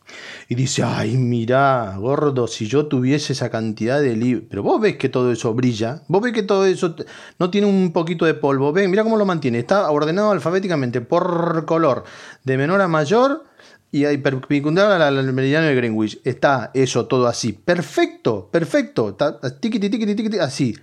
Y 0.49 0.55
dice, 0.55 0.83
ay, 0.83 1.17
mira, 1.17 1.95
gordo, 1.97 2.47
si 2.47 2.67
yo 2.67 2.87
tuviese 2.87 3.33
esa 3.33 3.49
cantidad 3.49 4.01
de 4.01 4.15
libros. 4.15 4.45
Pero 4.49 4.63
vos 4.63 4.79
ves 4.79 4.97
que 4.97 5.09
todo 5.09 5.31
eso 5.31 5.53
brilla, 5.53 6.03
vos 6.07 6.21
ves 6.21 6.33
que 6.33 6.43
todo 6.43 6.65
eso 6.65 6.95
no 7.39 7.49
tiene 7.49 7.67
un 7.67 7.91
poquito 7.93 8.25
de 8.25 8.33
polvo. 8.33 8.73
Ven, 8.73 8.91
mira 8.91 9.03
cómo 9.03 9.17
lo 9.17 9.25
mantiene. 9.25 9.59
Está 9.59 9.89
ordenado 9.89 10.31
alfabéticamente 10.31 11.01
por 11.01 11.65
color, 11.65 12.03
de 12.43 12.57
menor 12.57 12.81
a 12.81 12.87
mayor 12.87 13.45
y 13.91 14.05
hay 14.05 14.17
perpendicular 14.17 15.01
al 15.01 15.33
meridiano 15.33 15.67
de 15.67 15.75
Greenwich. 15.75 16.19
Está 16.23 16.71
eso 16.73 17.07
todo 17.07 17.27
así. 17.27 17.53
Perfecto, 17.53 18.49
perfecto. 18.51 19.09
Está 19.09 19.59
tiquiti, 19.59 19.89
tiquiti, 19.89 20.39
así. 20.39 20.75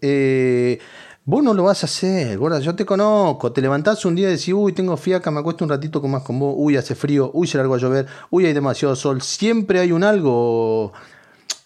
Eh, 0.00 0.78
Vos 1.26 1.42
no 1.42 1.54
lo 1.54 1.64
vas 1.64 1.82
a 1.82 1.86
hacer, 1.86 2.36
gorda. 2.36 2.60
Yo 2.60 2.74
te 2.74 2.84
conozco. 2.84 3.50
Te 3.50 3.62
levantás 3.62 4.04
un 4.04 4.14
día 4.14 4.28
y 4.28 4.32
decís, 4.32 4.52
uy, 4.52 4.74
tengo 4.74 4.94
fiaca, 4.98 5.30
me 5.30 5.40
acuesto 5.40 5.64
un 5.64 5.70
ratito 5.70 6.02
más 6.02 6.22
con 6.22 6.38
vos. 6.38 6.54
Uy, 6.58 6.76
hace 6.76 6.94
frío. 6.94 7.30
Uy, 7.32 7.46
se 7.46 7.56
largó 7.56 7.76
a 7.76 7.78
llover. 7.78 8.06
Uy, 8.28 8.44
hay 8.44 8.52
demasiado 8.52 8.94
sol. 8.94 9.22
Siempre 9.22 9.80
hay 9.80 9.90
un 9.92 10.04
algo. 10.04 10.92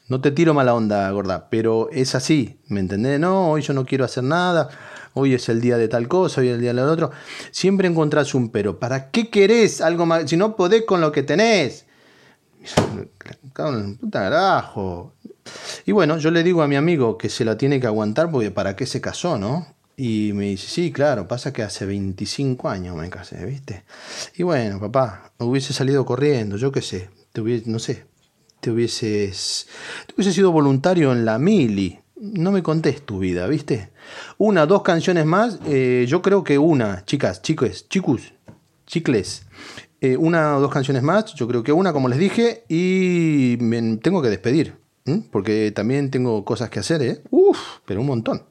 No 0.08 0.22
te 0.22 0.30
tiro 0.30 0.54
mala 0.54 0.74
onda, 0.74 1.10
gorda. 1.10 1.48
Pero 1.50 1.90
es 1.92 2.14
así. 2.14 2.60
¿Me 2.68 2.80
entendés? 2.80 3.20
No, 3.20 3.50
hoy 3.50 3.62
yo 3.62 3.74
no 3.74 3.84
quiero 3.84 4.04
hacer 4.04 4.24
nada. 4.24 4.68
Hoy 5.14 5.34
es 5.34 5.48
el 5.48 5.60
día 5.60 5.76
de 5.76 5.88
tal 5.88 6.08
cosa, 6.08 6.40
hoy 6.40 6.48
es 6.48 6.54
el 6.54 6.60
día 6.60 6.72
del 6.72 6.84
otro. 6.84 7.10
Siempre 7.50 7.88
encontrás 7.88 8.34
un 8.34 8.50
pero. 8.50 8.78
¿Para 8.78 9.10
qué 9.10 9.28
querés 9.28 9.80
algo 9.80 10.06
más? 10.06 10.28
Si 10.30 10.36
no 10.36 10.56
podés 10.56 10.84
con 10.84 11.00
lo 11.00 11.12
que 11.12 11.22
tenés. 11.22 11.86
Puta 14.00 14.20
carajo. 14.20 15.14
Y 15.84 15.92
bueno, 15.92 16.18
yo 16.18 16.30
le 16.30 16.42
digo 16.42 16.62
a 16.62 16.68
mi 16.68 16.76
amigo 16.76 17.18
que 17.18 17.28
se 17.28 17.44
la 17.44 17.56
tiene 17.56 17.80
que 17.80 17.86
aguantar 17.86 18.30
porque 18.30 18.50
para 18.50 18.76
qué 18.76 18.86
se 18.86 19.00
casó, 19.00 19.38
¿no? 19.38 19.66
Y 19.96 20.32
me 20.32 20.44
dice, 20.44 20.68
sí, 20.68 20.92
claro, 20.92 21.26
pasa 21.26 21.52
que 21.52 21.62
hace 21.62 21.84
25 21.84 22.68
años 22.68 22.96
me 22.96 23.10
casé, 23.10 23.44
¿viste? 23.44 23.84
Y 24.36 24.44
bueno, 24.44 24.78
papá, 24.78 25.32
hubiese 25.38 25.72
salido 25.72 26.04
corriendo, 26.04 26.56
yo 26.56 26.70
qué 26.70 26.82
sé, 26.82 27.10
te 27.32 27.40
hubiese, 27.40 27.68
no 27.68 27.80
sé, 27.80 28.04
te 28.60 28.70
hubieses, 28.70 29.68
te 30.06 30.14
hubiese 30.14 30.32
sido 30.32 30.52
voluntario 30.52 31.12
en 31.12 31.24
la 31.24 31.38
mili. 31.38 31.98
No 32.20 32.50
me 32.50 32.62
contés 32.62 33.02
tu 33.02 33.20
vida, 33.20 33.46
¿viste? 33.46 33.90
Una, 34.38 34.66
dos 34.66 34.82
canciones 34.82 35.24
más, 35.24 35.60
eh, 35.66 36.04
yo 36.08 36.20
creo 36.20 36.42
que 36.42 36.58
una, 36.58 37.04
chicas, 37.04 37.42
chicos, 37.42 37.88
chicos, 37.88 38.34
chicles. 38.86 39.46
Eh, 40.00 40.16
una 40.16 40.56
o 40.56 40.60
dos 40.60 40.72
canciones 40.72 41.02
más, 41.02 41.34
yo 41.34 41.46
creo 41.46 41.62
que 41.62 41.72
una, 41.72 41.92
como 41.92 42.08
les 42.08 42.18
dije, 42.18 42.64
y 42.68 43.56
me 43.60 43.98
tengo 43.98 44.22
que 44.22 44.30
despedir. 44.30 44.76
Porque 45.30 45.72
también 45.72 46.10
tengo 46.10 46.44
cosas 46.44 46.70
que 46.70 46.80
hacer, 46.80 47.02
¿eh? 47.02 47.22
Uf, 47.30 47.58
pero 47.86 48.00
un 48.00 48.06
montón. 48.06 48.42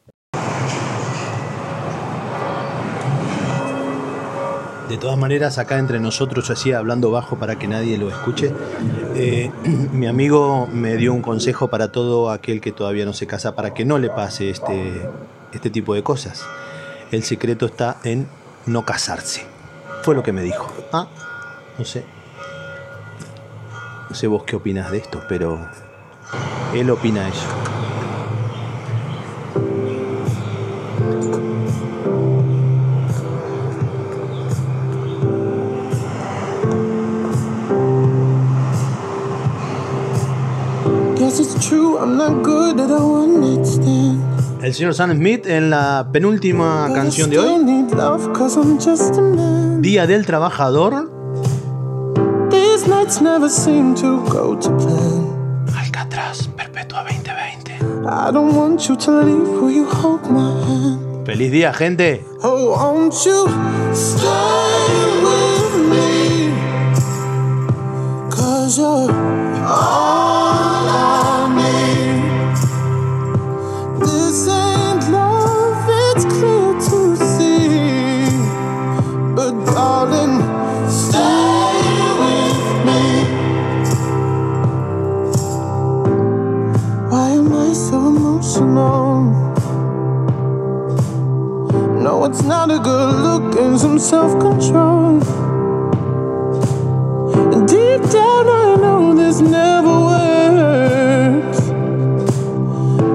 De 4.90 4.98
todas 4.98 5.18
maneras, 5.18 5.58
acá 5.58 5.78
entre 5.80 6.00
nosotros, 6.00 6.50
así 6.50 6.72
hablando 6.72 7.12
bajo 7.12 7.38
para 7.38 7.60
que 7.60 7.68
nadie 7.68 7.98
lo 7.98 8.10
escuche, 8.10 8.54
eh, 9.16 9.52
mi 9.92 10.08
amigo 10.08 10.68
me 10.72 10.96
dio 10.96 11.14
un 11.14 11.22
consejo 11.22 11.68
para 11.68 11.92
todo 11.92 12.32
aquel 12.32 12.62
que 12.62 12.72
todavía 12.72 13.06
no 13.06 13.12
se 13.12 13.28
casa, 13.28 13.54
para 13.54 13.74
que 13.74 13.84
no 13.84 13.98
le 13.98 14.10
pase 14.10 14.50
este, 14.50 15.10
este 15.52 15.70
tipo 15.70 15.94
de 15.94 16.04
cosas. 16.04 16.46
El 17.12 17.24
secreto 17.24 17.66
está 17.66 17.98
en 18.06 18.28
no 18.66 18.86
casarse. 18.86 19.46
Fue 20.04 20.16
lo 20.16 20.24
que 20.24 20.32
me 20.32 20.42
dijo. 20.42 20.72
Ah, 20.94 21.08
no 21.78 21.84
sé. 21.84 22.06
No 24.10 24.16
sé 24.16 24.28
vos 24.28 24.44
qué 24.44 24.56
opinas 24.56 24.90
de 24.90 25.00
esto, 25.00 25.22
pero 25.28 25.68
él 26.74 26.90
opina 26.90 27.28
eso. 27.28 27.48
El 44.68 44.74
señor 44.74 44.94
Sam 44.96 45.14
Smith 45.14 45.48
en 45.48 45.70
la 45.70 46.10
penúltima 46.12 46.90
canción 46.94 47.30
de 47.30 47.40
hoy. 47.40 47.88
Día 49.80 50.06
del 50.06 50.26
Trabajador. 50.26 51.10
These 52.50 52.86
nights 52.90 53.22
never 53.22 53.50
seem 53.50 53.96
to 53.96 54.26
go 54.30 54.60
to 54.60 54.76
plan. 54.76 55.66
Alcatraz, 55.74 56.50
Perpetua 56.50 57.06
2020. 57.06 57.76
I 58.10 58.30
don't 58.34 58.54
want 58.54 58.90
you 58.90 58.98
to 58.98 59.24
leave, 59.24 59.48
will 59.48 59.72
you 59.72 59.86
hold 59.86 60.30
my 60.30 60.62
hand? 60.66 61.26
Feliz 61.26 61.50
día, 61.50 61.72
gente. 61.72 62.26
Oh, 62.44 62.76
It's 92.30 92.44
not 92.44 92.70
a 92.70 92.78
good 92.78 93.16
look 93.24 93.56
and 93.56 93.80
some 93.80 93.98
self 93.98 94.38
control. 94.42 95.20
Deep 97.66 98.02
down, 98.12 98.46
I 98.50 98.76
know 98.82 99.14
this 99.16 99.40
never 99.40 99.96
works. 100.12 101.62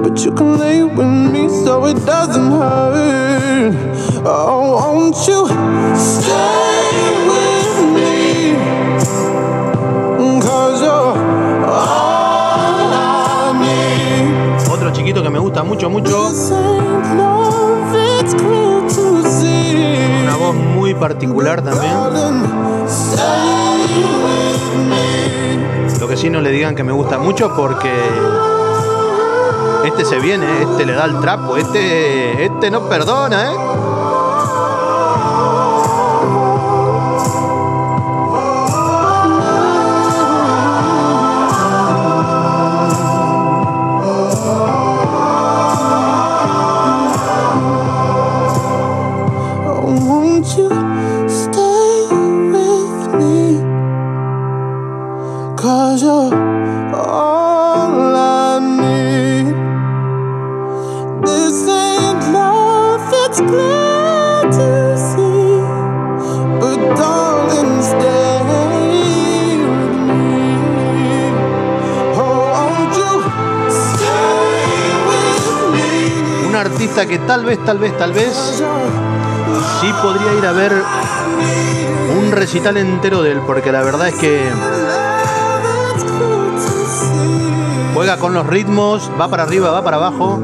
But 0.03 0.25
you 0.25 0.31
can 0.31 0.57
lay 0.57 0.83
with 0.83 1.31
me 1.31 1.47
so 1.47 1.85
it 1.85 2.03
doesn't 2.07 2.51
hurt. 2.53 3.75
Oh, 4.25 4.81
won't 4.81 5.15
you 5.27 5.45
stay 5.95 7.03
with 7.29 7.73
me? 7.93 8.55
Cause 10.41 10.81
you're 10.81 11.17
all 11.69 12.89
I 12.95 13.53
need. 13.61 14.71
Otro 14.71 14.91
chiquito 14.91 15.21
que 15.21 15.29
me 15.29 15.37
gusta 15.37 15.63
mucho, 15.63 15.87
mucho. 15.87 17.32
Particular 21.03 21.61
también. 21.61 21.91
Lo 25.99 26.07
que 26.07 26.15
sí 26.15 26.29
no 26.29 26.39
le 26.39 26.49
digan 26.49 26.75
que 26.75 26.83
me 26.85 26.93
gusta 26.93 27.17
mucho 27.17 27.53
porque 27.57 27.91
este 29.83 30.05
se 30.05 30.19
viene, 30.19 30.45
este 30.61 30.85
le 30.85 30.93
da 30.93 31.03
el 31.03 31.19
trapo, 31.19 31.57
este, 31.57 32.45
este 32.45 32.71
no 32.71 32.87
perdona, 32.87 33.51
¿eh? 33.51 33.55
Que 76.93 77.17
tal 77.17 77.43
vez, 77.43 77.57
tal 77.65 77.79
vez, 77.79 77.97
tal 77.97 78.13
vez 78.13 78.63
sí 79.81 79.91
podría 80.01 80.33
ir 80.37 80.45
a 80.45 80.51
ver 80.51 80.71
un 82.17 82.31
recital 82.31 82.77
entero 82.77 83.23
de 83.23 83.31
él, 83.31 83.41
porque 83.47 83.71
la 83.71 83.81
verdad 83.81 84.09
es 84.09 84.15
que 84.15 84.47
juega 87.95 88.17
con 88.17 88.35
los 88.35 88.45
ritmos, 88.45 89.09
va 89.19 89.27
para 89.27 89.43
arriba, 89.43 89.71
va 89.71 89.83
para 89.83 89.97
abajo. 89.97 90.39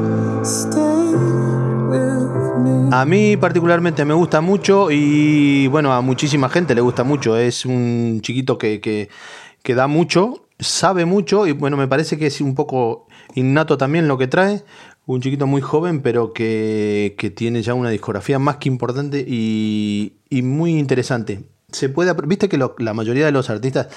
A 2.92 3.04
mí 3.04 3.36
particularmente 3.36 4.04
me 4.04 4.14
gusta 4.14 4.40
mucho 4.40 4.90
y 4.90 5.68
bueno, 5.68 5.92
a 5.92 6.00
muchísima 6.00 6.48
gente 6.48 6.74
le 6.74 6.80
gusta 6.80 7.04
mucho. 7.04 7.36
Es 7.36 7.64
un 7.64 8.18
chiquito 8.22 8.58
que, 8.58 8.80
que 8.80 9.74
da 9.74 9.86
mucho, 9.86 10.42
sabe 10.58 11.04
mucho 11.04 11.46
y 11.46 11.52
bueno, 11.52 11.76
me 11.76 11.86
parece 11.86 12.18
que 12.18 12.26
es 12.26 12.40
un 12.40 12.56
poco 12.56 13.06
innato 13.34 13.78
también 13.78 14.08
lo 14.08 14.18
que 14.18 14.26
trae. 14.26 14.64
Un 15.06 15.20
chiquito 15.20 15.46
muy 15.46 15.60
joven, 15.60 16.02
pero 16.02 16.32
que, 16.32 17.14
que 17.18 17.30
tiene 17.30 17.62
ya 17.62 17.74
una 17.74 17.90
discografía 17.90 18.38
más 18.38 18.56
que 18.56 18.68
importante 18.68 19.24
y, 19.26 20.14
y 20.28 20.42
muy 20.42 20.78
interesante. 20.78 21.42
Se 21.72 21.88
puede, 21.88 22.14
viste 22.26 22.48
que 22.48 22.58
la 22.58 22.94
mayoría 22.94 23.26
de 23.26 23.32
los 23.32 23.50
artistas 23.50 23.88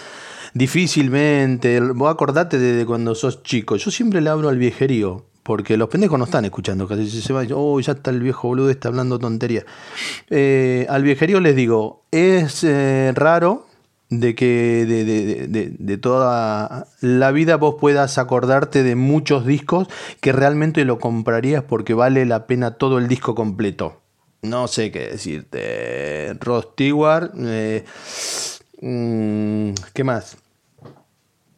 difícilmente, 0.54 1.80
vos 1.80 2.12
acordate 2.12 2.58
de, 2.58 2.74
de 2.74 2.86
cuando 2.86 3.16
sos 3.16 3.44
chico. 3.44 3.76
Yo 3.76 3.92
siempre 3.92 4.22
le 4.22 4.30
abro 4.30 4.50
al 4.50 4.58
viejerío, 4.58 5.26
porque 5.44 5.78
los 5.78 5.90
pendejos 5.90 6.18
no 6.18 6.26
están 6.26 6.46
escuchando. 6.46 6.88
Casi 6.88 7.10
se 7.10 7.34
va, 7.34 7.44
oh, 7.54 7.80
ya 7.80 7.94
está 7.94 8.12
el 8.12 8.22
viejo 8.22 8.48
boludo, 8.48 8.70
está 8.70 8.88
hablando 8.88 9.20
tontería. 9.20 9.66
Eh, 10.30 10.86
al 10.90 11.04
viejerío 11.04 11.40
les 11.40 11.56
digo, 11.56 12.04
es 12.12 12.64
eh, 12.64 13.12
raro, 13.14 13.68
de 14.20 14.36
que 14.36 14.86
de, 14.88 15.04
de- 15.06 15.48
de- 15.48 15.70
de 15.78 15.98
toda 15.98 16.88
la 17.02 17.32
vida 17.32 17.58
vos 17.58 17.76
puedas 17.80 18.18
acordarte 18.18 18.84
de 18.84 18.96
muchos 18.96 19.46
discos 19.46 19.88
que 20.22 20.32
realmente 20.32 20.86
lo 20.86 21.00
comprarías 21.00 21.64
porque 21.64 21.94
vale 21.94 22.26
la 22.26 22.46
pena 22.48 22.76
todo 22.76 22.98
el 22.98 23.08
disco 23.08 23.36
completo. 23.36 24.02
No 24.42 24.68
sé 24.68 24.92
qué 24.92 25.08
decirte. 25.10 26.34
Rod 26.42 26.66
Stewart. 26.74 27.32
eh, 27.40 27.86
mm, 28.82 29.72
¿Qué 29.94 30.04
más? 30.04 30.38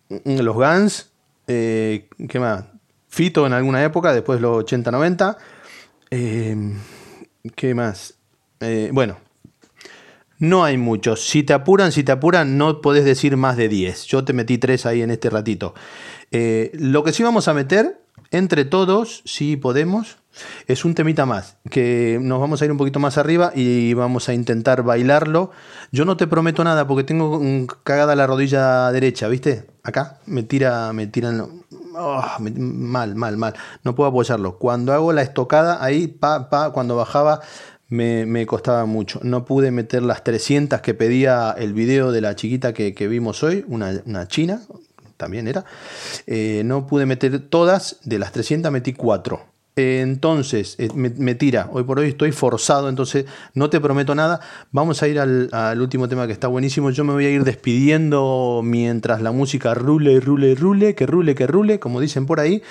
Mm, 0.09 0.39
Los 0.41 0.55
Guns. 0.55 1.11
eh, 1.47 2.07
¿Qué 2.29 2.39
más? 2.39 2.65
Fito 3.09 3.47
en 3.47 3.53
alguna 3.53 3.83
época, 3.83 4.13
después 4.13 4.41
los 4.41 4.57
80-90. 4.65 5.37
eh, 6.11 6.55
¿Qué 7.55 7.73
más? 7.73 8.15
Bueno, 8.91 9.17
no 10.39 10.63
hay 10.63 10.77
muchos. 10.77 11.27
Si 11.27 11.43
te 11.43 11.53
apuran, 11.53 11.91
si 11.91 12.03
te 12.03 12.11
apuran, 12.11 12.57
no 12.57 12.81
podés 12.81 13.05
decir 13.05 13.37
más 13.37 13.57
de 13.57 13.69
10. 13.69 14.05
Yo 14.05 14.23
te 14.25 14.33
metí 14.33 14.57
3 14.57 14.85
ahí 14.85 15.01
en 15.01 15.11
este 15.11 15.29
ratito. 15.29 15.73
Eh, 16.31 16.71
lo 16.73 17.03
que 17.03 17.13
sí 17.13 17.23
vamos 17.23 17.47
a 17.47 17.53
meter, 17.53 18.01
entre 18.31 18.65
todos, 18.65 19.21
si 19.25 19.55
podemos, 19.55 20.17
es 20.67 20.83
un 20.83 20.93
temita 20.95 21.25
más. 21.25 21.57
Que 21.69 22.17
nos 22.21 22.39
vamos 22.41 22.61
a 22.61 22.65
ir 22.65 22.71
un 22.71 22.77
poquito 22.77 22.99
más 22.99 23.17
arriba 23.17 23.51
y 23.55 23.93
vamos 23.93 24.27
a 24.27 24.33
intentar 24.33 24.83
bailarlo. 24.83 25.51
Yo 25.91 26.03
no 26.05 26.17
te 26.17 26.27
prometo 26.27 26.63
nada 26.63 26.85
porque 26.87 27.03
tengo 27.05 27.39
cagada 27.83 28.15
la 28.15 28.27
rodilla 28.27 28.91
derecha, 28.91 29.27
¿viste? 29.29 29.67
Acá 29.83 30.19
me 30.25 30.43
tira, 30.43 30.91
me 30.91 31.07
tiran. 31.07 31.63
me- 32.39 32.51
mal, 32.51 33.15
mal, 33.15 33.37
mal. 33.37 33.53
No 33.85 33.95
puedo 33.95 34.09
apoyarlo. 34.09 34.57
Cuando 34.57 34.91
hago 34.91 35.13
la 35.13 35.21
estocada, 35.21 35.81
ahí, 35.81 36.07
pa, 36.07 36.49
pa, 36.49 36.71
cuando 36.71 36.97
bajaba, 36.97 37.39
me, 37.95 38.25
me 38.25 38.45
costaba 38.45 38.85
mucho. 38.85 39.19
No 39.23 39.45
pude 39.45 39.71
meter 39.71 40.03
las 40.03 40.23
300 40.23 40.81
que 40.81 40.93
pedía 40.93 41.55
el 41.57 41.73
video 41.73 42.11
de 42.11 42.21
la 42.21 42.35
chiquita 42.35 42.73
que, 42.73 42.93
que 42.93 43.07
vimos 43.07 43.41
hoy, 43.43 43.65
una, 43.67 44.01
una 44.05 44.27
china, 44.27 44.61
también 45.17 45.47
era. 45.47 45.65
Eh, 46.27 46.61
no 46.65 46.87
pude 46.87 47.05
meter 47.05 47.39
todas, 47.39 47.97
de 48.03 48.19
las 48.19 48.31
300 48.31 48.71
metí 48.71 48.93
4. 48.93 49.55
Entonces, 49.77 50.75
eh, 50.77 50.87
me, 50.93 51.35
tira. 51.35 51.69
Hoy 51.71 51.83
por 51.83 51.99
hoy 51.99 52.07
estoy 52.07 52.31
forzado, 52.31 52.87
entonces 52.87 53.25
no 53.53 53.69
te 53.69 53.81
prometo 53.81 54.15
nada. 54.15 54.39
Vamos 54.71 55.03
a 55.03 55.07
ir 55.07 55.19
al, 55.19 55.49
al 55.51 55.81
último 55.81 56.07
tema 56.07 56.27
que 56.27 56.33
está 56.33 56.47
buenísimo. 56.47 56.91
Yo 56.91 57.03
me 57.03 57.11
voy 57.11 57.25
a 57.25 57.29
ir 57.29 57.43
despidiendo 57.43 58.61
mientras 58.63 59.21
la 59.21 59.31
música 59.31 59.73
rule, 59.73 60.21
rule, 60.21 60.55
rule, 60.55 60.95
que 60.95 61.05
rule, 61.05 61.35
que 61.35 61.47
rule, 61.47 61.79
como 61.79 61.99
dicen 61.99 62.25
por 62.25 62.39
ahí. 62.39 62.63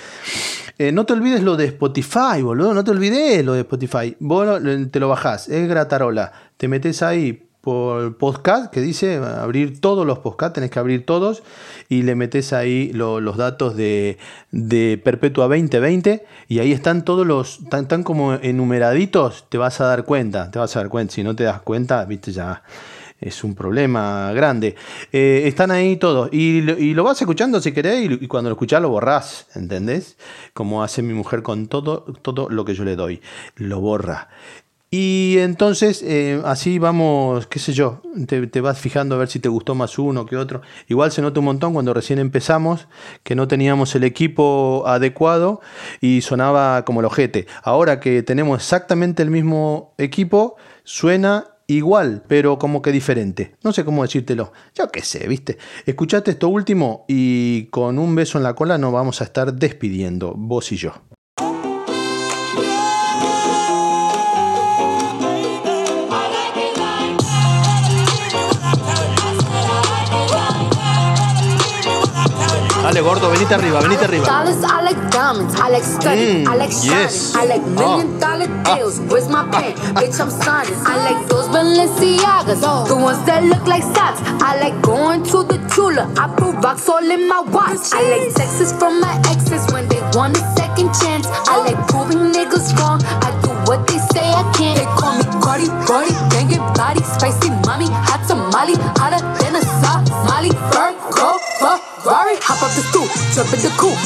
Eh, 0.77 0.91
no 0.91 1.05
te 1.05 1.13
olvides 1.13 1.41
lo 1.41 1.55
de 1.57 1.65
Spotify, 1.65 2.41
boludo. 2.41 2.73
No 2.73 2.83
te 2.83 2.91
olvides 2.91 3.43
lo 3.45 3.53
de 3.53 3.61
Spotify. 3.61 4.15
Vos 4.19 4.61
te 4.91 4.99
lo 4.99 5.07
bajás, 5.09 5.47
es 5.49 5.67
gratarola. 5.69 6.31
Te 6.57 6.67
metes 6.67 7.01
ahí 7.01 7.41
por 7.61 8.17
podcast 8.17 8.71
que 8.71 8.79
dice 8.79 9.15
abrir 9.17 9.81
todos 9.81 10.05
los 10.05 10.19
podcasts, 10.19 10.53
tenés 10.53 10.69
que 10.69 10.77
abrir 10.77 11.03
todos 11.03 11.41
y 11.89 12.03
le 12.03 12.13
metes 12.13 12.53
ahí 12.53 12.91
lo- 12.93 13.19
los 13.19 13.37
datos 13.37 13.75
de, 13.75 14.19
de 14.51 15.01
Perpetua 15.03 15.45
2020 15.47 16.25
y 16.47 16.59
ahí 16.59 16.71
están 16.73 17.03
todos 17.03 17.25
los, 17.25 17.61
están 17.61 18.03
como 18.03 18.35
enumeraditos, 18.35 19.45
te 19.49 19.57
vas 19.57 19.81
a 19.81 19.85
dar 19.85 20.05
cuenta, 20.05 20.51
te 20.51 20.59
vas 20.59 20.75
a 20.75 20.79
dar 20.81 20.89
cuenta, 20.89 21.15
si 21.15 21.23
no 21.23 21.35
te 21.35 21.43
das 21.43 21.59
cuenta, 21.61 22.05
viste 22.05 22.31
ya 22.31 22.61
es 23.27 23.43
un 23.43 23.55
problema 23.55 24.31
grande. 24.33 24.75
Eh, 25.11 25.43
están 25.45 25.71
ahí 25.71 25.97
todos. 25.97 26.29
Y, 26.31 26.61
lo- 26.61 27.03
vas 27.03 27.19
escuchando 27.21 27.61
si 27.61 27.71
querés 27.71 28.09
y, 28.09 28.25
y 28.25 28.27
cuando 28.27 28.49
lo 28.49 28.55
escuchás 28.55 28.81
lo 28.81 28.89
borrás, 28.89 29.47
¿entendés? 29.55 30.17
Como 30.53 30.83
hace 30.83 31.01
mi 31.01 31.13
mujer 31.13 31.43
con 31.43 31.67
todo, 31.67 32.01
todo 32.21 32.49
lo 32.49 32.65
que 32.65 32.73
yo 32.73 32.83
le 32.83 32.95
doy. 32.95 33.21
Lo 33.55 33.79
borra. 33.79 34.29
Y 34.91 35.37
entonces 35.39 36.01
eh, 36.03 36.41
así 36.45 36.79
vamos, 36.79 37.47
qué 37.47 37.59
sé 37.59 37.73
yo, 37.73 38.01
te, 38.27 38.47
te 38.47 38.61
vas 38.61 38.79
fijando 38.79 39.15
a 39.15 39.17
ver 39.17 39.27
si 39.27 39.39
te 39.39 39.49
gustó 39.49 39.75
más 39.75 39.97
uno 39.99 40.25
que 40.25 40.37
otro. 40.37 40.61
Igual 40.87 41.11
se 41.11 41.21
nota 41.21 41.39
un 41.39 41.47
montón 41.47 41.73
cuando 41.73 41.93
recién 41.93 42.17
empezamos 42.19 42.87
que 43.23 43.35
no 43.35 43.47
teníamos 43.47 43.93
el 43.95 44.05
equipo 44.05 44.83
adecuado 44.87 45.59
y 45.99 46.21
sonaba 46.21 46.85
como 46.85 47.01
el 47.01 47.07
ojete. 47.07 47.45
Ahora 47.63 47.99
que 47.99 48.23
tenemos 48.23 48.59
exactamente 48.61 49.21
el 49.21 49.31
mismo 49.31 49.93
equipo, 49.97 50.55
suena 50.85 51.54
igual, 51.67 52.23
pero 52.27 52.57
como 52.57 52.81
que 52.81 52.91
diferente. 52.91 53.55
No 53.63 53.71
sé 53.73 53.85
cómo 53.85 54.03
decírtelo. 54.03 54.51
Yo 54.73 54.89
qué 54.89 55.01
sé, 55.01 55.27
¿viste? 55.27 55.57
Escuchate 55.85 56.31
esto 56.31 56.49
último 56.49 57.05
y 57.07 57.65
con 57.67 57.99
un 57.99 58.15
beso 58.15 58.37
en 58.37 58.43
la 58.43 58.55
cola 58.55 58.77
nos 58.77 58.93
vamos 58.93 59.21
a 59.21 59.25
estar 59.25 59.53
despidiendo, 59.53 60.33
vos 60.35 60.71
y 60.71 60.77
yo. 60.77 60.93
Dale, 72.95 73.03
gordo, 73.07 73.29
venite 73.29 73.53
arriba, 73.53 73.81
venite 73.81 74.05
arriba. 74.05 74.25
Dollars, 74.25 74.63
I 74.63 74.81
like 74.81 75.09
diamonds, 75.11 75.53
I 75.59 75.69
like 75.69 75.83
study, 75.83 76.45
Mm, 76.45 76.47
I 76.47 76.55
like 76.55 76.71
shining, 76.71 77.01
yes. 77.03 77.35
I 77.35 77.43
like 77.45 77.61
ah. 77.61 77.79
million 77.79 78.15
Oh. 78.15 78.19
dollar 78.21 78.47
ah. 78.63 78.75
deals. 78.75 78.99
Where's 79.11 79.27
my 79.27 79.43
pen? 79.51 79.73
Ah. 79.75 79.99
Bitch, 79.99 80.17
I'm 80.17 80.31
signing. 80.31 80.79
I 80.87 80.95
like 81.03 81.27
those 81.27 81.49
Balenciagas, 81.49 82.63
oh. 82.63 82.87
the 82.87 82.95
ones 82.95 83.19
that 83.25 83.43
look 83.43 83.67
like 83.67 83.83
socks. 83.83 84.21
I 84.39 84.55
like 84.63 84.81
going 84.81 85.23
to 85.23 85.43
the 85.43 85.59
Tula. 85.75 86.07
I 86.15 86.31
put 86.39 86.55
rocks 86.63 86.87
all 86.87 87.03
in 87.03 87.27
my 87.27 87.41
watch. 87.41 87.91
I 87.91 87.99
like 88.15 88.33
texts 88.33 88.71
from 88.79 89.01
my 89.01 89.11
exes 89.27 89.67
when 89.73 89.89
they 89.89 89.99
want 90.15 90.37
a 90.37 90.43
second 90.55 90.95
chance. 90.95 91.27
I 91.51 91.67
like 91.67 91.79
proving 91.91 92.31
niggas 92.31 92.79
wrong. 92.79 93.03
I 93.27 93.35
do 93.43 93.51
what 93.67 93.85
they 93.91 93.99
say 94.15 94.23
I 94.23 94.43
can't. 94.55 94.79
They 94.79 94.87
call 94.95 95.19
me 95.19 95.25
Cardi, 95.43 95.67
Cardi, 95.83 96.14
hop 102.41 102.61
up 102.63 102.71
the 102.75 102.81
stoop, 102.81 103.09
jump 103.33 103.53
in 103.53 103.61
the 103.61 103.71
coupe, 103.77 103.97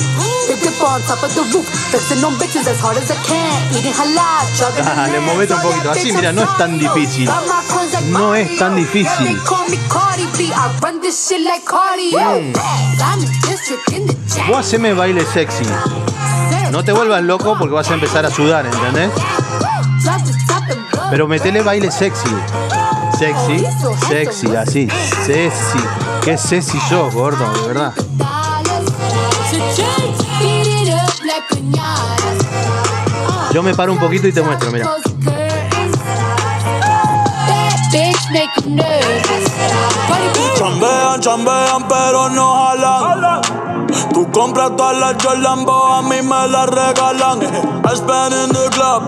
big 0.47 0.59
dip 0.61 0.81
on 0.81 1.01
top 1.03 1.23
of 1.23 1.33
the 1.33 1.43
roof, 1.53 1.65
flexing 1.89 2.23
on 2.23 2.33
bitches 2.35 2.67
as 2.67 2.79
hard 2.79 2.97
as 2.97 3.09
I 3.09 3.15
can, 3.23 3.59
eating 3.75 3.93
halal, 3.93 4.45
chugging 4.57 4.83
the 4.83 4.93
Dale, 4.95 5.19
land, 5.19 5.25
movete 5.25 5.53
un 5.53 5.61
poquito, 5.61 5.91
así, 5.91 6.11
mira, 6.11 6.31
no 6.31 6.43
es 6.43 6.57
tan 6.57 6.77
difícil. 6.77 7.29
No 8.09 8.35
es 8.35 8.57
tan 8.57 8.75
difícil. 8.75 9.39
Jack. 14.27 14.47
Vos 14.47 14.59
haceme 14.59 14.93
baile 14.93 15.25
sexy. 15.25 15.63
No 16.71 16.83
te 16.83 16.91
vuelvas 16.91 17.23
loco 17.23 17.55
porque 17.57 17.73
vas 17.73 17.89
a 17.89 17.93
empezar 17.93 18.25
a 18.25 18.31
sudar, 18.31 18.65
¿entendés? 18.65 19.11
Pero 21.09 21.27
metele 21.27 21.61
baile 21.61 21.91
sexy. 21.91 22.29
Sexy, 23.19 23.65
sexy, 24.07 24.55
así. 24.55 24.87
Sexy. 25.25 25.79
Qué 26.23 26.37
sexy 26.37 26.79
sos, 26.87 27.13
gordo, 27.13 27.51
de 27.51 27.67
verdad. 27.67 27.93
Yo 33.53 33.61
me 33.61 33.75
paro 33.75 33.91
un 33.91 33.99
poquito 33.99 34.25
y 34.25 34.31
te 34.31 34.41
muestro, 34.41 34.71
mira. 34.71 34.89
Chambean, 41.19 41.87
pero 41.87 42.29
no 42.29 42.67
jalan. 42.67 43.41
Tú 44.13 44.31
compras 44.31 44.71
todas 44.77 44.97
las 44.97 45.15
Jordan, 45.23 45.65
a 45.67 46.01
mí 46.01 46.21
me 46.21 46.47
las 46.47 46.67
regalan. 46.69 47.41
I 47.41 47.95
spend 47.95 48.33
in 48.33 48.49
the 48.49 48.69
club. 48.71 49.03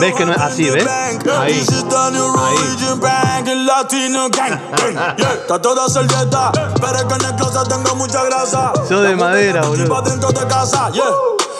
¿Ves 0.00 0.14
que 0.14 0.26
no 0.26 0.32
es 0.32 0.40
así, 0.40 0.70
ves? 0.70 0.86
Ahí. 0.86 1.62
Ahí. 2.38 2.56
Está 5.40 5.60
toda 5.60 5.88
servieta, 5.88 6.52
pero 6.80 6.96
es 6.98 7.04
que 7.04 7.14
en 7.14 7.24
el 7.24 7.36
closet 7.36 7.68
tengo 7.68 7.94
mucha 7.96 8.24
grasa. 8.24 8.72
Sos 8.88 9.02
de 9.02 9.16
madera, 9.16 9.62
boludo. 9.62 10.02
de 10.02 10.46
casa, 10.46 10.90
yeah. 10.90 11.04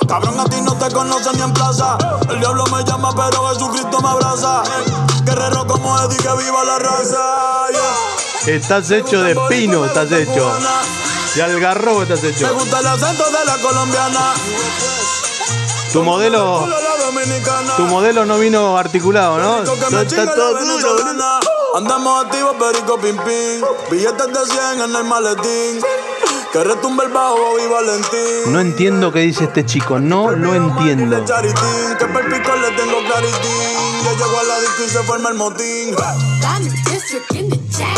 Cabrón, 0.07 0.41
a 0.41 0.45
ti 0.45 0.61
no 0.63 0.75
te 0.75 0.93
conocen 0.93 1.37
ni 1.37 1.43
en 1.43 1.53
plaza. 1.53 1.97
El 2.29 2.41
diablo 2.41 2.65
me 2.67 2.83
llama, 2.85 3.11
pero 3.15 3.49
Jesucristo 3.49 4.01
me 4.01 4.09
abraza. 4.09 4.63
Guerrero 5.25 5.67
como 5.67 5.99
Eddie, 5.99 6.17
que 6.17 6.29
viva 6.43 6.65
la 6.65 6.79
raza, 6.79 7.69
yeah. 7.73 8.55
Estás 8.55 8.91
hecho 8.91 9.23
de 9.23 9.37
pino, 9.49 9.85
estás 9.85 10.11
hecho. 10.13 10.51
De 11.35 11.43
algarrobo 11.43 12.03
estás 12.03 12.23
Me 12.23 12.31
hecho. 12.31 12.55
gusta 12.55 12.81
el 12.81 12.87
acento 12.87 13.25
de 13.25 13.45
la 13.45 13.57
colombiana. 13.59 14.35
Tu 15.93 16.03
modelo, 16.03 16.69
tu 17.77 17.83
modelo 17.85 18.25
no 18.25 18.39
vino 18.39 18.79
articulado, 18.79 19.39
¿no? 19.39 19.63
Está 19.63 19.91
me 19.91 20.05
todo 20.07 20.59
duro. 20.59 20.97
Andamos 21.77 22.25
activos, 22.25 22.57
perico 22.59 22.99
pim 22.99 23.17
pim. 23.19 23.63
Billetes 23.91 24.27
de 24.27 24.47
100 24.47 24.81
en 24.83 24.97
el 24.97 25.05
maletín. 25.05 25.81
Que 26.53 26.65
retumbe 26.65 27.05
el 27.05 27.13
bajo 27.13 27.59
y 27.65 27.71
Valentín. 27.71 28.53
No 28.53 28.59
entiendo 28.61 29.13
qué 29.13 29.21
dice 29.21 29.45
este 29.45 29.65
chico, 29.65 30.01
no 30.01 30.33
lo 30.33 30.53
entiendo. 30.53 31.15
De 31.17 31.25
charitín, 31.25 31.97
que 31.97 32.07
per 32.07 32.25
pico 32.25 32.51
le 32.57 32.71
tengo 32.77 32.99
claritín. 33.07 34.03
Yo 34.05 34.11
llego 34.17 34.41
a 34.41 34.43
la 34.43 34.61
disco 34.61 34.83
y 34.85 34.89
se 34.89 34.99
forma 35.05 35.29
el 35.29 35.37
motín. 35.37 35.95
I'm 36.43 36.63
in 36.63 36.75
district 36.85 37.33
in 37.37 37.51
the 37.51 37.57
jack. 37.71 37.97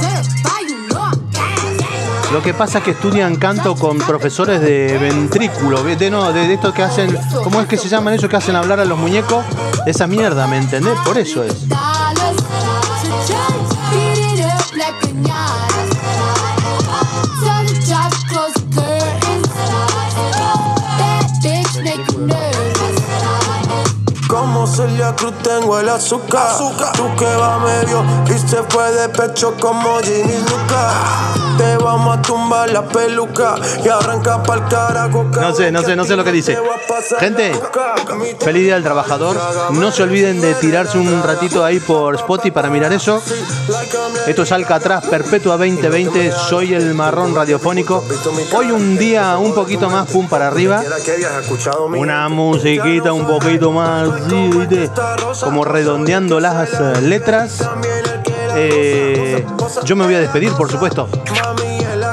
Certified, 0.00 0.68
you 0.68 0.88
know 0.88 1.00
I'm 1.00 1.28
gas. 1.28 2.32
Lo 2.32 2.42
que 2.42 2.52
pasa 2.52 2.78
es 2.78 2.84
que 2.84 2.90
estudian 2.90 3.36
canto 3.36 3.76
con 3.76 3.98
profesores 3.98 4.60
de 4.60 4.98
ventrículo, 4.98 5.84
de 5.84 6.10
no, 6.10 6.32
de, 6.32 6.48
de 6.48 6.54
estos 6.54 6.74
que 6.74 6.82
hacen, 6.82 7.16
¿cómo 7.44 7.60
es 7.60 7.68
que 7.68 7.76
se 7.76 7.88
llaman 7.88 8.14
esos 8.14 8.28
que 8.28 8.36
hacen 8.36 8.56
hablar 8.56 8.80
a 8.80 8.84
los 8.84 8.98
muñecos? 8.98 9.44
Esa 9.86 10.08
mierda, 10.08 10.48
¿me 10.48 10.58
entendés? 10.58 10.98
Por 11.04 11.18
eso 11.18 11.44
es. 11.44 11.54
Up 24.40 24.88
la 24.98 25.16
cruz 25.16 25.34
tengo 25.42 25.80
el 25.80 25.88
azúcar. 25.88 26.56
Tú 26.94 27.16
que 27.16 27.24
va 27.24 27.58
medio 27.58 28.04
y 28.26 28.38
se 28.38 28.62
fue 28.68 28.92
de 28.92 29.08
pecho 29.08 29.56
como 29.60 29.98
Jimmy 29.98 30.38
Luca. 30.38 31.47
Te 31.58 31.76
vamos 31.76 32.16
a 32.16 32.22
tumbar 32.22 32.70
la 32.70 32.86
peluca 32.86 33.56
y 33.84 33.88
arranca 33.88 34.42
pa'l 34.42 34.66
carajo. 34.68 35.24
No 35.24 35.52
sé, 35.52 35.72
no 35.72 35.82
sé, 35.82 35.96
no 35.96 36.04
sé 36.04 36.16
lo 36.16 36.24
que 36.24 36.32
dice. 36.32 36.56
Gente, 37.18 37.52
feliz 38.40 38.62
día 38.62 38.74
del 38.74 38.84
trabajador. 38.84 39.36
No 39.72 39.90
se 39.90 40.04
olviden 40.04 40.40
de 40.40 40.54
tirarse 40.54 40.98
un 40.98 41.22
ratito 41.22 41.64
ahí 41.64 41.80
por 41.80 42.14
Spotify 42.14 42.52
para 42.52 42.70
mirar 42.70 42.92
eso. 42.92 43.20
Esto 44.26 44.42
es 44.42 44.52
Alcatraz 44.52 45.06
Perpetua 45.06 45.56
2020. 45.56 46.32
Soy 46.32 46.74
el 46.74 46.94
marrón 46.94 47.34
radiofónico. 47.34 48.04
Hoy 48.54 48.70
un 48.70 48.96
día 48.96 49.36
un 49.38 49.52
poquito 49.52 49.90
más 49.90 50.08
pum 50.10 50.28
para 50.28 50.46
arriba. 50.46 50.82
Una 51.88 52.28
musiquita 52.28 53.12
un 53.12 53.26
poquito 53.26 53.72
más, 53.72 54.08
sí, 54.28 54.50
¿viste? 54.54 54.90
como 55.42 55.64
redondeando 55.64 56.40
las 56.40 57.02
letras. 57.02 57.68
Eh, 58.56 59.44
yo 59.84 59.96
me 59.96 60.04
voy 60.04 60.14
a 60.14 60.20
despedir, 60.20 60.52
por 60.52 60.70
supuesto. 60.70 61.08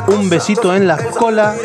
Un 0.08 0.30
besito 0.30 0.76
en 0.76 0.88
la 0.88 0.98
cola. 0.98 1.56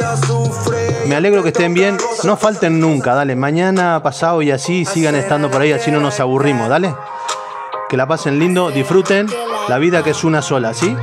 Me 1.07 1.16
alegro 1.16 1.43
que 1.43 1.49
estén 1.49 1.74
bien. 1.74 1.97
No 2.24 2.36
falten 2.36 2.80
nunca, 2.80 3.14
dale. 3.14 3.36
Mañana, 3.36 4.01
pasado 4.03 4.43
y 4.43 4.51
así 4.51 4.84
sigan 4.84 5.14
estando 5.14 5.51
por 5.51 5.62
ahí, 5.62 5.72
así 5.72 5.91
no 5.91 6.01
nos 6.01 6.20
aburrimos, 6.20 6.68
dale. 6.68 6.95
Que 7.88 7.97
la 7.97 8.07
pasen 8.07 8.38
lindo, 8.38 8.70
disfruten 8.70 9.26
la 9.68 9.78
vida 9.78 10.03
que 10.03 10.11
es 10.11 10.24
una 10.24 10.43
sola, 10.43 10.74
¿sí? 10.74 10.97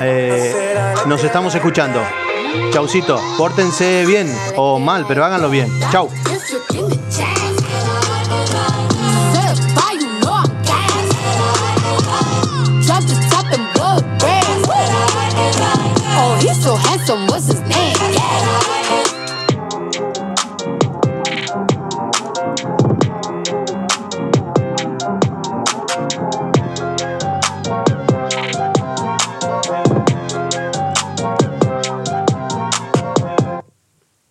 Eh, 0.00 0.74
nos 1.06 1.24
estamos 1.24 1.54
escuchando. 1.54 2.00
Chaucito, 2.70 3.20
pórtense 3.36 4.04
bien 4.06 4.32
o 4.56 4.78
mal, 4.78 5.04
pero 5.06 5.24
háganlo 5.24 5.50
bien. 5.50 5.68
Chau. 5.90 6.08